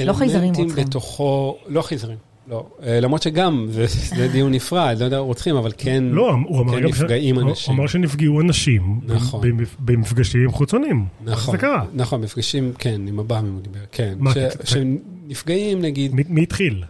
לא 0.06 0.12
חייזרים 0.12 0.54
רוצחים. 0.54 0.84
בתוכו, 0.84 1.56
לא 1.66 1.82
חייזרים, 1.82 2.16
לא. 2.48 2.66
אה, 2.82 3.00
למרות 3.00 3.22
שגם, 3.22 3.66
זה, 3.70 3.84
זה 4.16 4.28
דיון 4.28 4.52
נפרד, 4.52 4.96
לא 5.00 5.04
יודע, 5.04 5.18
רוצחים, 5.18 5.56
אבל 5.56 5.72
כן, 5.78 6.04
לא, 6.10 6.34
הוא 6.48 6.60
אמר 6.62 6.72
כן 6.76 6.82
גם 6.82 6.92
ש- 6.92 7.00
נפגעים 7.00 7.34
הוא- 7.40 7.50
אנשים. 7.50 7.74
הוא 7.74 7.80
אמר 7.80 7.88
שנפגעו 7.88 8.40
אנשים. 8.40 9.00
נכון. 9.06 9.40
במפ- 9.42 9.76
במפגשים 9.78 10.52
חיצוניים. 10.54 11.06
נכון, 11.24 11.52
זה 11.52 11.58
קרה. 11.58 11.84
נכון, 11.94 12.20
מפגשים, 12.20 12.72
כן, 12.78 13.00
עם 13.08 13.18
עב"מים 13.18 13.52
הוא 13.52 13.60
דיבר, 13.62 13.78
כן. 13.92 14.14
מה, 14.18 14.32
ש- 14.34 14.36
ת- 14.36 14.56
ת- 14.60 14.66
שנפגעים, 14.66 15.80
נגיד, 15.82 16.14
מי 16.14 16.22
מי 16.28 16.42
התחיל? 16.42 16.84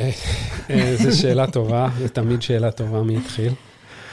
אה, 0.00 0.10
זו 1.02 1.18
שאלה 1.20 1.46
טובה, 1.46 1.88
זו 1.98 2.08
תמיד 2.08 2.42
שאלה 2.42 2.70
טובה 2.70 3.02
מי 3.02 3.16
התחיל. 3.16 3.52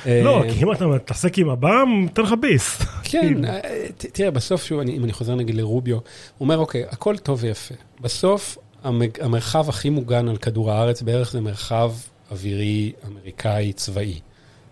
אה, 0.05 0.21
לא, 0.23 0.43
כי 0.53 0.63
אם 0.63 0.71
אתה 0.71 0.87
מתעסק 0.87 1.37
עם 1.37 1.49
הבם, 1.49 2.07
תן 2.13 2.21
לך 2.21 2.33
ביס. 2.41 2.77
כן, 3.03 3.45
אה, 3.45 3.59
ת- 3.97 4.05
תראה, 4.05 4.31
בסוף, 4.31 4.63
שוב, 4.65 4.79
אני- 4.79 4.97
אם 4.97 5.03
אני 5.03 5.13
חוזר 5.13 5.35
נגיד 5.35 5.55
לרוביו, 5.55 5.95
הוא 5.95 6.01
אומר, 6.39 6.57
אוקיי, 6.57 6.83
הכל 6.89 7.17
טוב 7.17 7.39
ויפה. 7.41 7.75
בסוף, 8.01 8.57
המרחב 9.21 9.69
הכי 9.69 9.89
מוגן 9.89 10.27
על 10.29 10.37
כדור 10.37 10.71
הארץ 10.71 11.01
בערך 11.01 11.31
זה 11.31 11.41
מרחב 11.41 11.91
אווירי, 12.31 12.91
אמריקאי, 13.07 13.73
צבאי. 13.73 14.19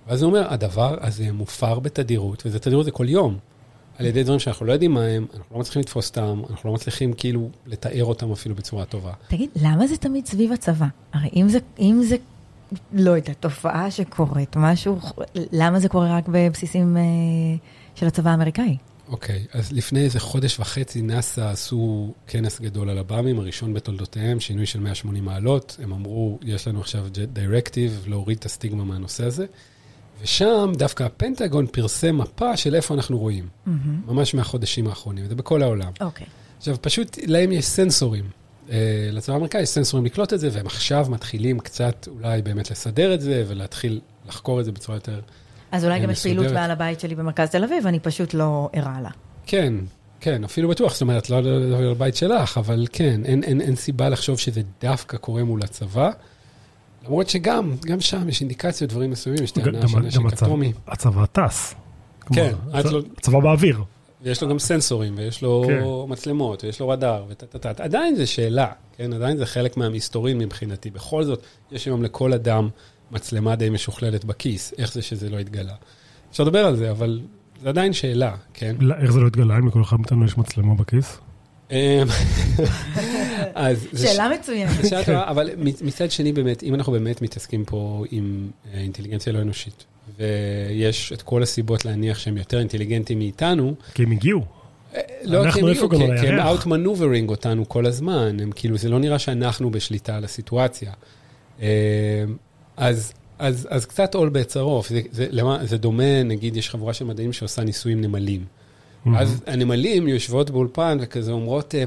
ואז 0.07 0.21
הוא 0.21 0.29
אומר, 0.29 0.53
הדבר 0.53 0.95
הזה 1.01 1.31
מופר 1.31 1.79
בתדירות, 1.79 2.43
וזה 2.45 2.59
תדירות 2.59 2.85
זה 2.85 2.91
כל 2.91 3.09
יום, 3.09 3.37
על 3.99 4.05
ידי 4.05 4.23
דברים 4.23 4.39
שאנחנו 4.39 4.65
לא 4.65 4.71
יודעים 4.73 4.91
מה 4.91 5.03
הם, 5.03 5.25
אנחנו 5.37 5.55
לא 5.55 5.59
מצליחים 5.59 5.79
לתפוס 5.81 6.09
אותם, 6.09 6.41
אנחנו 6.49 6.69
לא 6.69 6.75
מצליחים 6.75 7.13
כאילו 7.13 7.49
לתאר 7.65 8.03
אותם 8.05 8.31
אפילו 8.31 8.55
בצורה 8.55 8.85
טובה. 8.85 9.11
תגיד, 9.27 9.49
למה 9.61 9.87
זה 9.87 9.97
תמיד 9.97 10.25
סביב 10.25 10.51
הצבא? 10.51 10.85
הרי 11.13 11.29
אם 11.35 11.49
זה, 11.49 11.59
אם 11.79 12.01
זה, 12.03 12.15
לא 12.93 13.11
יודעת, 13.11 13.37
תופעה 13.39 13.91
שקורית, 13.91 14.55
משהו, 14.55 14.99
למה 15.35 15.79
זה 15.79 15.89
קורה 15.89 16.17
רק 16.17 16.27
בבסיסים 16.27 16.97
אה, 16.97 17.01
של 17.95 18.07
הצבא 18.07 18.29
האמריקאי? 18.29 18.77
אוקיי, 19.09 19.45
אז 19.53 19.71
לפני 19.71 19.99
איזה 19.99 20.19
חודש 20.19 20.59
וחצי 20.59 21.01
נאס"א 21.01 21.41
עשו 21.41 22.13
כנס 22.27 22.61
גדול 22.61 22.89
על 22.89 22.97
הבאמים, 22.97 23.39
הראשון 23.39 23.73
בתולדותיהם, 23.73 24.39
שינוי 24.39 24.65
של 24.65 24.79
180 24.79 25.25
מעלות. 25.25 25.77
הם 25.83 25.93
אמרו, 25.93 26.39
יש 26.41 26.67
לנו 26.67 26.79
עכשיו 26.79 27.05
דירקטיב 27.33 28.05
להוריד 28.07 28.37
את 28.37 28.45
הסטיגמה 28.45 28.83
מהנושא 28.83 29.25
הזה. 29.25 29.45
ושם 30.21 30.71
דווקא 30.77 31.03
הפנטגון 31.03 31.67
פרסם 31.67 32.17
מפה 32.17 32.57
של 32.57 32.75
איפה 32.75 32.93
אנחנו 32.93 33.17
רואים, 33.17 33.47
ממש 34.07 34.33
מהחודשים 34.33 34.87
האחרונים, 34.87 35.25
זה 35.25 35.35
בכל 35.35 35.63
העולם. 35.63 35.91
אוקיי. 36.01 36.27
עכשיו, 36.57 36.75
פשוט 36.81 37.17
להם 37.25 37.51
יש 37.51 37.65
סנסורים. 37.65 38.25
אה, 38.71 38.77
לצבא 39.11 39.33
האמריקאי 39.33 39.61
יש 39.61 39.69
סנסורים 39.69 40.05
לקלוט 40.05 40.33
את 40.33 40.39
זה, 40.39 40.49
והם 40.51 40.65
עכשיו 40.65 41.05
מתחילים 41.09 41.59
קצת 41.59 42.07
אולי 42.07 42.41
באמת 42.41 42.71
לסדר 42.71 43.13
את 43.13 43.21
זה, 43.21 43.43
ולהתחיל 43.47 43.99
לחקור 44.27 44.59
את 44.59 44.65
זה 44.65 44.71
בצורה 44.71 44.97
יותר... 44.97 45.19
אז 45.71 45.85
אולי 45.85 45.95
אה, 45.95 45.99
גם 46.03 46.09
יש 46.09 46.23
פעילות 46.23 46.45
מסודרת. 46.45 46.61
מעל 46.61 46.71
הבית 46.71 46.99
שלי 46.99 47.15
במרכז 47.15 47.49
תל 47.49 47.63
אביב, 47.63 47.87
אני 47.87 47.99
פשוט 47.99 48.33
לא 48.33 48.69
ערה 48.73 49.01
לה. 49.01 49.09
כן, 49.45 49.73
כן, 50.19 50.43
אפילו 50.43 50.69
בטוח, 50.69 50.93
זאת 50.93 51.01
אומרת, 51.01 51.29
לא 51.29 51.41
לדבר 51.41 51.77
על 51.77 51.91
הבית 51.91 52.15
שלך, 52.15 52.57
אבל 52.57 52.87
כן, 52.93 53.21
אין, 53.25 53.43
אין, 53.43 53.61
אין 53.61 53.75
סיבה 53.75 54.09
לחשוב 54.09 54.39
שזה 54.39 54.61
דווקא 54.81 55.17
קורה 55.17 55.43
מול 55.43 55.63
הצבא. 55.63 56.09
למרות 57.05 57.29
שגם, 57.29 57.75
גם 57.85 57.99
שם 58.01 58.29
יש 58.29 58.41
אינדיקציות, 58.41 58.89
דברים 58.91 59.11
מסוימים, 59.11 59.43
יש 59.43 59.53
גם- 59.53 59.63
טענה 59.63 59.87
של 59.87 59.95
גם- 59.97 60.03
גם 60.11 60.27
נשק 60.27 60.43
אטומי, 60.43 60.73
הצבא 60.87 61.25
טס. 61.25 61.75
כן, 62.33 62.51
לא- 62.73 63.01
הצבא 63.17 63.39
באוויר. 63.39 63.83
ויש 64.21 64.41
לו 64.43 64.49
גם 64.49 64.59
סנסורים, 64.59 65.13
ויש 65.17 65.41
לו 65.41 65.63
כן. 65.67 65.81
מצלמות, 66.13 66.63
ויש 66.63 66.79
לו 66.79 66.89
רדאר, 66.89 67.25
וטה-טה-טה. 67.29 67.83
עדיין 67.83 68.15
זה 68.15 68.25
שאלה, 68.27 68.67
כן? 68.97 69.13
עדיין 69.13 69.37
זה 69.37 69.45
חלק 69.45 69.77
מהמסתורין 69.77 70.37
מבחינתי. 70.37 70.89
בכל 70.89 71.23
זאת, 71.23 71.41
יש 71.71 71.85
היום 71.85 72.03
לכל 72.03 72.33
אדם 72.33 72.69
מצלמה 73.11 73.55
די 73.55 73.69
משוכללת 73.69 74.25
בכיס, 74.25 74.73
איך 74.77 74.93
זה 74.93 75.01
שזה 75.01 75.29
לא 75.29 75.39
התגלה. 75.39 75.73
אפשר 76.31 76.43
לדבר 76.43 76.65
על 76.65 76.75
זה, 76.75 76.91
אבל 76.91 77.21
זה 77.61 77.69
עדיין 77.69 77.93
שאלה, 77.93 78.35
כן? 78.53 78.75
לא, 78.79 78.95
איך 79.01 79.11
זה 79.11 79.19
לא 79.19 79.27
התגלה 79.27 79.57
אם 79.57 79.67
לכל 79.67 79.81
אחד 79.81 79.97
מאיתנו 79.97 80.25
יש 80.25 80.37
מצלמה 80.37 80.75
בכיס? 80.75 81.17
אמ, 81.71 81.77
אז 83.55 83.87
שאלה 83.97 84.29
מצוינת. 84.39 84.71
שאלה 84.89 85.05
טובה, 85.05 85.27
אבל 85.29 85.49
מצ- 85.57 85.81
מצד 85.81 86.11
שני 86.11 86.31
באמת, 86.33 86.63
אם 86.63 86.75
אנחנו 86.75 86.91
באמת 86.93 87.21
מתעסקים 87.21 87.65
פה 87.65 88.03
עם 88.11 88.47
אה, 88.73 88.79
אינטליגנציה 88.79 89.33
לא 89.33 89.41
אנושית, 89.41 89.85
ויש 90.19 91.13
את 91.13 91.21
כל 91.21 91.43
הסיבות 91.43 91.85
להניח 91.85 92.19
שהם 92.19 92.37
יותר 92.37 92.59
אינטליגנטים 92.59 93.19
מאיתנו, 93.19 93.73
כי 93.93 94.03
הם 94.03 94.11
הגיעו. 94.11 94.45
לא 95.23 95.43
אנחנו 95.45 95.61
הם 95.61 95.67
איפה 95.67 95.79
יהיו, 95.81 95.89
גם 95.89 95.97
כי- 95.99 96.27
הם 96.27 96.39
הירח? 96.39 96.63
out-maneuvering 96.65 97.29
אותנו 97.29 97.69
כל 97.69 97.85
הזמן, 97.85 98.37
הם 98.41 98.51
כאילו, 98.55 98.77
זה 98.77 98.89
לא 98.89 98.99
נראה 98.99 99.19
שאנחנו 99.19 99.71
בשליטה 99.71 100.15
על 100.17 100.23
הסיטואציה. 100.23 100.91
אה, 101.61 101.67
אז, 102.77 103.13
אז, 103.39 103.67
אז 103.71 103.85
קצת 103.85 104.15
עול 104.15 104.29
בצרוף, 104.29 104.89
זה, 104.89 105.01
זה, 105.11 105.27
זה 105.63 105.77
דומה, 105.77 106.23
נגיד, 106.23 106.57
יש 106.57 106.69
חבורה 106.69 106.93
של 106.93 107.05
מדעים 107.05 107.33
שעושה 107.33 107.63
ניסוי 107.63 107.91
עם 107.91 108.01
נמלים. 108.01 108.45
אז 109.15 109.41
הנמלים 109.47 110.07
יושבות 110.07 110.49
באולפן 110.49 110.97
וכזה 111.01 111.31
אומרות, 111.31 111.75
אה, 111.75 111.83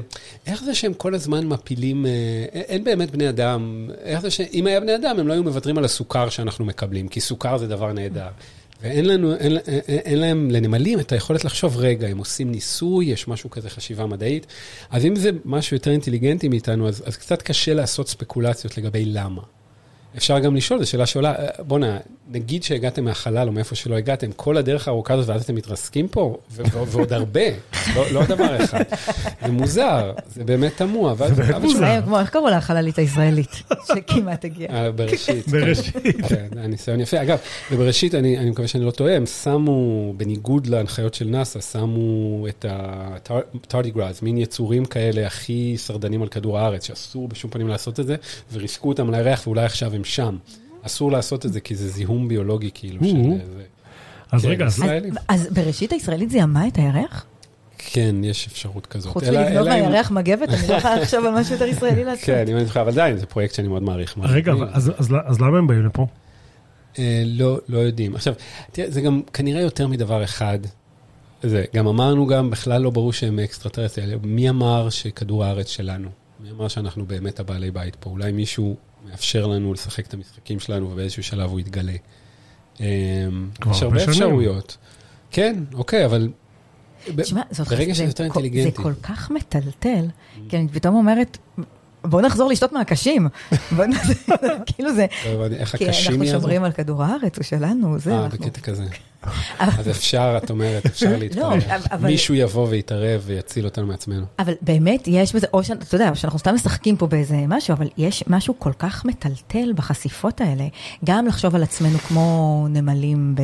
איך 0.47 0.63
זה 0.63 0.75
שהם 0.75 0.93
כל 0.93 1.15
הזמן 1.15 1.47
מפילים, 1.47 2.05
אה, 2.05 2.11
אין 2.53 2.83
באמת 2.83 3.11
בני 3.11 3.29
אדם, 3.29 3.89
איך 4.03 4.19
זה 4.21 4.31
שאם 4.31 4.67
היה 4.67 4.79
בני 4.79 4.95
אדם 4.95 5.19
הם 5.19 5.27
לא 5.27 5.33
היו 5.33 5.43
מוותרים 5.43 5.77
על 5.77 5.85
הסוכר 5.85 6.29
שאנחנו 6.29 6.65
מקבלים, 6.65 7.07
כי 7.07 7.21
סוכר 7.21 7.57
זה 7.57 7.67
דבר 7.67 7.93
נהדר. 7.93 8.27
ואין 8.81 9.05
לנו, 9.05 9.35
אין, 9.35 9.57
אין, 9.57 9.79
אין 9.87 10.19
להם 10.19 10.51
לנמלים 10.51 10.99
את 10.99 11.11
היכולת 11.11 11.45
לחשוב, 11.45 11.77
רגע, 11.77 12.07
הם 12.07 12.17
עושים 12.17 12.51
ניסוי, 12.51 13.05
יש 13.05 13.27
משהו 13.27 13.49
כזה 13.49 13.69
חשיבה 13.69 14.05
מדעית. 14.05 14.47
אז 14.89 15.05
אם 15.05 15.15
זה 15.15 15.29
משהו 15.45 15.75
יותר 15.75 15.91
אינטליגנטי 15.91 16.47
מאיתנו, 16.47 16.87
אז, 16.87 17.03
אז 17.05 17.17
קצת 17.17 17.41
קשה 17.41 17.73
לעשות 17.73 18.07
ספקולציות 18.07 18.77
לגבי 18.77 19.05
למה. 19.05 19.41
אפשר 20.17 20.39
גם 20.39 20.55
לשאול, 20.55 20.79
זו 20.79 20.89
שאלה 20.89 21.05
שעולה, 21.05 21.31
אה, 21.31 21.47
בואנה, 21.59 21.97
נגיד 22.29 22.63
שהגעתם 22.63 23.05
מהחלל 23.05 23.47
או 23.47 23.53
מאיפה 23.53 23.75
שלא 23.75 23.95
הגעתם, 23.95 24.31
כל 24.31 24.57
הדרך 24.57 24.87
הארוכה 24.87 25.13
הזאת 25.13 25.29
ואז 25.29 25.43
אתם 25.43 25.55
מתרסקים 25.55 26.07
פה, 26.07 26.37
ועוד 26.51 27.13
הרבה, 27.13 27.41
לא, 27.95 28.11
לא 28.11 28.25
דבר 28.25 28.63
אחד. 28.63 28.83
זה 29.45 29.51
מוזר, 29.51 30.11
זה 30.35 30.43
באמת 30.43 30.77
תמוה. 30.77 31.11
אבל 31.11 31.29
מוזר. 31.61 32.01
כמו, 32.05 32.19
איך 32.19 32.29
קראו 32.29 32.49
לה 32.49 32.57
החללית 32.57 32.97
הישראלית, 32.97 33.63
שכמעט 33.87 34.45
הגיעה. 34.45 34.75
אה, 34.75 34.91
בראשית. 34.91 35.47
בראשית. 35.47 35.95
כן, 36.27 36.45
זה 36.53 36.59
היה 36.59 36.67
ניסיון 36.67 36.99
יפה. 36.99 37.21
אגב, 37.21 37.37
ובראשית, 37.71 38.15
אני, 38.15 38.37
אני 38.37 38.49
מקווה 38.49 38.67
שאני 38.67 38.85
לא 38.85 38.91
טועה, 38.91 39.15
הם 39.15 39.25
שמו, 39.25 40.13
בניגוד 40.17 40.67
להנחיות 40.67 41.13
של 41.13 41.25
נאס"א, 41.25 41.61
שמו 41.61 42.47
את 42.47 42.65
הטרדיגראז, 42.69 44.21
מין 44.21 44.37
יצורים 44.37 44.85
כאלה 44.85 45.27
הכי 45.27 45.75
שרדנים 45.77 46.21
על 46.21 46.27
כדור 46.27 46.59
הארץ, 46.59 46.87
שאסור 46.87 47.27
בשום 47.27 47.51
פנים 47.51 47.67
לעשות 47.67 47.99
את 47.99 48.05
זה, 48.05 48.15
וריסקו 48.53 48.89
אותם 48.89 49.07
על 49.07 49.15
הירח, 49.15 49.47
ואולי 49.47 49.65
עכשיו 49.65 49.95
הם 49.95 50.00
שם. 50.03 50.37
אסור 50.81 51.11
לעשות 51.11 51.45
את 51.45 51.53
זה, 51.53 51.59
כי 51.59 51.75
זה 51.75 51.87
זיהום 51.89 52.27
ביולוגי, 52.27 52.69
כאילו, 52.73 53.03
של... 53.07 53.15
או. 53.15 53.37
זה. 53.57 53.63
אז 54.31 54.41
כן, 54.41 54.47
רגע, 54.49 54.65
אז 54.65 54.83
אז- 55.27 55.47
בראשית 55.53 55.91
הישראלית 55.91 56.29
זיהמה 56.29 56.67
את 56.67 56.77
הירח? 56.77 57.25
כן, 57.77 58.15
יש 58.23 58.47
אפשרות 58.47 58.85
כזאת. 58.85 59.13
חוץ 59.13 59.23
מלגנוב 59.23 59.67
אם- 59.67 59.83
מהירח 59.89 60.11
מגבת, 60.11 60.49
אני 60.49 60.67
לא 60.67 60.73
יכולה 60.73 60.95
לחשוב 60.95 61.25
על 61.25 61.33
משהו 61.39 61.53
יותר 61.53 61.65
ישראלי 61.65 62.03
לעשות. 62.03 62.25
כן, 62.25 62.45
אם 62.47 62.57
אני 62.57 62.65
זוכר, 62.65 62.81
אבל 62.81 62.91
עדיין, 62.91 63.17
זה 63.17 63.25
פרויקט 63.25 63.53
שאני 63.55 63.67
מאוד 63.67 63.83
מעריך. 63.83 64.17
רגע. 64.21 64.53
אז- 64.73 64.91
אז 64.97 65.13
אז 65.25 65.41
למה 65.41 65.57
הם 65.57 65.67
באים 65.67 65.85
לפה? 65.85 66.07
אה, 66.99 67.23
לא, 67.25 67.59
לא 67.69 67.77
יודעים. 67.77 68.15
עכשיו, 68.15 68.33
תראה, 68.71 68.91
זה 68.91 69.01
גם 69.01 69.21
כנראה 69.33 69.61
יותר 69.61 69.87
מדבר 69.87 70.23
אחד. 70.23 70.59
זה, 71.43 71.65
גם 71.75 71.87
אמרנו 71.87 72.27
גם, 72.27 72.49
בכלל 72.49 72.81
לא 72.81 72.89
ברור 72.89 73.13
שהם 73.13 73.39
אקסטרה-טרסטריאלים. 73.39 74.03
מי 74.23 74.49
אמר 74.49 74.89
שכדור 74.89 75.45
הארץ 75.45 75.67
שלנו? 75.69 76.09
מי 76.43 76.51
אמר 76.51 76.67
שאנחנו 76.67 77.05
באמת 77.05 77.39
הבעלי 77.39 77.71
בית 77.71 77.95
פה? 77.95 78.09
אולי 78.09 78.31
מישהו 78.31 78.75
מאפשר 79.09 79.47
לנו 79.47 79.73
לשחק 79.73 80.07
את 80.07 80.13
המשחקים 80.13 80.59
שלנו 80.59 80.91
ובאיזשהו 80.91 81.23
שלב 81.23 81.49
הוא 81.49 81.59
יתגלה. 81.59 81.95
כבר 83.61 83.71
יש 83.71 83.83
הרבה. 83.83 84.03
אפשרויות. 84.03 84.77
כן, 85.31 85.63
אוקיי, 85.73 86.05
אבל... 86.05 86.29
תשמע, 87.17 87.41
זאת 87.51 87.67
ברגע 87.67 87.87
זה 87.87 87.93
שזה 87.93 88.03
יותר 88.03 88.23
אינטליגנטי. 88.23 88.71
זה 88.71 88.83
כל 88.83 88.93
כך 89.03 89.31
מטלטל, 89.31 90.05
כי 90.49 90.57
אני 90.57 90.67
פתאום 90.67 90.95
אומרת, 90.95 91.37
בואו 92.03 92.21
נחזור 92.25 92.49
לשתות 92.49 92.71
מהקשים. 92.71 93.27
בואו 93.71 93.87
נ- 93.87 93.93
כאילו 94.75 94.93
זה, 94.93 95.05
לא 95.25 95.29
הבנתי, 95.31 95.55
איך 95.55 95.75
כי 95.75 95.85
הקשים 95.89 96.21
אנחנו? 96.21 96.25
שומרים 96.39 96.63
על 96.63 96.71
כדור 96.71 97.03
הארץ, 97.03 97.37
הוא 97.37 97.43
שלנו, 97.43 97.99
זה, 97.99 98.13
אה, 98.13 98.27
בקטע 98.27 98.61
כזה. 98.61 98.83
אז 99.59 99.89
אפשר, 99.89 100.39
את 100.43 100.49
אומרת, 100.49 100.85
אפשר. 100.85 101.15
לא, 101.37 101.53
אבל- 101.91 102.09
מישהו 102.09 102.35
יבוא 102.35 102.67
ויתערב 102.69 103.21
ויציל 103.25 103.65
אותנו 103.65 103.87
מעצמנו. 103.87 104.25
אבל 104.39 104.53
באמת 104.61 105.03
יש 105.07 105.35
בזה, 105.35 105.47
או 105.53 105.63
שאתה 105.63 105.95
יודע, 105.95 106.15
שאנחנו 106.15 106.39
סתם 106.39 106.55
משחקים 106.55 106.97
פה 106.97 107.07
באיזה 107.07 107.35
משהו, 107.47 107.73
אבל 107.73 107.87
יש 107.97 108.23
משהו 108.27 108.59
כל 108.59 108.71
כך 108.79 109.05
מטלטל 109.05 109.73
בחשיפות 109.75 110.41
האלה. 110.41 110.67
גם 111.05 111.25
לחשוב 111.27 111.55
על 111.55 111.63
עצמנו 111.63 111.97
כמו 111.97 112.67
נמלים, 112.69 113.35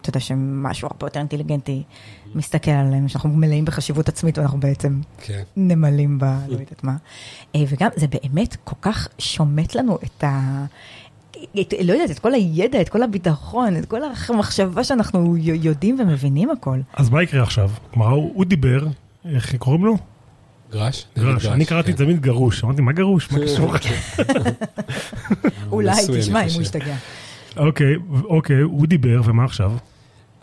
אתה 0.00 0.10
יודע, 0.10 0.20
שהם 0.20 0.62
משהו 0.62 0.88
הרבה 0.90 1.06
יותר 1.06 1.20
אינטליגנטי, 1.20 1.82
מסתכל 2.34 2.70
עליהם, 2.70 3.08
שאנחנו 3.08 3.28
מלאים 3.30 3.64
בחשיבות 3.64 4.08
עצמית, 4.08 4.38
ואנחנו 4.38 4.60
בעצם 4.60 5.00
כן. 5.20 5.42
נמלים 5.56 6.18
ב... 6.18 6.24
לא 6.24 6.52
יודעת 6.52 6.84
מה. 6.84 6.96
אה, 7.54 7.60
וגם 7.68 7.88
זה 7.96 8.06
באמת 8.06 8.56
כל 8.64 8.76
כך 8.82 9.08
שומט 9.18 9.74
לנו 9.74 9.98
את 10.04 10.24
ה... 10.24 10.64
את, 11.60 11.74
לא 11.84 11.92
יודעת, 11.92 12.10
את 12.10 12.18
כל 12.18 12.34
הידע, 12.34 12.80
את 12.80 12.88
כל 12.88 13.02
הביטחון, 13.02 13.76
את 13.76 13.84
כל 13.84 14.00
המחשבה 14.28 14.84
שאנחנו 14.84 15.36
יודעים 15.36 16.00
ומבינים 16.00 16.50
הכל. 16.50 16.78
אז 16.94 17.10
מה 17.10 17.22
יקרה 17.22 17.42
עכשיו? 17.42 17.70
כלומר, 17.90 18.08
הוא 18.08 18.32
הוא 18.34 18.44
דיבר, 18.44 18.86
איך 19.24 19.56
קוראים 19.56 19.84
לו? 19.84 19.96
גרש? 20.72 21.06
גרש. 21.18 21.46
אני 21.46 21.64
קראתי 21.64 21.92
את 21.92 21.98
זה 21.98 22.04
תמיד 22.04 22.20
גרוש. 22.20 22.64
אמרתי, 22.64 22.82
מה 22.82 22.92
גרוש? 22.92 23.32
מה 23.32 23.38
קשור? 23.44 23.74
אולי, 25.72 25.92
נשוי, 25.92 26.14
אני 26.14 26.22
תשמע, 26.22 26.42
אם. 26.42 26.48
הוא 26.54 26.62
השתגע. 26.62 26.96
אוקיי, 27.56 27.94
אוקיי, 28.24 28.60
הוא 28.60 28.86
דיבר, 28.86 29.20
ומה 29.24 29.44
עכשיו? 29.44 29.72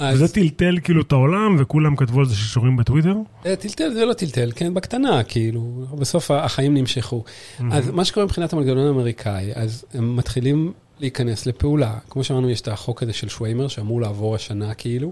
אז 0.02 0.16
וזה 0.16 0.34
טלטל 0.34 0.78
כאילו 0.84 1.02
את 1.02 1.12
העולם, 1.12 1.56
וכולם 1.60 1.96
כתבו 1.96 2.20
על 2.20 2.26
זה 2.26 2.36
שישורים 2.36 2.78
בטוויטר? 2.78 3.16
אה, 3.46 3.56
טלטל 3.56 3.94
זה 3.94 4.06
לא 4.06 4.14
טלטל, 4.14 4.52
כן, 4.56 4.74
בקטנה, 4.74 5.24
כאילו, 5.24 5.86
בסוף 6.00 6.32
החיים 6.32 6.74
נמשכו. 6.74 7.24
אז 7.72 7.90
מה 7.90 8.06
שקורה 8.06 8.26
מבחינת 8.26 8.54
המנגנון 8.54 8.88
האמריקאי, 8.88 9.52
אז 9.56 9.86
הם 9.94 10.16
מתחילים 10.16 10.74
להיכנס 11.00 11.46
לפעולה. 11.46 11.98
כמו 12.10 12.24
שאמרנו, 12.24 12.50
יש 12.50 12.62
את 12.62 12.68
החוק 12.68 13.04
הזה 13.04 13.14
של 13.14 13.30
שוויימר, 13.30 13.68
שאמור 13.68 14.02
לעבור 14.02 14.36
השנה 14.36 14.74
כאילו, 14.74 15.12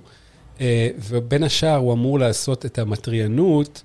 אה, 0.62 0.90
ובין 1.10 1.44
השאר 1.44 1.76
הוא 1.76 1.94
אמור 1.94 2.20
לעשות 2.20 2.66
את 2.66 2.80
המטריינות 2.80 3.82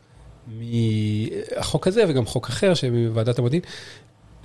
מהחוק 0.47 1.87
הזה 1.87 2.05
וגם 2.09 2.27
חוק 2.27 2.49
אחר, 2.49 2.75
שמוועדת 2.75 3.39
המודיעין, 3.39 3.63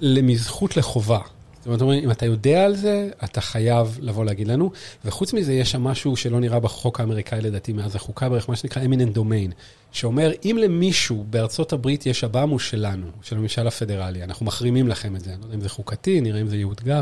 מזכות 0.02 0.78
לחובה. 0.78 1.20
זאת 1.60 1.66
אומרת, 1.66 1.82
אומרים, 1.82 2.04
אם 2.04 2.12
אתה 2.12 2.26
יודע 2.26 2.66
על 2.66 2.76
זה, 2.76 3.10
אתה 3.24 3.42
חייב 3.42 3.98
לבוא 4.02 4.26
להגיד 4.26 4.48
לנו. 4.48 4.72
וחוץ 5.06 5.34
מזה, 5.34 5.54
יש 5.54 5.72
שם 5.72 5.84
משהו 5.84 6.16
שלא 6.16 6.40
נראה 6.40 6.60
בחוק 6.60 7.00
האמריקאי, 7.00 7.42
לדעתי, 7.42 7.74
מאז 7.74 7.96
החוקה 7.96 8.30
בערך, 8.30 8.50
מה 8.50 8.56
שנקרא 8.56 8.84
eminent 8.84 9.18
domain, 9.18 9.52
שאומר, 9.92 10.32
אם 10.46 10.58
למישהו 10.62 11.26
בארצות 11.30 11.74
הברית 11.74 12.06
יש 12.06 12.24
עב"ם, 12.24 12.50
הוא 12.50 12.60
שלנו, 12.60 13.08
של 13.22 13.38
הממשל 13.38 13.68
הפדרלי, 13.68 14.24
אנחנו 14.24 14.46
מחרימים 14.46 14.88
לכם 14.88 15.16
את 15.16 15.22
זה. 15.22 15.32
אני 15.32 15.40
לא 15.40 15.46
יודע 15.46 15.56
אם 15.56 15.62
זה 15.62 15.70
חוקתי, 15.70 16.22
נראה 16.22 16.42
אם 16.42 16.48
זה 16.48 16.58
יאותגר. 16.58 17.02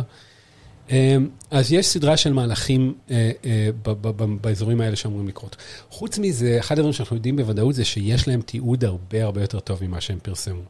אמ, 0.89 1.27
אז 1.51 1.71
יש 1.71 1.87
סדרה 1.87 2.17
של 2.17 2.33
מהלכים 2.33 2.93
אה, 3.11 3.31
אה, 3.45 3.69
באזורים 4.41 4.81
האלה 4.81 4.95
שאמורים 4.95 5.27
לקרות. 5.27 5.55
חוץ 5.89 6.19
מזה, 6.19 6.55
אחד 6.59 6.75
הדברים 6.75 6.93
שאנחנו 6.93 7.15
יודעים 7.15 7.35
בוודאות 7.35 7.75
זה 7.75 7.85
שיש 7.85 8.27
להם 8.27 8.41
תיעוד 8.41 8.85
הרבה 8.85 9.23
הרבה 9.23 9.41
יותר 9.41 9.59
טוב 9.59 9.83
ממה 9.83 10.01
שהם 10.01 10.19
פרסמו. 10.23 10.61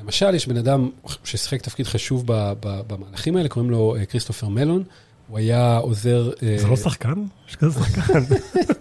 למשל, 0.00 0.34
יש 0.34 0.46
בן 0.46 0.56
אדם 0.56 0.90
ששיחק 1.24 1.62
תפקיד 1.62 1.86
חשוב 1.86 2.22
ב- 2.26 2.52
ב- 2.60 2.80
במהלכים 2.86 3.36
האלה, 3.36 3.48
קוראים 3.48 3.70
לו 3.70 3.96
אה, 3.96 4.06
כריסטופר 4.06 4.48
מלון. 4.48 4.82
הוא 5.28 5.38
היה 5.38 5.76
עוזר... 5.76 6.30
אה, 6.42 6.58
זה 6.58 6.68
לא 6.68 6.76
שחקן? 6.76 7.24
יש 7.48 7.56
כזה 7.56 7.80
שחקן. 7.80 8.20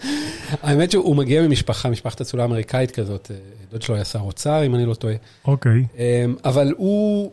האמת 0.64 0.92
שהוא 0.92 1.16
מגיע 1.16 1.42
ממשפחה, 1.42 1.90
משפחת 1.90 2.22
אצולה 2.22 2.46
אמריקאית 2.46 2.92
כזאת. 2.92 3.32
אה, 3.32 3.38
דוד 3.72 3.82
שלו 3.82 3.96
היה 3.96 4.06
שר 4.06 4.20
אוצר, 4.20 4.66
אם 4.66 4.76
אני 4.76 4.86
לא 4.86 4.94
טועה. 4.94 5.16
אוקיי. 5.46 5.86
אמ, 5.98 6.36
אבל 6.46 6.74
הוא, 6.78 7.32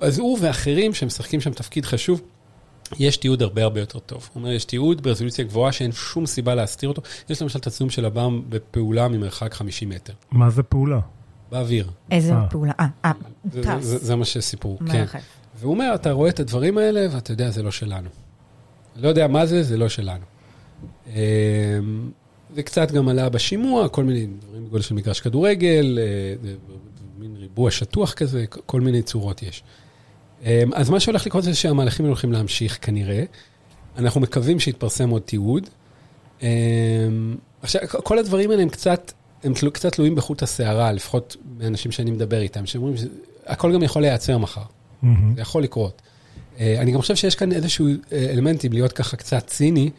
אז 0.00 0.18
הוא 0.18 0.38
ואחרים 0.40 0.94
שמשחקים 0.94 1.40
שם 1.40 1.52
תפקיד 1.52 1.84
חשוב, 1.84 2.20
יש 2.98 3.16
תיעוד 3.16 3.42
הרבה 3.42 3.62
הרבה 3.62 3.80
יותר 3.80 3.98
טוב. 3.98 4.28
הוא 4.32 4.40
אומר, 4.40 4.52
יש 4.52 4.64
תיעוד 4.64 5.02
ברזולוציה 5.02 5.44
גבוהה 5.44 5.72
שאין 5.72 5.92
שום 5.92 6.26
סיבה 6.26 6.54
להסתיר 6.54 6.88
אותו. 6.88 7.02
יש 7.30 7.42
למשל 7.42 7.58
תצלום 7.58 7.90
של 7.90 8.04
עב"ם 8.04 8.42
בפעולה 8.48 9.08
ממרחק 9.08 9.54
50 9.54 9.88
מטר, 9.88 10.12
מה 10.30 10.50
זה 10.50 10.62
פעולה? 10.62 10.98
באוויר. 11.52 11.90
איזה 12.10 12.32
אה. 12.32 12.46
פעולה? 12.50 12.72
אה, 12.80 12.86
אה, 13.04 13.12
זה, 13.52 13.62
טס. 13.62 13.84
זה, 13.84 13.98
זה 13.98 14.16
מה 14.16 14.24
שסיפרו, 14.24 14.78
כן. 14.92 15.04
והוא 15.58 15.74
אומר, 15.74 15.92
אתה 15.94 16.12
רואה 16.12 16.30
את 16.30 16.40
הדברים 16.40 16.78
האלה 16.78 17.06
ואתה 17.10 17.32
יודע, 17.32 17.50
זה 17.50 17.62
לא 17.62 17.70
שלנו. 17.70 18.08
לא 18.96 19.08
יודע 19.08 19.26
מה 19.26 19.46
זה, 19.46 19.62
זה 19.62 19.76
לא 19.76 19.88
שלנו. 19.88 20.24
אמ, 21.06 21.14
זה 22.54 22.62
קצת 22.62 22.90
גם 22.90 23.08
עלה 23.08 23.28
בשימוע, 23.28 23.88
כל 23.88 24.04
מיני 24.04 24.26
דברים 24.40 24.66
בגודל 24.66 24.82
של 24.82 24.94
מגרש 24.94 25.20
כדורגל, 25.20 25.98
אה, 26.02 26.50
מין 27.18 27.36
ריבוע 27.36 27.70
שטוח 27.70 28.12
כזה, 28.12 28.44
כל 28.46 28.80
מיני 28.80 29.02
צורות 29.02 29.42
יש. 29.42 29.62
אמ, 30.42 30.48
אז 30.74 30.90
מה 30.90 31.00
שהולך 31.00 31.26
לקרות 31.26 31.44
זה 31.44 31.54
שהמהלכים 31.54 32.06
הולכים 32.06 32.32
להמשיך 32.32 32.78
כנראה. 32.82 33.24
אנחנו 33.98 34.20
מקווים 34.20 34.60
שיתפרסם 34.60 35.10
עוד 35.10 35.22
תיעוד. 35.22 35.68
אמ, 36.42 36.48
עכשיו, 37.62 37.82
כל 37.86 38.18
הדברים 38.18 38.50
האלה 38.50 38.62
הם 38.62 38.68
קצת, 38.68 39.12
הם 39.44 39.54
תלו- 39.54 39.72
קצת 39.72 39.92
תלויים 39.92 40.14
בחוט 40.14 40.42
השערה, 40.42 40.92
לפחות 40.92 41.36
מאנשים 41.58 41.92
שאני 41.92 42.10
מדבר 42.10 42.40
איתם, 42.40 42.66
שאומרים 42.66 42.94
שהכל 42.96 43.74
גם 43.74 43.82
יכול 43.82 44.02
להיעצר 44.02 44.38
מחר. 44.38 44.62
מהמם. 45.02 45.34
זה 45.34 45.40
יכול 45.40 45.62
לקרות. 45.62 46.02
אה, 46.60 46.80
אני 46.80 46.92
גם 46.92 47.00
חושב 47.00 47.16
שיש 47.16 47.34
כאן 47.34 47.52
איזשהו 47.52 47.86
אה, 48.12 48.26
אלמנטים 48.30 48.72
להיות 48.72 48.92
ככה 48.92 49.16
קצת 49.16 49.46
ציני, 49.46 49.90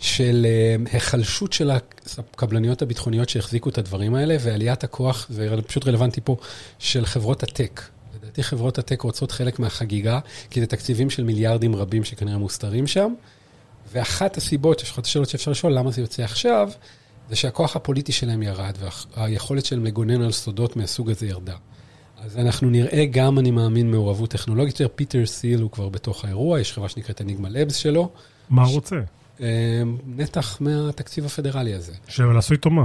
של 0.00 0.46
אה, 0.48 0.76
היחלשות 0.92 1.52
של 1.52 1.70
הקבלניות 2.18 2.82
הביטחוניות 2.82 3.28
שהחזיקו 3.28 3.68
את 3.68 3.78
הדברים 3.78 4.14
האלה, 4.14 4.36
ועליית 4.40 4.84
הכוח, 4.84 5.26
זה 5.30 5.48
פשוט 5.66 5.86
רלוונטי 5.86 6.20
פה, 6.24 6.36
של 6.78 7.06
חברות 7.06 7.42
הטק. 7.42 7.82
לדעתי 8.22 8.42
חברות 8.42 8.78
הטק 8.78 9.02
רוצות 9.02 9.32
חלק 9.32 9.58
מהחגיגה, 9.58 10.18
כי 10.50 10.60
זה 10.60 10.66
תקציבים 10.66 11.10
של 11.10 11.24
מיליארדים 11.24 11.76
רבים 11.76 12.04
שכנראה 12.04 12.38
מוסתרים 12.38 12.86
שם. 12.86 13.14
ואחת 13.92 14.36
הסיבות, 14.36 14.82
יש 14.82 14.90
אחת 14.90 15.04
השאלות 15.04 15.28
שאפשר 15.28 15.50
לשאול, 15.50 15.72
למה 15.72 15.90
זה 15.90 16.00
יוצא 16.00 16.22
עכשיו, 16.22 16.70
זה 17.30 17.36
שהכוח 17.36 17.76
הפוליטי 17.76 18.12
שלהם 18.12 18.42
ירד, 18.42 18.76
והיכולת 19.16 19.64
שלהם 19.64 19.84
לגונן 19.84 20.22
על 20.22 20.32
סודות 20.32 20.76
מהסוג 20.76 21.10
הזה 21.10 21.26
ירדה. 21.26 21.56
אז 22.24 22.38
אנחנו 22.38 22.70
נראה 22.70 23.06
גם, 23.10 23.38
אני 23.38 23.50
מאמין, 23.50 23.90
מעורבות 23.90 24.30
טכנולוגית. 24.30 24.80
פיטר 24.94 25.26
סיל 25.26 25.60
הוא 25.60 25.70
כבר 25.70 25.88
בתוך 25.88 26.24
האירוע, 26.24 26.60
יש 26.60 26.72
חברה 26.72 26.88
שנקראת 26.88 27.20
אניגמה 27.20 27.48
לבס 27.48 27.76
שלו. 27.76 28.10
מה 28.50 28.62
הוא 28.62 28.72
רוצה? 28.72 28.96
אה, 29.40 29.82
נתח 30.06 30.56
מהתקציב 30.60 31.26
הפדרלי 31.26 31.74
הזה. 31.74 31.92
שלעשו 32.08 32.54
איתו 32.54 32.70
מה? 32.70 32.84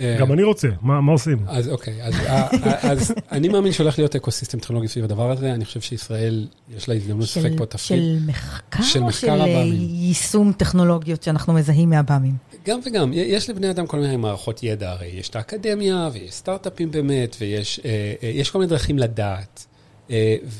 אה, 0.00 0.16
גם 0.20 0.32
אני 0.32 0.42
רוצה, 0.42 0.68
מה 0.82 1.12
עושים? 1.12 1.38
אז 1.46 1.68
אוקיי, 1.68 2.02
אז, 2.02 2.14
אה, 2.14 2.48
אה, 2.66 2.90
אז 2.90 3.14
אני 3.32 3.48
מאמין 3.48 3.72
שהולך 3.72 3.98
להיות 3.98 4.16
אקוסיסטם 4.16 4.58
טכנולוגי 4.58 4.88
סביב 4.88 5.04
הדבר 5.04 5.30
הזה, 5.30 5.54
אני 5.54 5.64
חושב 5.64 5.80
שישראל, 5.80 6.48
יש 6.76 6.88
לה 6.88 6.94
הזדמנות 6.94 7.22
לשחק 7.22 7.50
פה 7.56 7.66
תפקיד. 7.66 7.78
של 7.78 8.18
מחקר 8.26 8.82
של 8.82 9.00
או 9.00 9.06
מחקר 9.06 9.26
של 9.26 9.40
אה, 9.40 9.44
עב"מים. 9.44 9.88
יישום 9.90 10.52
טכנולוגיות 10.52 11.22
שאנחנו 11.22 11.52
מזהים 11.52 11.90
מהב"מים? 11.90 12.34
גם 12.66 12.80
וגם, 12.86 13.12
יש 13.14 13.50
לבני 13.50 13.70
אדם 13.70 13.86
כל 13.86 13.98
מיני 13.98 14.16
מערכות 14.16 14.62
ידע, 14.62 14.90
הרי 14.90 15.06
יש 15.06 15.28
את 15.28 15.36
האקדמיה, 15.36 16.08
ויש 16.12 16.34
סטארט-אפים 16.34 16.90
באמת, 16.90 17.36
ויש 17.40 17.80
יש 18.22 18.50
כל 18.50 18.58
מיני 18.58 18.70
דרכים 18.70 18.98
לדעת. 18.98 19.66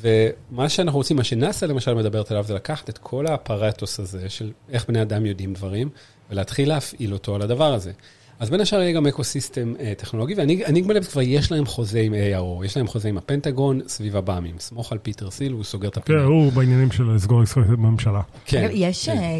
ומה 0.00 0.68
שאנחנו 0.68 0.98
רוצים, 0.98 1.16
מה 1.16 1.24
שנאס"א 1.24 1.66
למשל 1.66 1.94
מדברת 1.94 2.30
עליו, 2.30 2.44
זה 2.44 2.54
לקחת 2.54 2.90
את 2.90 2.98
כל 2.98 3.26
האפרטוס 3.26 4.00
הזה 4.00 4.28
של 4.28 4.50
איך 4.68 4.88
בני 4.88 5.02
אדם 5.02 5.26
יודעים 5.26 5.54
דברים, 5.54 5.88
ולהתחיל 6.30 6.68
להפעיל 6.68 7.12
אותו 7.12 7.34
על 7.34 7.42
הדבר 7.42 7.74
הזה. 7.74 7.92
אז 8.40 8.50
בין 8.50 8.60
השאר 8.60 8.80
יהיה 8.80 8.92
גם 8.92 9.06
אקו-סיסטם 9.06 9.74
אה, 9.80 9.92
טכנולוגי, 9.96 10.34
ואני 10.34 10.82
בלב 10.82 11.04
כבר 11.04 11.22
יש 11.22 11.52
להם 11.52 11.66
חוזה 11.66 12.00
עם 12.00 12.12
ARO, 12.12 12.64
יש 12.64 12.76
להם 12.76 12.86
חוזה 12.86 13.08
עם 13.08 13.18
הפנטגון 13.18 13.80
סביב 13.88 14.16
הבאמים. 14.16 14.54
סמוך 14.58 14.92
על 14.92 14.98
פיטר 14.98 15.30
סיל, 15.30 15.52
הוא 15.52 15.64
סוגר 15.64 15.88
את 15.88 15.94
כן, 15.94 16.00
הפינה. 16.00 16.22
הוא 16.22 16.52
בעניינים 16.52 16.92
של 16.92 17.14
לסגור 17.14 17.42
ישראל 17.42 17.64
בממשלה. 17.64 18.20
כן. 18.44 18.68
יש 18.72 19.08
כן. 19.08 19.16
אה, 19.16 19.38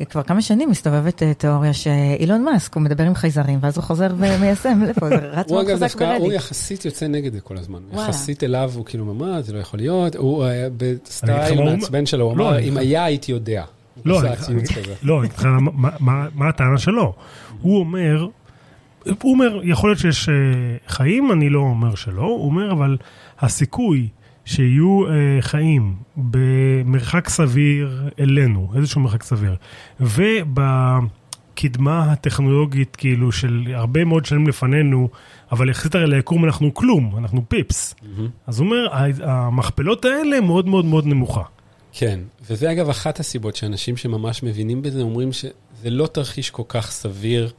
אה, 0.00 0.04
כבר 0.04 0.22
כמה 0.22 0.42
שנים 0.42 0.70
מסתובבת 0.70 1.22
אה, 1.22 1.34
תיאוריה 1.34 1.72
שאילון 1.72 2.44
מאסק, 2.44 2.74
הוא 2.74 2.82
מדבר 2.82 3.04
עם 3.04 3.14
חייזרים, 3.14 3.58
ואז 3.62 3.76
הוא 3.76 3.84
חוזר 3.84 4.08
ומיישם 4.18 4.82
לפה, 4.88 5.08
זה 5.08 5.14
רץ 5.14 5.50
הוא 5.50 5.56
מאוד 5.56 5.74
חזק 5.74 5.80
דווקא, 5.80 6.04
הוא 6.04 6.18
ברדיט. 6.18 6.32
יחסית 6.32 6.84
יוצא 6.84 7.06
נגד 7.06 7.32
זה 7.32 7.40
כל 7.40 7.56
הזמן. 7.56 7.80
וואלה. 7.92 8.08
יחסית 8.08 8.44
אליו, 8.44 8.72
הוא 8.74 8.84
כאילו, 8.84 9.04
מה, 9.04 9.42
זה 9.42 9.52
לא 9.52 9.58
יכול 9.58 9.80
להיות. 9.80 10.16
הוא 10.16 10.44
בסטייל 10.76 11.64
מעצבן 11.64 12.06
שלו, 12.06 12.24
הוא 12.24 12.38
לא, 12.38 12.48
אמר, 12.48 12.58
אם 12.58 12.76
היה, 12.76 13.04
הייתי 13.04 13.32
יודע. 13.32 13.64
לא, 14.04 14.20
אני-. 14.20 14.62
לא, 15.02 15.20
אגיד 15.20 15.32
לך 15.32 15.46
מה 16.34 16.48
הטענה 16.48 16.78
שלו. 16.78 17.12
הוא 17.60 17.80
אומר, 17.80 18.26
הוא 19.04 19.32
אומר, 19.32 19.60
יכול 19.64 19.90
להיות 19.90 19.98
שיש 19.98 20.28
אה, 20.28 20.34
חיים, 20.86 21.32
אני 21.32 21.48
לא 21.48 21.58
אומר 21.58 21.94
שלא, 21.94 22.22
הוא 22.22 22.46
אומר, 22.46 22.72
אבל 22.72 22.96
הסיכוי 23.40 24.08
שיהיו 24.44 25.08
אה, 25.08 25.12
חיים 25.40 25.96
במרחק 26.16 27.28
סביר 27.28 28.08
אלינו, 28.20 28.72
איזשהו 28.76 29.00
מרחק 29.00 29.22
סביר, 29.22 29.56
ובקדמה 30.00 32.12
הטכנולוגית, 32.12 32.96
כאילו, 32.96 33.32
של 33.32 33.66
הרבה 33.74 34.04
מאוד 34.04 34.24
שנים 34.24 34.46
לפנינו, 34.46 35.08
אבל 35.52 35.70
יחסית 35.70 35.94
הרי 35.94 36.06
ליקום 36.06 36.44
אנחנו 36.44 36.74
כלום, 36.74 37.14
אנחנו 37.18 37.48
פיפס. 37.48 37.94
אז 38.46 38.60
הוא 38.60 38.66
אומר, 38.66 38.88
המכפלות 39.22 40.04
האלה 40.04 40.40
מאוד 40.40 40.68
מאוד 40.68 40.84
מאוד 40.84 41.06
נמוכה. 41.06 41.42
כן, 41.92 42.20
וזה 42.50 42.72
אגב 42.72 42.88
אחת 42.88 43.20
הסיבות 43.20 43.56
שאנשים 43.56 43.96
שממש 43.96 44.42
מבינים 44.42 44.82
בזה 44.82 45.02
אומרים 45.02 45.32
שזה 45.80 45.90
לא 45.90 46.06
תרחיש 46.06 46.50
כל 46.50 46.62
כך 46.68 46.90
סביר 46.90 47.50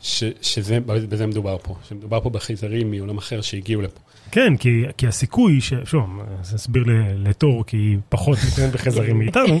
ש, 0.00 0.24
שזה, 0.42 0.78
בזה 0.86 1.26
מדובר 1.26 1.56
פה, 1.62 1.74
שמדובר 1.88 2.20
פה 2.20 2.30
בחייזרים 2.30 2.90
מעולם 2.90 3.18
אחר 3.18 3.40
שהגיעו 3.40 3.82
לפה. 3.82 4.00
כן, 4.30 4.56
כי, 4.56 4.84
כי 4.96 5.06
הסיכוי, 5.06 5.60
ש... 5.60 5.72
שוב, 5.84 6.04
אז 6.40 6.54
אסביר 6.54 6.84
לתור, 7.16 7.64
כי 7.66 7.76
היא 7.76 7.98
פחות 8.08 8.38
מתעניינת 8.46 8.74
בחייזרים 8.74 9.18
מאיתנו, 9.18 9.60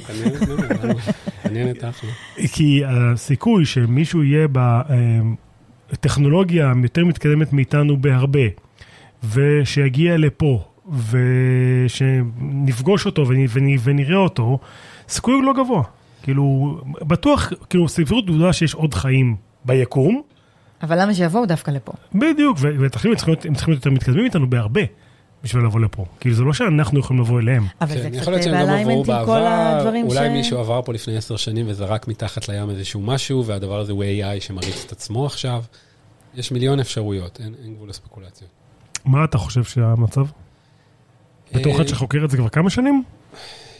מעניינת 1.44 1.84
אחלה. 1.84 2.10
כי 2.52 2.82
הסיכוי 2.86 3.64
שמישהו 3.66 4.22
יהיה 4.24 4.46
בטכנולוגיה 5.92 6.72
יותר 6.82 7.04
מתקדמת 7.04 7.52
מאיתנו 7.52 7.96
בהרבה, 7.96 8.40
ושיגיע 9.32 10.16
לפה, 10.16 10.64
ושנפגוש 11.86 13.06
אותו 13.06 13.26
ונ- 13.28 13.48
ונ- 13.54 13.80
ונראה 13.82 14.16
אותו, 14.16 14.58
סיכוי 15.08 15.34
הוא 15.34 15.44
לא 15.44 15.52
גבוה. 15.64 15.82
כאילו, 16.22 16.76
בטוח, 17.00 17.52
כאילו, 17.70 17.88
סבירות 17.88 18.26
גדולה 18.26 18.52
שיש 18.52 18.74
עוד 18.74 18.94
חיים 18.94 19.36
ביקום, 19.64 20.22
אבל 20.82 21.02
למה 21.02 21.14
שיבואו 21.14 21.46
דווקא 21.46 21.70
לפה? 21.70 21.92
בדיוק, 22.14 22.58
ו- 22.60 22.76
ותחשבי, 22.80 23.10
הם 23.10 23.16
צריכים 23.16 23.34
להיות- 23.44 23.68
יותר 23.68 23.90
מתקדמים 23.90 24.24
איתנו 24.24 24.50
בהרבה 24.50 24.80
בשביל 25.44 25.64
לבוא 25.64 25.80
לפה. 25.80 26.04
כאילו, 26.20 26.34
זה 26.34 26.42
לא 26.42 26.52
שאנחנו 26.52 27.00
יכולים 27.00 27.22
לבוא 27.22 27.40
אליהם. 27.40 27.66
אבל 27.80 27.88
זה 28.02 28.10
כן, 28.10 28.20
קצת 28.20 28.30
באליימנט 28.50 29.08
עם 29.08 29.24
כל 29.26 29.42
הדברים 29.46 30.10
ש... 30.10 30.12
אולי 30.12 30.28
מישהו 30.28 30.58
עבר 30.58 30.82
פה 30.82 30.92
לפני 30.92 31.16
עשר 31.16 31.36
שנים 31.36 31.66
וזרק 31.68 32.08
מתחת 32.08 32.48
לים 32.48 32.70
איזשהו 32.70 33.00
משהו, 33.00 33.44
והדבר 33.46 33.78
הזה 33.80 33.92
הוא 33.92 34.04
AI 34.04 34.40
שמריץ 34.40 34.84
את 34.86 34.92
עצמו 34.92 35.26
עכשיו. 35.26 35.62
יש 36.34 36.52
מיליון 36.52 36.80
אפשרויות, 36.80 37.40
אין 37.44 37.54
אין 37.64 37.74
גבול 37.74 37.88
לספקולציות. 37.88 38.50
מה 39.04 39.24
אתה 39.24 39.38
חושב 39.38 39.64
שהמצב? 39.64 40.26
בתור 41.54 41.72
אחד 41.74 41.82
אה, 41.84 41.88
שחוקר 41.88 42.24
את 42.24 42.30
זה 42.30 42.36
כבר 42.36 42.48
כמה 42.48 42.70
שנים? 42.70 43.02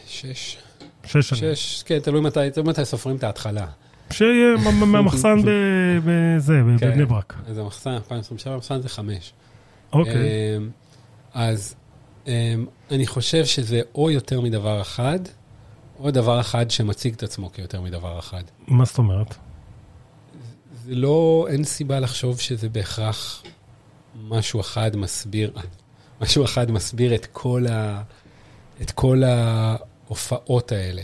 שש. 0.07 0.57
שש 1.05 1.29
שנים. 1.29 1.55
שש, 1.55 1.83
כן, 1.83 1.99
תלוי 1.99 2.21
מתי, 2.21 2.39
תלוי 2.53 2.69
מתי 2.69 2.85
סופרים 2.85 3.15
את 3.15 3.23
ההתחלה. 3.23 3.65
שיהיה 4.11 4.55
מה- 4.63 4.71
מה- 4.71 4.85
מהמחסן 4.85 5.35
בזה, 6.05 6.53
כן. 6.79 6.89
בבני 6.89 7.05
ברק. 7.05 7.33
אז 7.47 7.57
המחסן, 7.57 7.89
2027, 7.91 8.53
המחסן 8.53 8.81
זה 8.81 8.89
חמש. 8.89 9.33
אוקיי. 9.93 10.13
אמ, 10.57 10.69
אז 11.33 11.75
אמ, 12.27 12.31
אני 12.91 13.07
חושב 13.07 13.45
שזה 13.45 13.81
או 13.95 14.11
יותר 14.11 14.41
מדבר 14.41 14.81
אחד, 14.81 15.19
או 15.99 16.11
דבר 16.11 16.39
אחד 16.39 16.71
שמציג 16.71 17.13
את 17.13 17.23
עצמו 17.23 17.51
כיותר 17.53 17.81
מדבר 17.81 18.19
אחד. 18.19 18.43
מה 18.67 18.85
זאת 18.85 18.97
אומרת? 18.97 19.35
זה 20.85 20.95
לא, 20.95 21.47
אין 21.49 21.63
סיבה 21.63 21.99
לחשוב 21.99 22.39
שזה 22.39 22.69
בהכרח 22.69 23.43
משהו 24.27 24.59
אחד 24.61 24.95
מסביר, 24.95 25.51
משהו 26.21 26.45
אחד 26.45 26.71
מסביר 26.71 27.15
את 27.15 27.25
כל, 27.31 27.65
ה, 27.71 28.01
את 28.81 28.91
כל 28.91 29.21
ההופעות 30.13 30.71
האלה. 30.71 31.01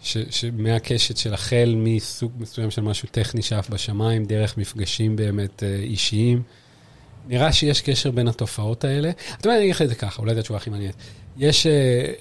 ש, 0.00 0.16
שמהקשת 0.30 1.16
של 1.16 1.34
החל 1.34 1.74
מסוג 1.76 2.32
מסוים 2.38 2.70
של 2.70 2.82
משהו 2.82 3.08
טכני 3.10 3.42
שאף 3.42 3.70
בשמיים, 3.70 4.24
דרך 4.24 4.58
מפגשים 4.58 5.16
באמת 5.16 5.62
אה, 5.62 5.74
אישיים. 5.74 6.42
נראה 7.28 7.52
שיש 7.52 7.80
קשר 7.80 8.10
בין 8.10 8.28
התופעות 8.28 8.84
האלה. 8.84 9.10
אתה 9.10 9.48
יודע, 9.48 9.56
אני 9.56 9.64
אגיד 9.64 9.74
לך 9.74 9.82
את 9.82 9.88
זה 9.88 9.94
ככה, 9.94 10.22
אולי 10.22 10.34
זו 10.34 10.40
התשובה 10.40 10.56
הכי 10.56 10.70
מעניינת. 10.70 10.94
יש 11.36 11.66
אה, 11.66 11.72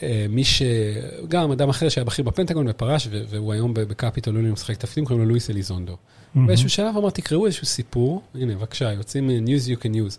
אה, 0.03 0.25
מי 0.29 0.43
ש... 0.43 0.61
גם 1.27 1.51
אדם 1.51 1.69
אחר 1.69 1.89
שהיה 1.89 2.05
בכיר 2.05 2.25
בפנטגון 2.25 2.67
ופרש, 2.69 3.07
והוא 3.11 3.53
היום 3.53 3.73
בקפיטול 3.73 4.35
הוא 4.35 4.43
משחק 4.43 4.77
תפקידים, 4.77 5.05
קוראים 5.05 5.23
לו 5.23 5.29
לואיס 5.29 5.49
אליזונדו. 5.49 5.97
באיזשהו 6.35 6.69
שלב 6.69 6.97
אמר, 6.97 7.09
תקראו 7.09 7.45
איזשהו 7.45 7.65
סיפור, 7.65 8.21
הנה, 8.35 8.55
בבקשה, 8.55 8.93
יוצאים 8.93 9.29
news 9.29 9.67
you 9.67 9.83
can 9.83 9.93
use. 9.95 10.17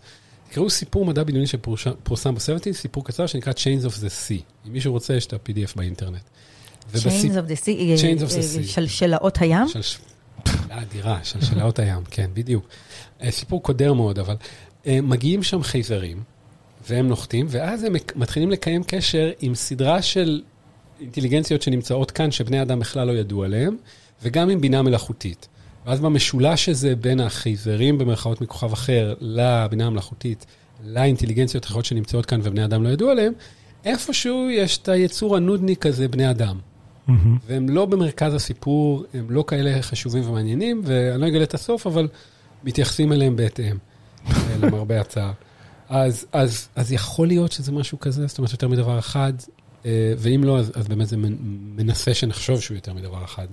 תקראו 0.49 0.69
סיפור 0.69 1.05
מדע 1.05 1.23
בדיוני 1.23 1.47
שפורסם 1.47 2.35
ב-70, 2.35 2.71
סיפור 2.73 3.05
קצר 3.05 3.27
שנקרא 3.27 3.53
Chains 3.53 3.85
of 3.85 3.93
the 3.93 4.09
Sea. 4.27 4.67
אם 4.67 4.73
מישהו 4.73 4.93
רוצה, 4.93 5.13
יש 5.13 5.25
את 5.25 5.33
ה-PDF 5.33 5.75
באינטרנט. 5.75 6.21
Chains 6.93 6.97
of 6.97 7.49
the 7.49 7.63
Sea, 7.63 8.01
Chains 8.01 8.21
of 8.21 8.31
the 8.31 8.35
אה, 8.35 8.63
Sea. 8.63 8.67
שלשלאות 8.67 9.41
הים? 9.41 9.67
מילה 10.47 10.81
אדירה, 10.81 11.19
שלשלאות 11.23 11.79
הים, 11.79 12.03
כן, 12.11 12.29
בדיוק. 12.33 12.67
אה, 13.21 13.31
סיפור 13.31 13.63
קודר 13.63 13.93
מאוד, 13.93 14.19
אבל 14.19 14.35
אה, 14.87 15.01
מגיעים 15.01 15.43
שם 15.43 15.63
חייזרים, 15.63 16.23
והם 16.89 17.07
נוחתים, 17.07 17.45
ואז 17.49 17.83
הם 17.83 17.93
מתחילים 18.15 18.51
לקיים 18.51 18.83
קשר 18.83 19.31
עם 19.39 19.55
סדרה 19.55 20.01
של 20.01 20.41
אינטליגנציות 20.99 21.61
שנמצאות 21.61 22.11
כאן, 22.11 22.31
שבני 22.31 22.61
אדם 22.61 22.79
בכלל 22.79 23.07
לא 23.07 23.11
ידעו 23.11 23.43
עליהם, 23.43 23.77
וגם 24.23 24.49
עם 24.49 24.61
בינה 24.61 24.81
מלאכותית. 24.81 25.47
ואז 25.85 25.99
במשולש 25.99 26.69
הזה 26.69 26.95
בין 26.95 27.19
החייזרים 27.19 27.97
במרכאות 27.97 28.41
מכוכב 28.41 28.73
אחר 28.73 29.13
לבינה 29.21 29.85
המלאכותית, 29.87 30.45
לאינטליגנציות 30.85 31.65
אחרות 31.65 31.85
שנמצאות 31.85 32.25
כאן 32.25 32.39
ובני 32.43 32.65
אדם 32.65 32.83
לא 32.83 32.89
ידעו 32.89 33.09
עליהם, 33.09 33.33
איפשהו 33.85 34.49
יש 34.49 34.77
את 34.77 34.89
היצור 34.89 35.35
הנודניק 35.35 35.85
הזה, 35.85 36.07
בני 36.07 36.29
אדם. 36.29 36.59
מהמם. 37.07 37.37
והם 37.47 37.69
לא 37.69 37.85
במרכז 37.85 38.33
הסיפור, 38.33 39.03
הם 39.13 39.25
לא 39.29 39.43
כאלה 39.47 39.81
חשובים 39.81 40.29
ומעניינים, 40.29 40.81
ואני 40.85 41.21
לא 41.21 41.27
אגלה 41.27 41.43
את 41.43 41.53
הסוף, 41.53 41.87
אבל 41.87 42.07
מתייחסים 42.63 43.13
אליהם 43.13 43.35
בהתאם, 43.35 43.77
למרבה 44.61 45.01
הצער. 45.01 45.31
אז, 45.89 46.25
אז, 46.31 46.67
אז 46.75 46.91
יכול 46.91 47.27
להיות 47.27 47.51
שזה 47.51 47.71
משהו 47.71 47.99
כזה, 47.99 48.27
זאת 48.27 48.37
אומרת 48.37 48.51
יותר 48.51 48.67
מדבר 48.67 48.99
אחד, 48.99 49.33
אה, 49.85 50.13
ואם 50.17 50.43
לא, 50.43 50.59
אז, 50.59 50.71
אז 50.75 50.87
באמת 50.87 51.07
זה 51.07 51.17
מנ- 51.17 51.37
מנסה 51.75 52.13
שנחשוב 52.13 52.61
שהוא 52.61 52.75
יותר 52.75 52.93
מדבר 52.93 53.23
אחד. 53.23 53.47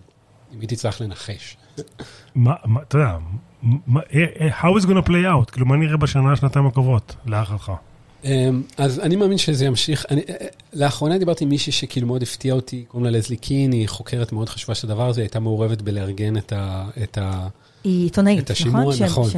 אם 0.55 0.61
הייתי 0.61 0.77
צריך 0.77 1.01
לנחש. 1.01 1.57
מה, 2.35 2.55
מה- 2.65 2.81
אתה 2.83 2.99
יודע, 2.99 3.17
אה, 4.15 4.25
אה, 4.41 4.61
how 4.61 4.79
is 4.81 4.85
gonna 4.85 5.07
play 5.09 5.25
out? 5.47 5.51
כאילו, 5.53 5.67
מה 5.67 5.77
נראה 5.77 5.97
בשנה, 5.97 6.37
שנתיים 6.37 6.67
הקרובות, 6.67 7.17
להערכתך? 7.27 7.73
אמ, 8.25 8.63
אז 8.77 9.01
אני 9.01 9.17
מאמין 9.17 9.39
שזה 9.39 9.65
ימשיך. 9.65 10.07
אני, 10.11 10.21
אה, 10.29 10.35
לאחרונה 10.73 11.19
דיברתי 11.19 11.45
עם 11.45 11.51
מישהי 11.51 11.73
שכאילו 11.73 12.07
מאוד 12.07 12.23
הפתיע 12.23 12.55
אותי, 12.55 12.85
קוראים 12.89 13.05
לה 13.13 13.19
לזלי 13.19 13.37
קין, 13.37 13.73
היא 13.73 13.89
חוקרת 13.89 14.33
מאוד 14.33 14.49
חשובה 14.49 14.75
של 14.75 14.87
הדבר 14.87 15.09
הזה, 15.09 15.21
היא 15.21 15.25
הייתה 15.25 15.41
מעורבת 15.41 15.83
בלארגן 15.83 16.37
את 16.37 16.53
ה... 16.53 16.85
את 17.03 17.19
ה 17.19 17.49
היא 17.85 18.05
עיתונאית, 18.05 18.51
נכון? 18.51 18.93
ש- 18.95 19.03
נכון. 19.03 19.31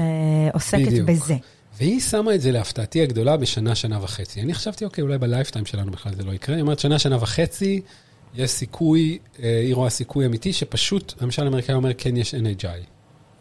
שעוסקת 0.53 0.87
בדיוק. 0.87 1.09
בזה. 1.09 1.37
והיא 1.78 2.01
שמה 2.01 2.35
את 2.35 2.41
זה 2.41 2.53
להפתעתי 2.53 3.03
הגדולה 3.03 3.37
בשנה, 3.37 3.74
שנה 3.74 3.99
וחצי. 4.03 4.41
אני 4.43 4.55
חשבתי, 4.55 4.85
אוקיי, 4.85 5.03
אולי 5.03 5.18
בלייפטיים 5.18 5.66
שלנו 5.66 5.91
בכלל 5.93 6.14
זה 6.14 6.22
לא 6.22 6.32
יקרה. 6.32 6.55
היא 6.57 6.62
אומרת, 6.62 6.78
שנה, 6.78 6.99
שנה 6.99 7.16
וחצי, 7.20 7.80
יש 8.37 8.51
סיכוי, 8.51 9.18
אה, 9.43 9.61
היא 9.61 9.74
רואה 9.74 9.91
סיכוי 9.91 10.26
אמיתי, 10.26 10.53
שפשוט, 10.53 11.14
הממשל 11.20 11.45
האמריקאי 11.45 11.74
אומר, 11.74 11.91
כן, 11.99 12.16
יש 12.16 12.35
NHI. 12.35 12.87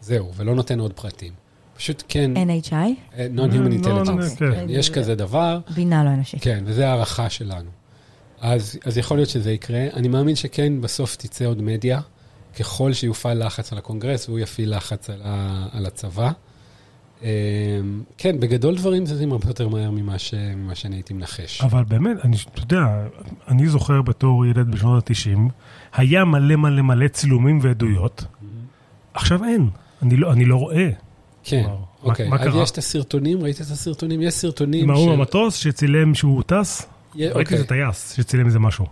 זהו, 0.00 0.32
ולא 0.36 0.54
נותן 0.54 0.80
עוד 0.80 0.92
פרטים. 0.92 1.32
פשוט 1.76 2.02
כן, 2.08 2.30
NHI, 2.36 2.72
אה, 2.72 3.26
Non-Human 3.36 3.86
לא, 3.86 4.02
Intelligence. 4.02 4.36
כן. 4.36 4.54
כן, 4.54 4.66
יש 4.68 4.90
כזה 4.90 5.14
דבר, 5.14 5.58
בינה 5.74 6.04
לא 6.04 6.10
אנושית. 6.10 6.42
כן, 6.42 6.64
וזו 6.66 6.82
הערכה 6.82 7.30
שלנו. 7.30 7.70
אז, 8.40 8.78
אז 8.84 8.98
יכול 8.98 9.16
להיות 9.16 9.28
שזה 9.28 9.52
יקרה. 9.52 9.86
אני 9.94 10.08
מאמין 10.08 10.36
שכן, 10.36 10.80
בסוף 10.80 11.16
תצא 11.16 11.44
עוד 11.44 11.62
מדיה, 11.62 12.00
ככל 12.58 12.92
שיופעל 12.92 13.46
לחץ 13.46 13.72
על 13.72 13.78
הקונגרס, 13.78 14.28
והוא 14.28 14.38
יפעיל 14.38 14.76
לחץ 14.76 15.10
על, 15.10 15.20
ה, 15.24 15.66
על 15.72 15.86
הצבא. 15.86 16.30
אמ, 17.24 17.28
כן, 18.18 18.40
בגדול 18.40 18.76
דברים 18.76 19.06
זזים 19.06 19.32
הרבה 19.32 19.46
יותר 19.48 19.68
מהר 19.68 19.90
ממה, 19.90 20.18
ש, 20.18 20.34
ממה 20.56 20.74
שאני 20.74 20.96
הייתי 20.96 21.14
מנחש. 21.14 21.60
אבל 21.60 21.84
באמת, 21.84 22.16
אני, 22.24 22.36
אתה 22.54 22.60
יודע, 22.62 22.86
אני 23.48 23.66
זוכר 23.66 24.02
בתור 24.02 24.46
ילד 24.46 24.70
בשנות 24.70 25.10
ה-90, 25.10 25.38
היה 25.94 26.24
מלא 26.24 26.56
מלא 26.56 26.82
מלא 26.82 27.08
צילומים 27.08 27.58
ועדויות, 27.62 28.24
עכשיו 29.14 29.44
אין, 29.44 29.68
אני 30.02 30.16
לא, 30.16 30.32
אני 30.32 30.44
לא 30.44 30.56
רואה. 30.56 30.88
כן. 31.44 31.64
אוקיי. 32.02 32.28
מה- 32.28 32.36
מה 32.36 32.42
אז 32.42 32.48
קרה? 32.48 32.62
יש 32.62 32.70
את 32.70 32.78
הסרטונים, 32.78 33.42
ראית 33.42 33.56
את 33.56 33.70
הסרטונים? 33.70 34.22
יש 34.22 34.34
סרטונים 34.34 34.84
עם 34.84 34.90
ההוא 34.90 35.12
במטוס 35.16 35.54
שצילם 35.56 36.14
שהוא 36.14 36.42
טס, 36.42 36.82
יה- 37.14 37.26
ראיתי 37.26 37.40
אוקיי. 37.40 37.54
איזה 37.56 37.66
טייס 37.68 38.12
שצילם 38.16 38.46
איזה 38.46 38.58
משהו. 38.58 38.86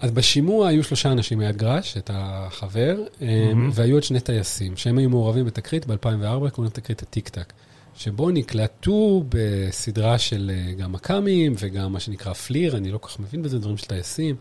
אז 0.00 0.10
בשימוע 0.10 0.68
היו 0.68 0.84
שלושה 0.84 1.12
אנשים 1.12 1.38
דייב 1.38 1.56
גרש, 1.56 1.96
את 1.96 2.10
החבר, 2.14 2.96
mm-hmm. 3.20 3.24
והיו 3.72 3.96
עוד 3.96 4.02
שני 4.02 4.20
טייסים, 4.20 4.76
שהם 4.76 4.98
היו 4.98 5.10
מעורבים 5.10 5.44
בתקרית 5.46 5.86
ב-2004, 5.86 6.50
קוראים 6.50 6.64
לתקרית 6.72 7.02
הטיק 7.02 7.28
טק, 7.28 7.52
שבו 7.96 8.30
נקלטו 8.30 9.24
בסדרה 9.28 10.18
של 10.18 10.50
אה, 10.54 10.72
גם 10.72 10.92
מכ"מים 10.92 11.54
וגם 11.58 11.92
מה 11.92 12.00
שנקרא 12.00 12.32
פליר, 12.32 12.76
אני 12.76 12.90
לא 12.90 12.98
כל 12.98 13.08
כך 13.08 13.20
מבין 13.20 13.42
בזה, 13.42 13.58
דברים 13.58 13.76
של 13.76 13.86
טייסים, 13.86 14.36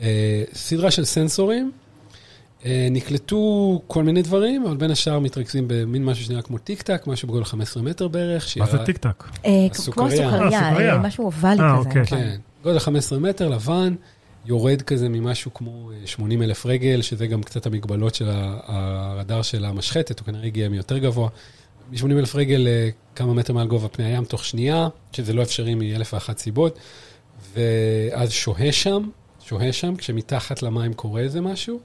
אה, 0.00 0.44
סדרה 0.54 0.90
של 0.90 1.04
סנסורים. 1.04 1.72
אה, 2.64 2.88
נקלטו 2.90 3.82
כל 3.86 4.02
מיני 4.02 4.22
דברים, 4.22 4.66
אבל 4.66 4.76
בין 4.76 4.90
השאר 4.90 5.18
מתרכזים 5.18 5.64
במין 5.66 6.04
משהו 6.04 6.24
שנראה 6.24 6.42
כמו 6.42 6.58
טיק 6.58 6.82
טק, 6.82 7.06
משהו 7.06 7.28
בגודל 7.28 7.44
15 7.44 7.82
מטר 7.82 8.08
בערך. 8.08 8.56
מה 8.56 8.66
זה 8.66 8.72
שירה- 8.72 8.84
טיק 8.84 8.96
טק? 8.96 9.24
הסוכריה. 9.70 10.30
כמו 10.30 10.50
סוכריה, 10.50 10.98
משהו 10.98 11.24
אובלי 11.24 11.50
אה, 11.50 11.56
כזה. 11.56 11.88
אוקיי. 11.88 12.06
כן, 12.06 12.36
גודל 12.62 12.78
15 12.78 13.18
מטר, 13.18 13.48
לבן, 13.48 13.94
יורד 14.44 14.82
כזה 14.82 15.08
ממשהו 15.08 15.54
כמו 15.54 15.90
אה, 15.90 16.06
80 16.06 16.42
אלף 16.42 16.66
רגל, 16.66 17.02
שזה 17.02 17.26
גם 17.26 17.42
קצת 17.42 17.66
המגבלות 17.66 18.14
של 18.14 18.28
הרדאר 18.66 19.42
של 19.42 19.64
המשחטת, 19.64 20.18
הוא 20.18 20.26
כנראה 20.26 20.46
הגיע 20.46 20.68
מיותר 20.68 20.98
גבוה. 20.98 21.28
מ-80 21.90 22.12
אלף 22.12 22.34
רגל 22.34 22.66
אה, 22.66 22.88
כמה 23.16 23.34
מטר 23.34 23.52
מעל 23.52 23.66
גובה 23.66 23.88
פני 23.88 24.04
הים 24.04 24.24
תוך 24.24 24.44
שנייה, 24.44 24.88
שזה 25.12 25.32
לא 25.32 25.42
אפשרי 25.42 25.74
מאלף 25.74 26.14
ואחת 26.14 26.38
סיבות, 26.38 26.78
ואז 27.54 28.30
שוהה 28.30 28.72
שם, 28.72 29.08
שוהה 29.40 29.72
שם, 29.72 29.96
כשמתחת 29.96 30.62
למים 30.62 30.94
קורה 30.94 31.20
איזה 31.20 31.40
משהו, 31.40 31.80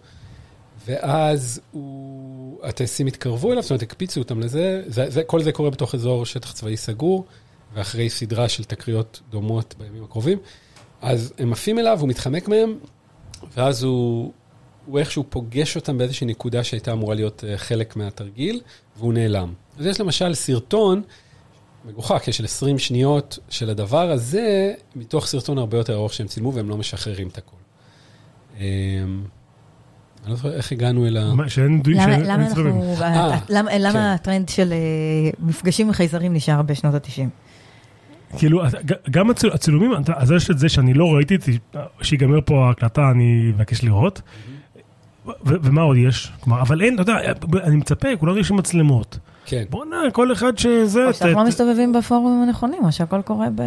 ואז 0.88 1.62
הוא, 1.72 2.60
הטייסים 2.64 3.08
התקרבו 3.08 3.52
אליו, 3.52 3.62
זאת 3.62 3.72
אומרת, 3.72 3.84
הקפיצו 3.84 4.20
אותם 4.20 4.40
לזה, 4.40 4.84
זה, 4.88 5.10
זה, 5.10 5.24
כל 5.24 5.44
זה 5.44 5.52
קורה 5.52 5.70
בתוך 5.70 5.96
אזור 5.96 6.26
שטח 6.26 6.52
צבאי 6.52 6.78
סגור, 6.78 7.26
ואחרי 7.74 8.10
סדרה 8.10 8.50
של 8.50 8.64
תקריות 8.64 9.22
דומות 9.30 9.76
בימים 9.78 10.04
הקרובים. 10.04 10.38
אז 11.02 11.34
הם 11.38 11.54
עפים 11.54 11.80
אליו, 11.80 12.00
הוא 12.00 12.10
מתחמק 12.10 12.48
מהם, 12.48 12.78
ואז 13.58 13.84
הוא, 13.84 14.32
הוא 14.86 15.00
איכשהו 15.00 15.24
פוגש 15.30 15.76
אותם 15.76 15.98
באיזושהי 15.98 16.28
נקודה 16.28 16.64
שהייתה 16.64 16.92
אמורה 16.92 17.16
להיות 17.16 17.44
אה, 17.48 17.58
חלק 17.58 17.96
מהתרגיל, 17.96 18.62
והוא 18.98 19.14
נעלם. 19.14 19.54
אז 19.80 19.86
יש 19.86 20.00
למשל 20.02 20.34
סרטון 20.34 21.02
מגוחך, 21.86 22.28
יש 22.28 22.38
של 22.38 22.46
20 22.46 22.80
שניות 22.80 23.40
של 23.50 23.70
הדבר 23.70 24.12
הזה, 24.12 24.74
מתוך 24.96 25.26
סרטון 25.28 25.58
הרבה 25.58 25.78
יותר 25.78 25.94
ארוך 25.94 26.14
שהם 26.14 26.28
צילמו 26.28 26.54
והם 26.54 26.70
לא 26.70 26.78
משחררים 26.78 27.28
את 27.28 27.38
הכל. 27.38 27.56
אמ, 28.60 28.64
אני 30.24 30.30
לא 30.32 30.36
זוכר 30.36 30.54
איך 30.54 30.72
הגענו 30.72 31.08
אל 31.08 31.18
ה... 31.18 31.34
מה, 31.34 31.50
שאין 31.50 31.82
למה 31.86 32.04
שאין- 32.04 32.22
למה. 32.26 32.36
אנחנו, 32.48 32.94
אה, 33.02 33.40
למה- 33.50 33.72
כן. 33.72 33.82
למה 33.82 34.14
הטרנד 34.14 34.50
של 34.50 34.74
אה, 34.74 34.78
מפגשים 35.40 35.88
עם 35.88 35.94
חייזרים 35.94 36.34
נשאר 36.34 36.62
בשנות 36.62 36.94
ה-90? 36.94 37.47
כאילו, 38.38 38.62
גם 39.12 39.30
הצל- 39.30 39.52
הצילומים, 39.54 39.94
אתה- 40.02 40.14
אז 40.16 40.32
יש 40.32 40.50
את 40.52 40.60
זה 40.60 40.70
שאני 40.70 40.94
לא 40.94 41.14
ראיתי, 41.16 41.38
שיגמר 42.02 42.40
פה 42.46 42.66
ההקלטה, 42.68 43.12
אני 43.12 43.52
אבקש 43.58 43.84
לראות. 43.84 44.22
ו- 45.26 45.32
ומה 45.46 45.82
עוד 45.82 45.98
יש? 45.98 46.32
כלומר, 46.40 46.62
אבל 46.62 46.82
אין, 46.82 46.94
אתה 46.94 47.02
יודע, 47.02 47.18
אני 47.64 47.76
מצפה, 47.76 48.08
כולנו 48.20 48.38
יש 48.38 48.52
מצלמות. 48.52 49.18
כן. 49.46 49.64
בואנה, 49.70 49.98
כל 50.14 50.32
אחד 50.34 50.58
שזה... 50.58 51.08
או 51.08 51.14
שאנחנו 51.14 51.40
לא 51.42 51.48
מסתובבים 51.48 51.94
בפורומים 51.94 52.44
הנכונים, 52.48 52.86
או 52.86 52.92
שהכל 52.92 53.22
קורה 53.22 53.48
ב... 53.56 53.62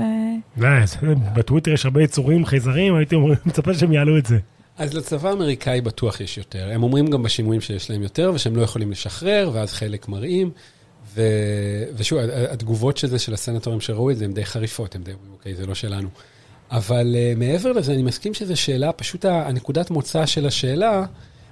לא, 0.56 0.86
זה- 0.86 0.96
בטוויטר 1.34 1.70
יש 1.70 1.84
הרבה 1.84 2.02
יצורים, 2.02 2.44
חייזרים, 2.46 2.94
הייתי 2.94 3.14
אומר- 3.14 3.34
מצפה 3.46 3.74
שהם 3.74 3.92
יעלו 3.92 4.18
את 4.18 4.26
זה. 4.26 4.38
אז 4.78 4.94
לצבא 4.94 5.28
האמריקאי 5.28 5.80
בטוח 5.80 6.20
יש 6.20 6.38
יותר. 6.38 6.68
הם 6.74 6.82
אומרים 6.82 7.06
גם 7.06 7.22
בשימועים 7.22 7.60
שיש 7.60 7.90
להם 7.90 8.02
יותר, 8.02 8.32
ושהם 8.34 8.56
לא 8.56 8.62
יכולים 8.62 8.90
לשחרר, 8.90 9.50
ואז 9.54 9.72
חלק 9.72 10.08
מראים. 10.08 10.50
ו... 11.14 11.22
ושוב, 11.96 12.18
התגובות 12.50 12.96
של 12.96 13.08
זה, 13.08 13.18
של 13.18 13.34
הסנטורים 13.34 13.80
שראו 13.80 14.10
את 14.10 14.16
זה, 14.16 14.24
הן 14.24 14.32
די 14.32 14.44
חריפות, 14.44 14.94
הם 14.94 15.02
די 15.02 15.12
אומרים, 15.12 15.32
אוקיי, 15.32 15.54
זה 15.54 15.66
לא 15.66 15.74
שלנו. 15.74 16.08
אבל 16.70 17.14
uh, 17.14 17.38
מעבר 17.38 17.72
לזה, 17.72 17.92
אני 17.92 18.02
מסכים 18.02 18.34
שזו 18.34 18.56
שאלה, 18.56 18.92
פשוט 18.92 19.24
הנקודת 19.24 19.90
מוצא 19.90 20.26
של 20.26 20.46
השאלה, 20.46 21.04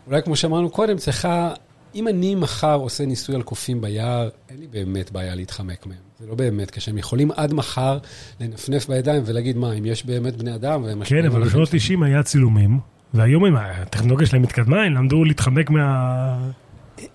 אולי 0.07 0.23
כמו 0.23 0.37
שאמרנו 0.37 0.71
קודם, 0.71 0.97
צריכה, 0.97 1.53
אם 1.95 2.09
אני 2.09 2.35
מחר 2.35 2.75
עושה 2.75 3.07
ניסוי 3.07 3.35
על 3.35 3.43
קופים 3.43 3.81
ביער, 3.81 4.29
אין 4.51 4.61
לי 4.61 4.67
באמת 4.67 5.13
בעיה 5.13 5.35
להתחמק 5.35 5.87
מהם. 5.87 5.99
זה 6.21 6.27
לא 6.27 6.35
באמת 6.35 6.71
קשה. 6.71 6.91
הם 6.91 6.99
יכולים 6.99 7.31
עד 7.31 7.55
מחר 7.55 7.99
לנפנף 8.41 8.89
בידיים 8.89 9.23
ולהגיד, 9.27 9.57
מה, 9.57 9.73
אם 9.73 9.87
יש 9.87 10.07
באמת 10.07 10.37
בני 10.37 10.55
אדם, 10.55 10.83
והם 10.83 11.05
כן, 11.05 11.27
אבל 11.27 11.45
בשנות 11.45 11.69
החיים 11.69 11.81
90 11.81 12.03
היה 12.03 12.23
צילומים, 12.23 12.81
והיום 13.15 13.57
הטכנולוגיה 13.57 14.27
שלהם 14.27 14.43
התקדמה, 14.43 14.83
הם 14.83 14.95
למדו 14.95 15.25
להתחמק 15.25 15.71
מה... 15.71 16.51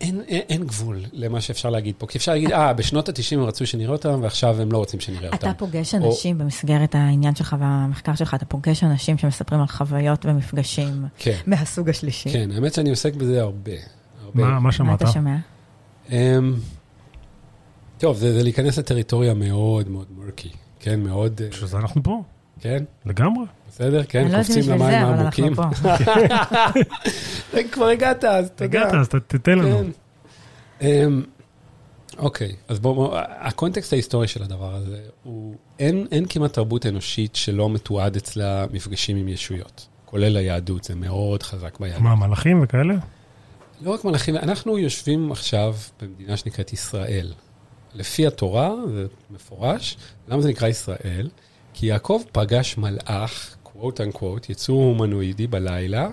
אין, 0.02 0.22
אין, 0.28 0.42
אין 0.50 0.64
גבול 0.64 1.00
למה 1.14 1.42
שאפשר 1.42 1.70
להגיד 1.70 1.96
פה, 1.98 2.08
כי 2.08 2.18
אפשר 2.18 2.32
להגיד, 2.32 2.52
אה, 2.52 2.74
בשנות 2.74 3.10
ה-90 3.10 3.36
הם 3.36 3.44
רצו 3.44 3.68
שנראה 3.68 3.92
אותם, 3.92 4.20
ועכשיו 4.24 4.62
הם 4.62 4.72
לא 4.72 4.78
רוצים 4.78 5.00
שנראה 5.00 5.30
אותם. 5.34 5.50
אתה 5.50 5.54
פוגש 5.58 5.96
או- 5.96 6.00
אנשים 6.08 6.38
במסגרת 6.38 6.96
העניין 6.96 7.36
שלך 7.36 7.56
והמחקר 7.60 8.16
שלך, 8.16 8.34
אתה 8.34 8.46
פוגש 8.46 8.84
אנשים 8.84 9.18
שמספרים 9.18 9.62
על 9.62 9.68
חוויות 9.68 10.26
ומפגשים 10.26 11.06
כן, 11.18 11.38
מהסוג 11.48 11.90
השלישי. 11.90 12.30
כן, 12.34 12.52
האמת 12.52 12.74
שאני 12.74 12.90
עוסק 12.90 13.14
בזה 13.14 13.42
הרבה. 13.42 13.72
הרבה. 14.24 14.44
מה 14.44 14.50
מה 14.50 14.60
מה 14.60 14.72
שמעת? 14.72 15.02
אתה 15.02 15.12
שומע? 15.12 15.36
אמ, 16.12 16.54
טוב, 17.98 18.18
זה, 18.18 18.34
זה 18.34 18.44
להיכנס 18.44 18.78
לטריטוריה 18.78 19.34
מאוד 19.34 19.90
מאוד 19.90 20.06
מורקי, 20.18 20.50
כן, 20.80 21.00
מאוד, 21.00 21.42
אה, 21.44 21.50
בשביל 21.50 21.68
זה 21.70 21.78
אנחנו 21.78 22.04
פה, 22.04 22.24
כן, 22.64 22.84
לגמרי. 23.06 23.46
בסדר, 23.70 24.04
כן, 24.04 24.28
לא 24.32 24.38
קופצים 24.38 24.64
למים 24.72 24.82
העמוקים. 24.82 25.54
כבר 27.72 27.86
הגעת, 27.86 28.24
אז 28.24 28.50
תודה. 28.56 28.66
הגעת, 28.66 28.94
אז 28.94 29.08
ת- 29.08 29.16
תתן 29.16 29.60
לנו. 29.60 29.78
כן. 30.80 30.86
אמ, 30.88 31.24
אוקיי, 32.18 32.56
אז 32.68 32.80
בואו, 32.80 32.96
בוא, 32.96 33.18
הקונטקסט 33.24 33.94
ההיסטורי 33.94 34.28
של 34.28 34.44
הדבר 34.44 34.76
הזה 34.76 35.02
הוא, 35.24 35.56
אין, 35.80 36.08
אין 36.12 36.26
כמעט 36.30 36.54
תרבות 36.54 36.86
אנושית 36.86 37.36
שלא 37.36 37.70
מתועד 37.70 38.16
אצלה 38.16 38.66
מפגשים 38.74 39.18
עם 39.18 39.28
ישויות, 39.28 39.88
כולל 40.06 40.38
היהדות, 40.38 40.84
זה 40.84 40.96
מאוד 40.96 41.44
חזק 41.44 41.80
ביהדות. 41.80 42.02
מה, 42.02 42.16
מלאכים 42.16 42.62
וכאלה? 42.64 42.94
לא 43.82 43.92
רק 43.94 44.06
מלאכים, 44.06 44.36
אנחנו 44.38 44.78
יושבים 44.78 45.32
עכשיו 45.32 45.76
במדינה 46.02 46.38
שנקראת 46.38 46.74
ישראל. 46.74 47.34
לפי 47.94 48.28
התורה, 48.28 48.72
זה 48.94 49.06
מפורש, 49.30 49.98
למה 50.28 50.42
זה 50.42 50.50
נקרא 50.50 50.68
ישראל? 50.68 51.30
כי 51.74 51.86
יעקב 51.86 52.22
פגש 52.32 52.78
מלאך, 52.78 53.56
quote 53.66 54.16
unquote, 54.16 54.46
יצור 54.50 54.84
הומנואידי 54.84 55.48
בלילה, 55.48 56.10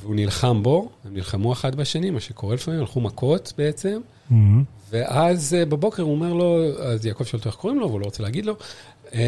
והוא 0.00 0.14
נלחם 0.14 0.62
בו, 0.62 0.90
הם 1.04 1.14
נלחמו 1.14 1.52
אחד 1.52 1.74
בשני, 1.74 2.10
מה 2.10 2.20
שקורה 2.20 2.54
לפעמים, 2.54 2.80
הלכו 2.80 3.00
מכות 3.00 3.52
בעצם, 3.58 4.00
מהמם. 4.30 4.64
ואז 4.90 5.54
אה, 5.54 5.64
בבוקר 5.64 6.02
הוא 6.02 6.12
אומר 6.12 6.32
לו, 6.32 6.78
אז 6.78 7.06
יעקב 7.06 7.24
שואל 7.24 7.38
אותו 7.38 7.48
איך 7.48 7.56
קוראים 7.56 7.80
לו, 7.80 7.88
והוא 7.88 8.00
לא 8.00 8.04
רוצה 8.04 8.22
להגיד 8.22 8.46
לו, 8.46 8.56
אה, 9.14 9.20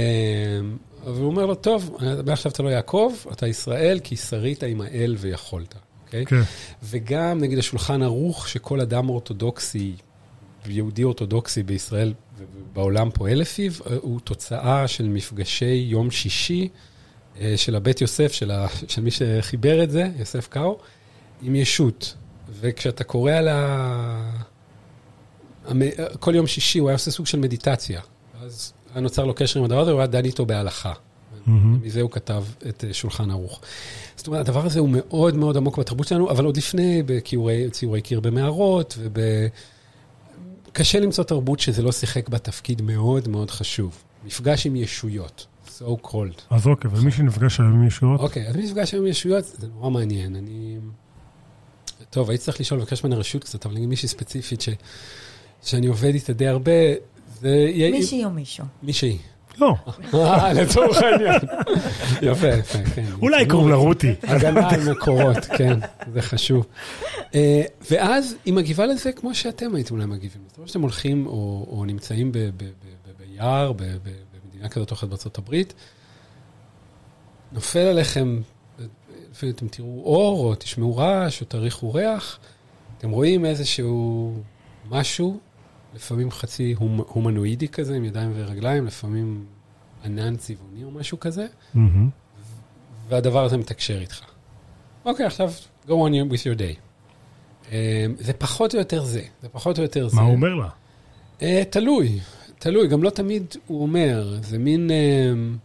אבל 1.06 1.20
הוא 1.20 1.26
אומר 1.26 1.46
לו, 1.46 1.54
טוב, 1.54 1.96
מעכשיו 2.26 2.52
אתה 2.52 2.62
לא 2.62 2.68
יעקב, 2.68 3.12
אתה 3.32 3.46
ישראל, 3.46 4.00
כי 4.04 4.16
שרית 4.16 4.62
עם 4.62 4.80
האל 4.80 5.16
ויכולת, 5.18 5.74
אוקיי? 6.06 6.26
כן. 6.26 6.42
וגם 6.82 7.38
נגיד 7.40 7.58
השולחן 7.58 8.02
ערוך 8.02 8.48
שכל 8.48 8.80
אדם 8.80 9.08
אורתודוקסי, 9.08 9.92
יהודי 10.66 11.04
אורתודוקסי 11.04 11.62
בישראל 11.62 12.14
ובעולם 12.38 13.10
פועל 13.10 13.38
לפיו, 13.38 13.72
הוא 14.00 14.20
תוצאה 14.20 14.88
של 14.88 15.08
מפגשי 15.08 15.86
יום 15.88 16.10
שישי 16.10 16.68
אה, 17.40 17.54
של 17.56 17.76
הבית 17.76 18.00
יוסף, 18.00 18.32
של, 18.32 18.50
ה, 18.50 18.66
של 18.88 19.02
מי 19.02 19.10
שחיבר 19.10 19.82
את 19.82 19.90
זה, 19.90 20.08
יוסף 20.18 20.48
קאו, 20.48 20.78
עם 21.42 21.54
ישות. 21.54 22.14
וכשאתה 22.60 23.04
קורא 23.04 23.32
על 23.32 23.48
ה... 23.48 24.30
כל 26.20 26.34
יום 26.34 26.46
שישי 26.46 26.78
הוא 26.78 26.88
היה 26.88 26.94
עושה 26.94 27.10
סוג 27.10 27.26
של 27.26 27.38
מדיטציה. 27.38 28.00
אז 28.40 28.72
היה 28.94 29.00
נוצר 29.00 29.24
לו 29.24 29.34
קשר 29.34 29.58
עם 29.58 29.64
הדבר 29.64 29.80
הזה, 29.80 29.90
הוא 29.90 30.00
היה 30.00 30.06
דן 30.06 30.24
איתו 30.24 30.46
בהלכה. 30.46 30.92
מהמם. 31.46 31.80
מזה 31.82 32.00
הוא 32.00 32.10
כתב 32.10 32.44
את 32.68 32.84
אה, 32.84 32.94
שולחן 32.94 33.30
ערוך. 33.30 33.60
זאת 34.16 34.26
אומרת, 34.26 34.48
הדבר 34.48 34.66
הזה 34.66 34.80
הוא 34.80 34.88
מאוד 34.92 35.36
מאוד 35.36 35.56
עמוק 35.56 35.78
בתרבות 35.78 36.08
שלנו, 36.08 36.30
אבל 36.30 36.44
עוד 36.44 36.56
לפני, 36.56 37.02
בציורי 37.06 38.02
קיר 38.02 38.20
במערות, 38.20 38.98
וב... 38.98 39.20
קשה 40.72 41.00
למצוא 41.00 41.24
תרבות 41.24 41.60
שזה 41.60 41.82
לא 41.82 41.92
שיחק 41.92 42.28
בה 42.28 42.38
תפקיד 42.38 42.82
מאוד 42.82 43.28
מאוד 43.28 43.50
חשוב. 43.50 44.04
מפגש 44.24 44.66
עם 44.66 44.76
ישויות, 44.76 45.46
so 45.78 46.06
called. 46.06 46.40
אז 46.50 46.66
אוקיי, 46.66 46.90
ומי 46.94 47.10
שנפגש 47.10 47.60
היום 47.60 47.72
עם 47.72 47.86
ישועות, 47.86 48.20
אוקיי, 48.20 48.48
אז 48.48 48.56
מפגש 48.56 48.94
עם 48.94 49.06
ישויות, 49.06 49.44
זה 49.44 49.66
נורא 49.68 49.90
מעניין. 49.90 50.36
אני... 50.36 50.78
טוב, 52.10 52.30
הייתי 52.30 52.44
צריך 52.44 52.60
לשאול, 52.60 52.80
לבקש 52.80 53.04
ממנה 53.04 53.16
רשות 53.16 53.44
קצת, 53.44 53.66
אבל 53.66 53.74
נגיד 53.74 53.88
מישהי 53.88 54.08
ספציפית 54.08 54.60
ש... 54.60 54.68
שאני 55.62 55.86
עובד 55.86 56.14
איתה 56.14 56.32
די 56.32 56.46
הרבה, 56.46 56.72
זה... 57.40 57.70
מישהי 57.90 58.24
או 58.24 58.30
מישהו. 58.30 58.64
מישהי. 58.82 59.18
לא, 59.60 59.74
אה, 60.14 60.52
לצורך 60.52 61.02
העניין. 61.02 61.40
יפה, 62.22 62.48
יפה, 62.48 62.78
כן. 62.94 63.04
אולי 63.22 63.46
קוראים 63.46 63.68
לה 63.68 63.76
רותי. 63.76 64.14
הגנה 64.22 64.70
על 64.70 64.90
מקורות, 64.90 65.44
כן, 65.56 65.78
זה 66.12 66.22
חשוב. 66.22 66.66
אה, 67.34 67.62
ואז 67.90 68.36
היא 68.44 68.54
מגיבה 68.54 68.86
לזה 68.86 69.12
כמו 69.12 69.34
שאתם 69.34 69.74
הייתם 69.74 69.94
אולי 69.94 70.06
מגיבים. 70.06 70.42
זאת 70.48 70.56
אומרת 70.56 70.68
שאתם 70.68 70.80
הולכים 70.80 71.26
או, 71.26 71.84
נמצאים 71.86 72.32
ביער, 73.18 73.72
במדינה 73.72 74.68
כזאת 74.68 74.90
או 74.90 74.96
אחרת 74.96 75.08
בארצות 75.10 75.38
הברית, 75.38 75.74
נופל 77.52 77.78
עליכם, 77.78 78.40
לפעמים 79.30 79.54
אתם 79.54 79.68
תראו 79.68 80.02
אור, 80.04 80.44
או 80.44 80.54
תשמעו 80.54 80.96
רעש, 80.96 81.40
או 81.40 81.46
תריחו 81.46 81.94
ריח, 81.94 82.38
אתם 82.98 83.10
רואים 83.10 83.44
איזשהו 83.44 84.34
משהו, 84.90 85.38
לפעמים 85.98 86.30
חצי 86.30 86.74
הומ, 86.78 87.00
הומנואידי 87.08 87.68
כזה, 87.68 87.96
עם 87.96 88.04
ידיים 88.04 88.32
ורגליים, 88.34 88.86
לפעמים 88.86 89.44
ענן 90.04 90.36
צבעוני 90.36 90.84
או 90.84 90.90
משהו 90.90 91.20
כזה. 91.20 91.46
מהמם. 91.74 92.08
והדבר 93.08 93.44
הזה 93.44 93.56
מתקשר 93.56 94.00
איתך. 94.00 94.20
אוקיי, 95.04 95.26
עכשיו, 95.26 95.52
go 95.86 95.90
on 95.90 95.92
your- 95.92 96.32
with 96.32 96.54
your 96.54 96.58
day. 96.58 96.76
Um, 97.64 97.70
זה 98.18 98.32
פחות 98.32 98.74
או 98.74 98.78
יותר 98.78 99.04
זה, 99.04 99.22
זה 99.42 99.48
פחות 99.48 99.78
או 99.78 99.82
יותר 99.82 100.08
זה. 100.08 100.16
מה 100.16 100.22
הוא 100.22 100.32
אומר 100.32 100.54
לה? 100.54 100.68
Uh, 101.40 101.42
תלוי, 101.70 102.18
תלוי, 102.58 102.88
גם 102.88 103.02
לא 103.02 103.10
תמיד 103.10 103.44
הוא 103.66 103.82
אומר, 103.82 104.36
זה 104.42 104.58
מין... 104.58 104.90
Um, 104.90 105.58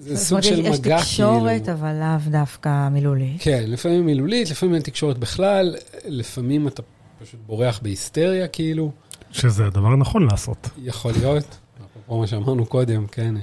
זה 0.00 0.16
סוג 0.16 0.40
של 0.40 0.58
יש 0.66 0.78
מגע, 0.78 0.98
תקשורת, 0.98 1.62
כאילו. 1.62 1.72
אבל 1.78 1.94
לאו 2.00 2.30
דווקא 2.30 2.88
מילולית. 2.88 3.36
כן, 3.38 3.64
לפעמים 3.66 4.06
מילולית, 4.06 4.50
לפעמים 4.50 4.74
אין 4.74 4.82
תקשורת 4.82 5.18
בכלל, 5.18 5.76
לפעמים 6.04 6.68
אתה 6.68 6.82
פשוט 7.18 7.40
בורח 7.46 7.80
בהיסטריה, 7.82 8.48
כאילו. 8.48 8.92
שזה 9.32 9.66
הדבר 9.66 9.88
הנכון 9.88 10.26
לעשות. 10.30 10.68
יכול 10.78 11.12
להיות, 11.12 11.58
אפרופו 11.86 12.18
מה 12.18 12.26
שאמרנו 12.26 12.66
קודם, 12.66 13.06
כן, 13.06 13.34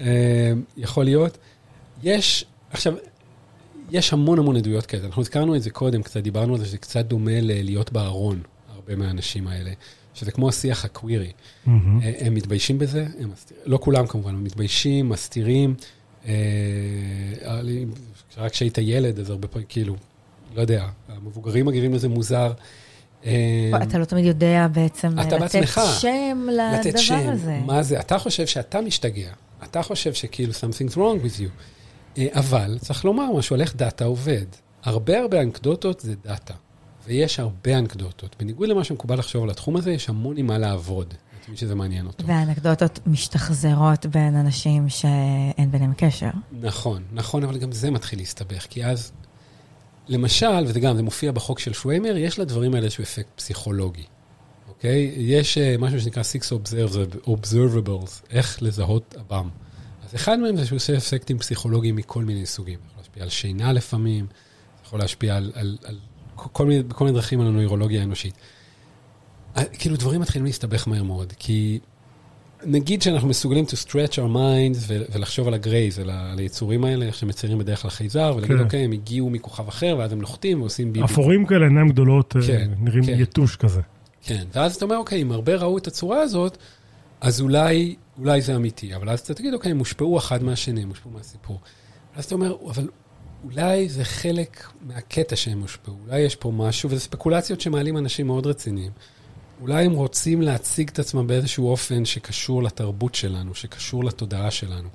אה, 0.00 0.52
יכול 0.76 1.04
להיות. 1.04 1.38
יש, 2.02 2.44
עכשיו, 2.70 2.94
יש 3.90 4.12
המון 4.12 4.38
המון 4.38 4.56
עדויות 4.56 4.86
כאלה, 4.86 5.06
אנחנו 5.06 5.22
הזכרנו 5.22 5.56
את 5.56 5.62
זה 5.62 5.70
קודם, 5.70 6.02
קצת 6.02 6.20
דיברנו 6.20 6.52
על 6.54 6.58
זה, 6.58 6.66
שזה 6.66 6.78
קצת 6.78 7.04
דומה 7.06 7.40
ללהיות 7.40 7.92
בארון, 7.92 8.40
הרבה 8.74 8.96
מהאנשים 8.96 9.48
האלה, 9.48 9.70
שזה 10.14 10.30
כמו 10.30 10.48
השיח 10.48 10.84
הקווירי. 10.84 11.32
אה, 11.68 11.72
הם 12.18 12.34
מתביישים 12.34 12.78
בזה, 12.78 13.06
הם 13.18 13.30
מסתיר, 13.30 13.56
לא 13.64 13.78
כולם 13.82 14.06
כמובן, 14.06 14.34
הם 14.34 14.44
מתביישים, 14.44 15.08
מסתירים. 15.08 15.74
אה, 16.26 16.32
רק 18.36 18.52
כשהיית 18.52 18.78
ילד, 18.78 19.18
אז 19.18 19.30
הרבה 19.30 19.48
פעמים, 19.48 19.66
כאילו, 19.68 19.96
לא 20.54 20.60
יודע, 20.60 20.88
המבוגרים 21.08 21.66
מגיבים 21.66 21.94
לזה 21.94 22.08
מוזר. 22.08 22.52
אה, 23.26 23.70
אתה 23.82 23.98
לא 23.98 24.04
תמיד 24.04 24.24
יודע 24.24 24.66
בעצם 24.72 25.20
אתה 25.20 25.38
לתת. 25.38 25.68
שם 26.00 26.46
לתת 26.52 26.86
לדבר 26.86 26.98
שם, 26.98 27.28
הזה. 27.32 27.60
מה 27.66 27.82
זה? 27.82 28.00
אתה 28.00 28.18
חושב 28.18 28.46
שאתה 28.46 28.80
משתגע, 28.80 29.30
אתה 29.62 29.82
חושב 29.82 30.14
שכאילו 30.14 30.52
something's 30.52 30.94
wrong 30.94 31.24
with 31.24 31.40
you. 31.40 31.50
אה, 32.18 32.26
אבל 32.32 32.78
צריך 32.80 33.04
לומר 33.04 33.32
משהו 33.32 33.54
על 33.54 33.60
איך 33.60 33.76
דאטה 33.76 34.04
עובד. 34.04 34.46
הרבה 34.84 35.18
הרבה 35.18 35.40
אנקדוטות 35.42 36.00
זה 36.00 36.14
דאטה. 36.24 36.54
ויש 37.06 37.40
הרבה 37.40 37.78
אנקדוטות. 37.78 38.36
בניגוד 38.38 38.68
למה 38.68 38.84
שמקובל 38.84 39.18
לחשוב 39.18 39.42
על 39.42 39.50
התחום 39.50 39.76
הזה, 39.76 39.92
יש 39.92 40.08
המון 40.08 40.36
עם 40.36 40.46
מה 40.46 40.58
לעבוד, 40.58 41.14
את 41.40 41.48
מי 41.48 41.56
שזה 41.56 41.74
מעניין 41.74 42.06
אותו. 42.06 42.26
והאנקדוטות 42.26 42.98
משתחזרות 43.06 44.06
בין 44.06 44.36
אנשים 44.36 44.88
שאין 44.88 45.70
ביניהם 45.70 45.92
קשר. 45.96 46.30
נכון, 46.60 47.02
נכון, 47.12 47.44
אבל 47.44 47.58
גם 47.58 47.72
זה 47.72 47.90
מתחיל 47.90 48.18
להסתבך, 48.18 48.66
כי 48.70 48.84
אז, 48.84 49.12
למשל, 50.08 50.64
וזה 50.66 50.80
גם, 50.80 50.96
זה 50.96 51.02
מופיע 51.02 51.32
בחוק 51.32 51.58
של 51.58 51.72
שוויימר, 51.72 52.16
יש 52.16 52.38
לדברים 52.38 52.74
האלה 52.74 52.84
איזשהו 52.84 53.02
אפקט 53.02 53.28
פסיכולוגי, 53.36 54.04
אוקיי? 54.68 55.12
יש 55.16 55.58
uh, 55.58 55.80
משהו 55.80 56.00
שנקרא 56.00 56.22
Six 56.22 56.44
observ- 56.44 57.28
Observables, 57.28 58.26
איך 58.30 58.62
לזהות 58.62 59.14
עב"ם. 59.18 59.48
אז 60.04 60.14
אחד 60.14 60.38
מהם 60.38 60.56
זה 60.56 60.66
שהוא 60.66 60.76
עושה 60.76 60.96
אפקטים 60.96 61.38
פסיכולוגיים 61.38 61.96
מכל 61.96 62.24
מיני 62.24 62.46
סוגים. 62.46 62.78
יכול 62.86 63.00
להשפיע 63.00 63.22
על 63.22 63.28
שינה 63.28 63.72
לפעמים, 63.72 64.26
יכול 64.86 64.98
להשפיע 64.98 65.36
על, 65.36 65.52
על, 65.54 65.78
על 65.84 65.98
כל, 66.34 66.66
מיני, 66.66 66.82
בכל 66.82 67.04
מיני 67.04 67.14
דרכים 67.14 67.40
על 67.40 67.46
הנוירולוגיה 67.46 68.00
האנושית. 68.00 68.34
אה, 69.56 69.64
כאילו, 69.64 69.96
דברים 69.96 70.20
מתחילים 70.20 70.46
להסתבך 70.46 70.88
מהר 70.88 71.02
מאוד, 71.02 71.32
כי 71.38 71.78
נגיד 72.64 73.02
שאנחנו 73.02 73.28
מסוגלים 73.28 73.64
to 73.64 73.88
stretch 73.88 74.14
our 74.14 74.34
minds 74.34 74.92
ולחשוב 75.14 75.48
על 75.48 75.54
הגרייז, 75.54 75.98
על 75.98 76.10
היצורים 76.38 76.84
האלה, 76.84 77.06
איך 77.06 77.14
שמציירים 77.14 77.58
בדרך 77.58 77.82
כלל 77.82 77.90
חייזר, 77.90 78.34
ולהגיד, 78.36 78.56
כן. 78.56 78.64
אוקיי, 78.64 78.84
הם 78.84 78.92
הגיעו 78.92 79.30
מכוכב 79.30 79.68
אחר, 79.68 79.96
ואז 79.98 80.12
הם 80.12 80.20
נוחתים 80.20 80.60
ועושים 80.60 80.92
ביבי. 80.92 81.04
אפורים 81.04 81.46
כאלה, 81.46 81.66
עיניים 81.66 81.88
גדולות, 81.88 82.36
אה, 82.36 82.42
כן, 82.46 82.70
נראים 82.80 83.04
כן. 83.06 83.20
יתוש 83.20 83.56
כזה. 83.56 83.80
כן, 84.22 84.44
ואז 84.54 84.76
אתה 84.76 84.84
אומר, 84.84 84.96
אוקיי, 84.96 85.22
אם 85.22 85.32
הרבה 85.32 85.54
ראו 85.56 85.78
את 85.78 85.86
הצורה 85.86 86.20
הזאת, 86.20 86.58
אז 87.20 87.40
אולי, 87.40 87.94
אולי 88.18 88.42
זה 88.42 88.56
אמיתי. 88.56 88.94
אבל 88.96 89.08
אז 89.08 89.20
אתה 89.20 89.34
תגיד, 89.34 89.54
אוקיי, 89.54 89.70
הם 89.70 89.78
הושפעו 89.78 90.18
אחד 90.18 90.42
מהשני, 90.42 90.82
הם 90.82 90.88
הושפעו 90.88 91.10
מהסיפור. 91.10 91.60
אז 92.16 92.24
אתה 92.24 92.34
אומר, 92.34 92.56
אבל 92.66 92.88
אולי 93.44 93.88
זה 93.88 94.04
חלק 94.04 94.66
מהקטע 94.82 95.36
שהם 95.36 95.60
הושפעו. 95.60 95.94
אולי 96.06 96.20
יש 96.20 96.36
פה 96.36 96.50
משהו, 96.50 96.90
וזה 96.90 97.00
ספקולציות 97.00 97.60
שמעלים 97.60 97.98
אנשים 97.98 98.26
מאוד 98.26 98.46
רציניים. 98.46 98.90
אולי 99.62 99.84
הם 99.84 99.92
רוצים 99.92 100.42
להציג 100.42 100.88
את 100.88 100.98
עצמם 100.98 101.26
באיזשהו 101.26 101.68
אופן 101.68 102.04
שקשור 102.04 102.62
לתרבות 102.62 103.14
שלנו, 103.14 103.54
שקשור 103.54 104.04
לתודעה 104.04 104.50
שלנו. 104.50 104.88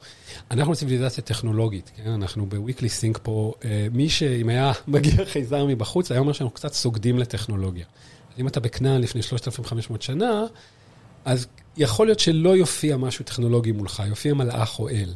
אנחנו 0.51 0.75
ציוויליזציה 0.75 1.23
טכנולוגית, 1.23 1.91
כן? 1.95 2.09
אנחנו 2.09 2.45
בוויקלי 2.45 2.89
סינק 2.89 3.19
פה, 3.23 3.53
אה, 3.65 3.87
מי 3.91 4.09
שאם 4.09 4.49
היה 4.49 4.71
מגיע 4.87 5.25
חייזר 5.25 5.65
מבחוץ, 5.65 6.11
היה 6.11 6.19
אומר 6.19 6.33
שאנחנו 6.33 6.55
קצת 6.55 6.73
סוגדים 6.73 7.19
לטכנולוגיה. 7.19 7.85
אז 8.33 8.39
אם 8.39 8.47
אתה 8.47 8.59
בכנען 8.59 9.01
לפני 9.01 9.21
3,500 9.21 10.01
שנה, 10.01 10.45
אז 11.25 11.47
יכול 11.77 12.07
להיות 12.07 12.19
שלא 12.19 12.57
יופיע 12.57 12.97
משהו 12.97 13.25
טכנולוגי 13.25 13.71
מולך, 13.71 14.03
יופיע 14.07 14.33
מלאך 14.33 14.79
או 14.79 14.89
אל. 14.89 15.13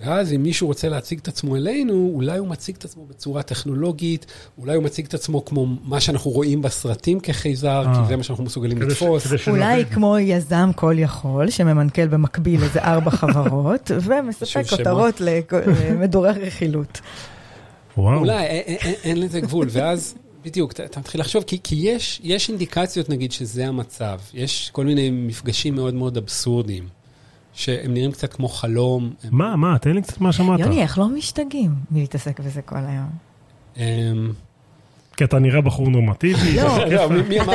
ואז 0.00 0.32
אם 0.32 0.42
מישהו 0.42 0.66
רוצה 0.66 0.88
להציג 0.88 1.18
את 1.18 1.28
עצמו 1.28 1.56
אלינו, 1.56 2.10
אולי 2.14 2.38
הוא 2.38 2.48
מציג 2.48 2.76
את 2.78 2.84
עצמו 2.84 3.06
בצורה 3.06 3.42
טכנולוגית, 3.42 4.26
אולי 4.58 4.74
הוא 4.74 4.84
מציג 4.84 5.06
את 5.06 5.14
עצמו 5.14 5.44
כמו 5.44 5.66
מה 5.84 6.00
שאנחנו 6.00 6.30
רואים 6.30 6.62
בסרטים 6.62 7.20
כחייזר, 7.20 7.84
אה. 7.86 7.94
כי 7.94 8.08
זה 8.08 8.16
מה 8.16 8.22
שאנחנו 8.22 8.44
מסוגלים 8.44 8.82
לתפוס. 8.82 9.26
אולי 9.48 9.84
כמו 9.84 10.18
יזם 10.18 10.70
כל 10.76 10.94
יכול, 10.98 11.50
שממנכ"ל 11.50 12.06
במקביל 12.06 12.62
איזה 12.62 12.80
ארבע 12.80 13.10
חברות, 13.10 13.90
ומספק. 14.04 14.70
כותרות 14.70 15.20
למדורי 15.20 16.30
רכילות. 16.30 17.00
וואו. 17.96 18.18
אולי, 18.18 18.46
אין 19.04 19.20
לזה 19.20 19.40
גבול, 19.40 19.66
ואז 19.72 20.14
בדיוק, 20.44 20.72
אתה, 20.72 20.84
אתה 20.84 21.00
מתחיל 21.00 21.20
לחשוב, 21.20 21.44
כי, 21.46 21.58
כי 21.62 21.76
יש, 21.76 22.20
יש 22.24 22.48
אינדיקציות, 22.48 23.08
נגיד, 23.08 23.32
שזה 23.32 23.66
המצב. 23.66 24.18
יש 24.34 24.70
כל 24.72 24.84
מיני 24.84 25.10
מפגשים 25.10 25.74
מאוד 25.74 25.94
מאוד 25.94 26.16
אבסורדיים, 26.16 26.88
שהם 27.60 27.94
נראים 27.94 28.12
קצת 28.12 28.32
כמו 28.32 28.48
חלום. 28.48 29.10
הם, 29.24 29.30
מה, 29.32 29.56
מה, 29.56 29.78
תן 29.78 29.90
לי 29.90 30.02
קצת 30.02 30.20
מה 30.20 30.32
שמעת. 30.32 30.60
יוני, 30.60 30.82
איך 30.82 30.98
לא 30.98 31.08
משתגעים 31.08 31.74
מלהתעסק 31.90 32.40
בזה 32.40 32.62
כל 32.62 32.76
היום? 32.76 33.10
הם, 33.76 34.32
כי 35.16 35.24
אתה 35.24 35.38
נראה 35.38 35.60
בחור 35.60 35.90
נורמטיבי. 35.90 36.56
לא. 36.56 36.78
לא, 36.78 37.14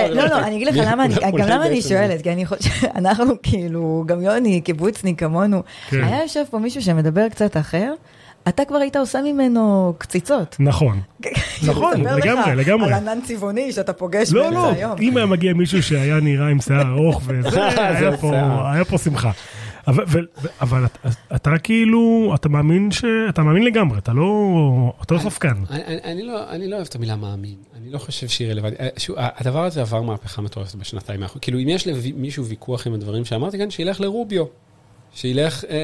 לא, 0.10 0.26
לא, 0.26 0.39
אני 0.39 0.56
אגיד 0.56 0.68
לך 0.68 0.76
למה 0.78 1.03
גם 1.08 1.47
למה 1.47 1.68
אני 1.68 1.82
שואלת, 1.82 2.22
כי 2.22 2.32
אני 2.32 2.45
חושבת, 2.45 2.91
אנחנו 2.99 3.34
כאילו, 3.43 4.03
גם 4.08 4.22
יוני, 4.22 4.62
קיבוצניק 4.62 5.20
כמונו, 5.20 5.64
כן. 5.89 6.03
היה 6.03 6.22
יושב 6.22 6.43
פה 6.49 6.60
מישהו 6.60 6.82
שמדבר 6.82 7.30
קצת 7.30 7.58
אחר, 7.58 7.93
אתה 8.47 8.66
כבר 8.66 8.78
היית 8.78 8.95
עושה 8.95 9.22
ממנו 9.22 9.93
קציצות. 9.97 10.56
נכון. 10.60 10.99
נכון, 11.68 12.01
מספר 12.01 12.16
לך 12.16 12.26
לגמרי, 12.26 12.56
לגמרי. 12.56 12.93
על 12.93 12.93
ענן 12.93 13.22
צבעוני 13.22 13.72
שאתה 13.72 13.93
פוגש 13.93 14.32
לא, 14.32 14.43
באמצע 14.43 14.58
לא, 14.58 14.72
היום. 14.72 14.95
אם 15.01 15.18
היה 15.18 15.26
מגיע 15.26 15.53
מישהו 15.53 15.84
שהיה 15.84 16.20
נראה 16.20 16.47
עם 16.47 16.62
שיער 16.62 16.91
ארוך 16.91 17.22
וזה. 17.26 17.68
היה 18.72 18.86
פה 18.86 18.97
שמחה. 18.97 19.32
אבל, 19.88 20.28
אבל 20.62 20.86
אתה- 20.86 21.10
אתה 21.36 21.58
כאילו, 21.58 22.32
אתה 22.36 22.50
מאמין 22.50 22.92
ש... 22.92 23.06
אתה 23.30 23.44
מאמין 23.44 23.64
לגמרי, 23.64 23.98
אתה 23.98 24.14
לא... 24.14 24.94
אתה 25.02 25.14
לא 25.14 25.20
ספקן. 25.20 25.54
אני, 25.70 25.84
אני, 25.86 25.98
אני, 26.04 26.24
לא, 26.24 26.50
אני 26.50 26.68
לא 26.68 26.76
אוהב 26.76 26.88
את 26.90 26.96
המילה 26.96 27.16
מאמין, 27.16 27.56
אני 27.78 27.92
לא 27.92 27.98
חושב 27.98 28.28
שהיא 28.28 28.48
רלוונטית. 28.52 28.80
אה, 28.80 28.90
הדבר 29.38 29.64
הזה 29.64 29.82
עבר 29.82 30.02
מהפכה 30.02 30.42
מטורפת 30.42 30.76
בשנתיים 30.76 31.24
האחרונות. 31.24 31.44
כאילו, 31.44 31.60
אם 31.60 31.70
יש 31.70 31.88
למישהו 31.88 32.46
ויכוח 32.46 32.88
עם 32.88 32.94
הדברים 32.94 33.26
שאמרתי 33.26 33.58
כאן, 33.58 33.70
שילך 33.72 34.02
לרוביו, 34.02 34.46
שילך 35.16 35.64
אה, 35.66 35.70
אה, 35.72 35.78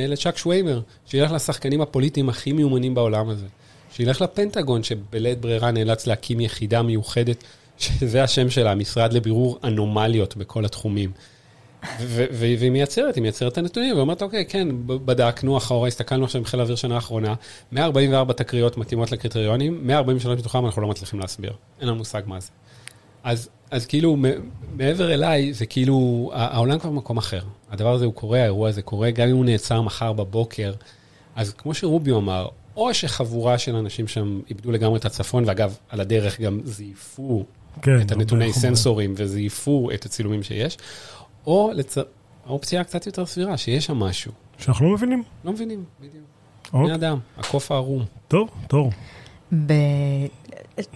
אה, 0.00 0.06
לצ'אק 0.06 0.36
שוויימר, 0.36 0.80
שילך 1.06 1.32
לשחקנים 1.32 1.80
הפוליטיים 1.80 2.28
הכי 2.28 2.52
מיומנים 2.52 2.94
בעולם 2.94 3.28
הזה, 3.28 3.46
שילך 3.92 4.20
לפנטגון, 4.20 4.82
שבלית 4.82 5.40
ברירה 5.40 5.70
נאלץ 5.70 6.06
להקים 6.06 6.40
יחידה 6.40 6.82
מיוחדת, 6.82 7.44
שזה 7.78 8.22
השם 8.22 8.50
שלה, 8.50 8.72
המשרד 8.72 9.12
לבירור 9.12 9.58
אנומליות 9.64 10.36
בכל 10.36 10.64
התחומים. 10.64 11.10
והיא 12.32 12.70
מייצרת, 12.70 13.14
היא 13.14 13.22
מייצרת 13.22 13.52
את 13.52 13.58
הנתונים, 13.58 13.96
ואומרת, 13.96 14.22
אוקיי, 14.22 14.44
כן, 14.46 14.68
בדקנו 14.86 15.56
אחורה, 15.56 15.88
הסתכלנו 15.88 16.24
עכשיו 16.24 16.38
עם 16.38 16.44
חיל 16.44 16.60
האוויר 16.60 16.76
שנה 16.76 16.94
האחרונה, 16.94 17.34
144 17.72 18.32
תקריות 18.32 18.76
מתאימות 18.76 19.12
לקריטריונים, 19.12 19.86
143 19.86 20.38
מתוכם 20.38 20.66
אנחנו 20.66 20.82
לא 20.82 20.88
מצליחים 20.88 21.20
להסביר, 21.20 21.52
אין 21.80 21.88
לנו 21.88 21.96
מושג 21.96 22.22
מה 22.26 22.40
זה. 22.40 22.48
אז, 23.24 23.48
אז 23.70 23.86
כאילו, 23.86 24.16
מעבר 24.72 25.14
אליי, 25.14 25.52
זה 25.52 25.66
כאילו, 25.66 26.30
העולם 26.34 26.78
כבר 26.78 26.90
במקום 26.90 27.16
אחר. 27.16 27.40
הדבר 27.70 27.94
הזה 27.94 28.04
הוא 28.04 28.14
קורה, 28.14 28.40
האירוע 28.40 28.68
הזה 28.68 28.82
קורה, 28.82 29.10
גם 29.10 29.28
אם 29.28 29.36
הוא 29.36 29.44
נעצר 29.44 29.82
מחר 29.82 30.12
בבוקר. 30.12 30.72
אז 31.36 31.52
כמו 31.52 31.74
שרוביו 31.74 32.18
אמר, 32.18 32.48
או 32.76 32.94
שחבורה 32.94 33.58
של 33.58 33.76
אנשים 33.76 34.08
שם 34.08 34.40
איבדו 34.50 34.72
לגמרי 34.72 34.98
את 34.98 35.04
הצפון, 35.04 35.44
ואגב, 35.46 35.76
על 35.88 36.00
הדרך 36.00 36.40
גם 36.40 36.60
זייפו 36.64 37.44
כן, 37.82 38.00
את 38.00 38.12
הנתוני. 38.12 38.52
סנסורים 38.52 39.14
וזייפו 39.16 39.90
את 39.94 40.04
הצילומים 40.04 40.42
שיש, 40.42 40.76
או 41.48 41.70
לצ... 41.74 41.96
האופציה 42.46 42.80
הקצת 42.80 43.06
יותר 43.06 43.26
סבירה, 43.26 43.56
שיש 43.56 43.86
שם 43.86 43.96
משהו. 43.96 44.32
שאנחנו 44.58 44.86
לא 44.86 44.94
מבינים. 44.94 45.22
לא 45.44 45.52
מבינים, 45.52 45.84
בדיוק. 46.00 46.24
אוקיי. 46.72 46.86
בני 46.86 46.94
אדם, 46.94 47.18
הקוף 47.38 47.72
הערום. 47.72 48.04
טוב, 48.28 48.50
טוב. 48.66 48.94
ב... 49.66 49.72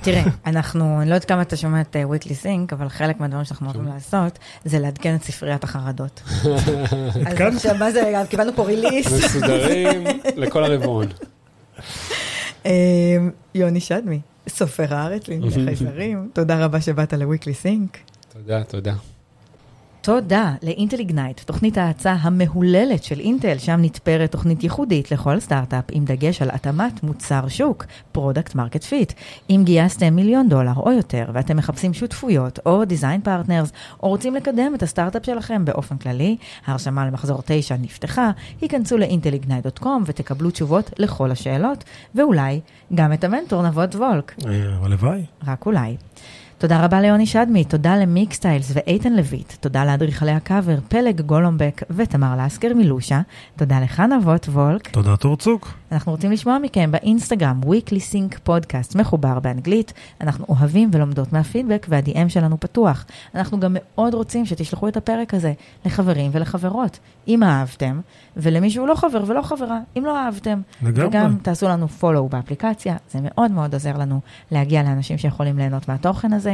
תראה, 0.03 0.23
אנחנו, 0.47 1.01
אני 1.01 1.11
לא 1.11 1.15
יודעת 1.15 1.29
כמה 1.29 1.43
אתה 1.43 1.57
שומע 1.57 1.81
את 1.81 1.97
וויקלי 2.05 2.35
סינק, 2.35 2.73
אבל 2.73 2.89
חלק 2.89 3.21
מהדברים 3.21 3.45
שאנחנו 3.45 3.67
אוהבים 3.67 3.87
לעשות, 3.87 4.39
זה 4.65 4.79
לעדכן 4.79 5.15
את 5.15 5.23
ספריית 5.23 5.65
החרדות. 5.65 6.23
אז? 7.27 7.41
עכשיו, 7.41 7.77
מה 7.79 7.93
זה, 7.93 8.13
קיבלנו 8.31 8.53
פה 8.57 8.65
ריליס. 8.65 9.13
מסודרים 9.13 10.05
לכל 10.37 10.65
הרבעון. 10.65 11.07
אה, 12.67 12.73
יוני 13.55 13.81
שדמי, 13.81 14.21
סופר 14.49 14.95
הארץ 14.95 15.29
לענייני 15.29 15.55
חייזרים, 15.67 16.29
תודה 16.33 16.65
רבה 16.65 16.81
שבאת 16.81 17.13
לוויקלי 17.13 17.55
סינק. 17.55 17.99
תודה, 18.33 18.65
תודה. 18.65 18.95
תודה 20.03 20.55
לאינטל 20.63 20.99
איגנייט, 20.99 21.41
תוכנית 21.41 21.79
ההאצה 21.79 22.13
המהוללת 22.13 23.05
של 23.05 23.21
אינטל, 23.21 23.59
שם 23.59 23.79
נתפרת 23.83 24.33
תוכנית 24.33 24.63
ייחודית 24.63 25.13
לכל 25.13 25.41
סטארט-אפ, 25.41 25.85
עם 25.93 26.05
דגש 26.05 26.43
על 26.43 26.51
התאמת 26.51 27.03
מוצר 27.03 27.49
שוק, 27.49 27.85
product 28.13 28.55
market 28.55 28.85
fit. 28.85 29.13
אם 29.51 29.63
גייסתם 29.65 30.15
מיליון 30.15 30.49
דולר 30.49 30.73
או 30.77 30.93
יותר, 30.93 31.25
ואתם 31.33 31.57
מחפשים 31.57 31.95
שותפויות 31.95 32.59
או 32.67 32.85
design 32.85 33.21
partners, 33.21 33.73
או 34.03 34.09
רוצים 34.09 34.35
לקדם 34.35 34.75
את 34.75 34.83
הסטארט-אפ 34.83 35.27
שלכם 35.27 35.65
באופן 35.65 35.97
כללי, 35.97 36.37
ההרשמה 36.67 37.07
למחזור 37.07 37.43
9 37.45 37.77
נפתחה, 37.77 38.31
היכנסו 38.61 38.99
לאינטליגנייט.com 38.99 40.03
ותקבלו 40.07 40.51
תשובות 40.51 40.91
לכל 40.99 41.31
השאלות, 41.31 41.85
ואולי 42.15 42.61
גם 42.95 43.13
את 43.13 43.25
המנטור 43.25 43.63
נבות 43.63 43.95
וולק. 43.95 44.35
אה, 44.47 44.85
הלוואי. 44.85 45.25
רק 45.47 45.67
אולי. 45.67 45.97
תודה 46.63 46.85
רבה 46.85 47.01
ליוני 47.01 47.27
שדמי, 47.27 47.65
תודה 47.65 47.97
למיקסטיילס 47.97 48.73
ואיתן 48.75 49.13
לויט, 49.13 49.53
תודה 49.61 49.85
לאדריכלי 49.85 50.31
הקאבר, 50.31 50.79
פלג 50.89 51.21
גולומבק 51.21 51.83
ותמר 51.91 52.35
לסקר 52.39 52.75
מלושה, 52.75 53.21
תודה 53.57 53.81
לך 53.81 54.01
נבות 54.01 54.49
וולק. 54.49 54.89
תודה, 54.89 55.17
תורצוק. 55.17 55.75
אנחנו 55.93 56.13
רוצים 56.13 56.33
לשמוע 56.33 56.59
מכם 56.59 56.91
באינסטגרם, 56.93 57.61
weekly 57.65 58.13
sync 58.13 58.49
podcast 58.49 58.99
מחובר 58.99 59.41
באנגלית. 59.41 59.93
אנחנו 60.21 60.47
אוהבים 60.49 60.91
ולומדות 60.93 61.33
מהפידבק 61.33 61.87
וה-DM 61.89 62.29
שלנו 62.29 62.61
פתוח. 62.61 63.07
אנחנו 63.35 63.61
גם 63.61 63.77
מאוד 63.79 64.15
רוצים 64.15 64.47
שתשלחו 64.47 64.89
את 64.89 64.97
הפרק 64.97 65.35
הזה 65.35 65.53
לחברים 65.87 66.31
ולחברות, 66.35 66.99
אם 67.29 67.43
אהבתם, 67.43 68.01
ולמי 68.37 68.71
שהוא 68.71 68.89
לא 68.89 68.95
חבר 68.95 69.25
ולא 69.27 69.43
חברה, 69.43 69.79
אם 69.99 70.05
לא 70.05 70.19
אהבתם. 70.19 70.61
לגמרי. 70.83 71.07
וגם 71.07 71.37
תעשו 71.43 71.69
לנו 71.69 71.87
follow 72.01 72.29
באפליקציה, 72.31 72.97
זה 73.11 73.19
מאוד 73.23 73.51
מאוד 73.51 73.75
עוזר 73.75 73.97
לנו 73.97 74.21
להגיע 74.51 74.83
לאנשים 74.83 75.19
שיכולים 75.19 75.59
ליהנות 75.59 75.89
מהתוכן 75.89 76.33
הזה. 76.33 76.52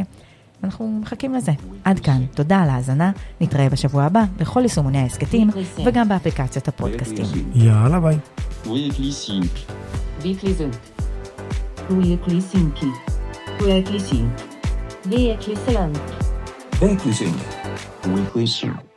אנחנו 0.64 0.98
מחכים 1.02 1.34
לזה. 1.34 1.52
עד 1.84 2.00
כאן, 2.00 2.26
תודה 2.34 2.62
על 2.62 2.68
ההאזנה, 2.70 3.10
נתראה 3.40 3.68
בשבוע 3.68 4.04
הבא 4.04 4.24
בכל 4.36 4.60
יישומוני 4.62 4.98
ההסכתים 4.98 5.50
וגם 5.84 6.08
באפליקציות 6.08 6.68
הפודקאסטים. 6.68 7.24
יאללה, 7.54 8.00
ביי. 8.00 8.18
Weekly 8.64 9.26
Sync. 9.26 9.72
Weekly 10.22 10.52
Sync. 10.58 10.76
Weekly 11.90 12.40
Sync. 12.52 12.84
Weekly 13.60 14.00
Sync. 14.10 14.58
Virkelig 15.08 15.56
sant. 15.66 15.98
Virkelig 16.80 17.14
Sync. 17.18 17.38
Weekly 18.04 18.46
Sync. 18.46 18.87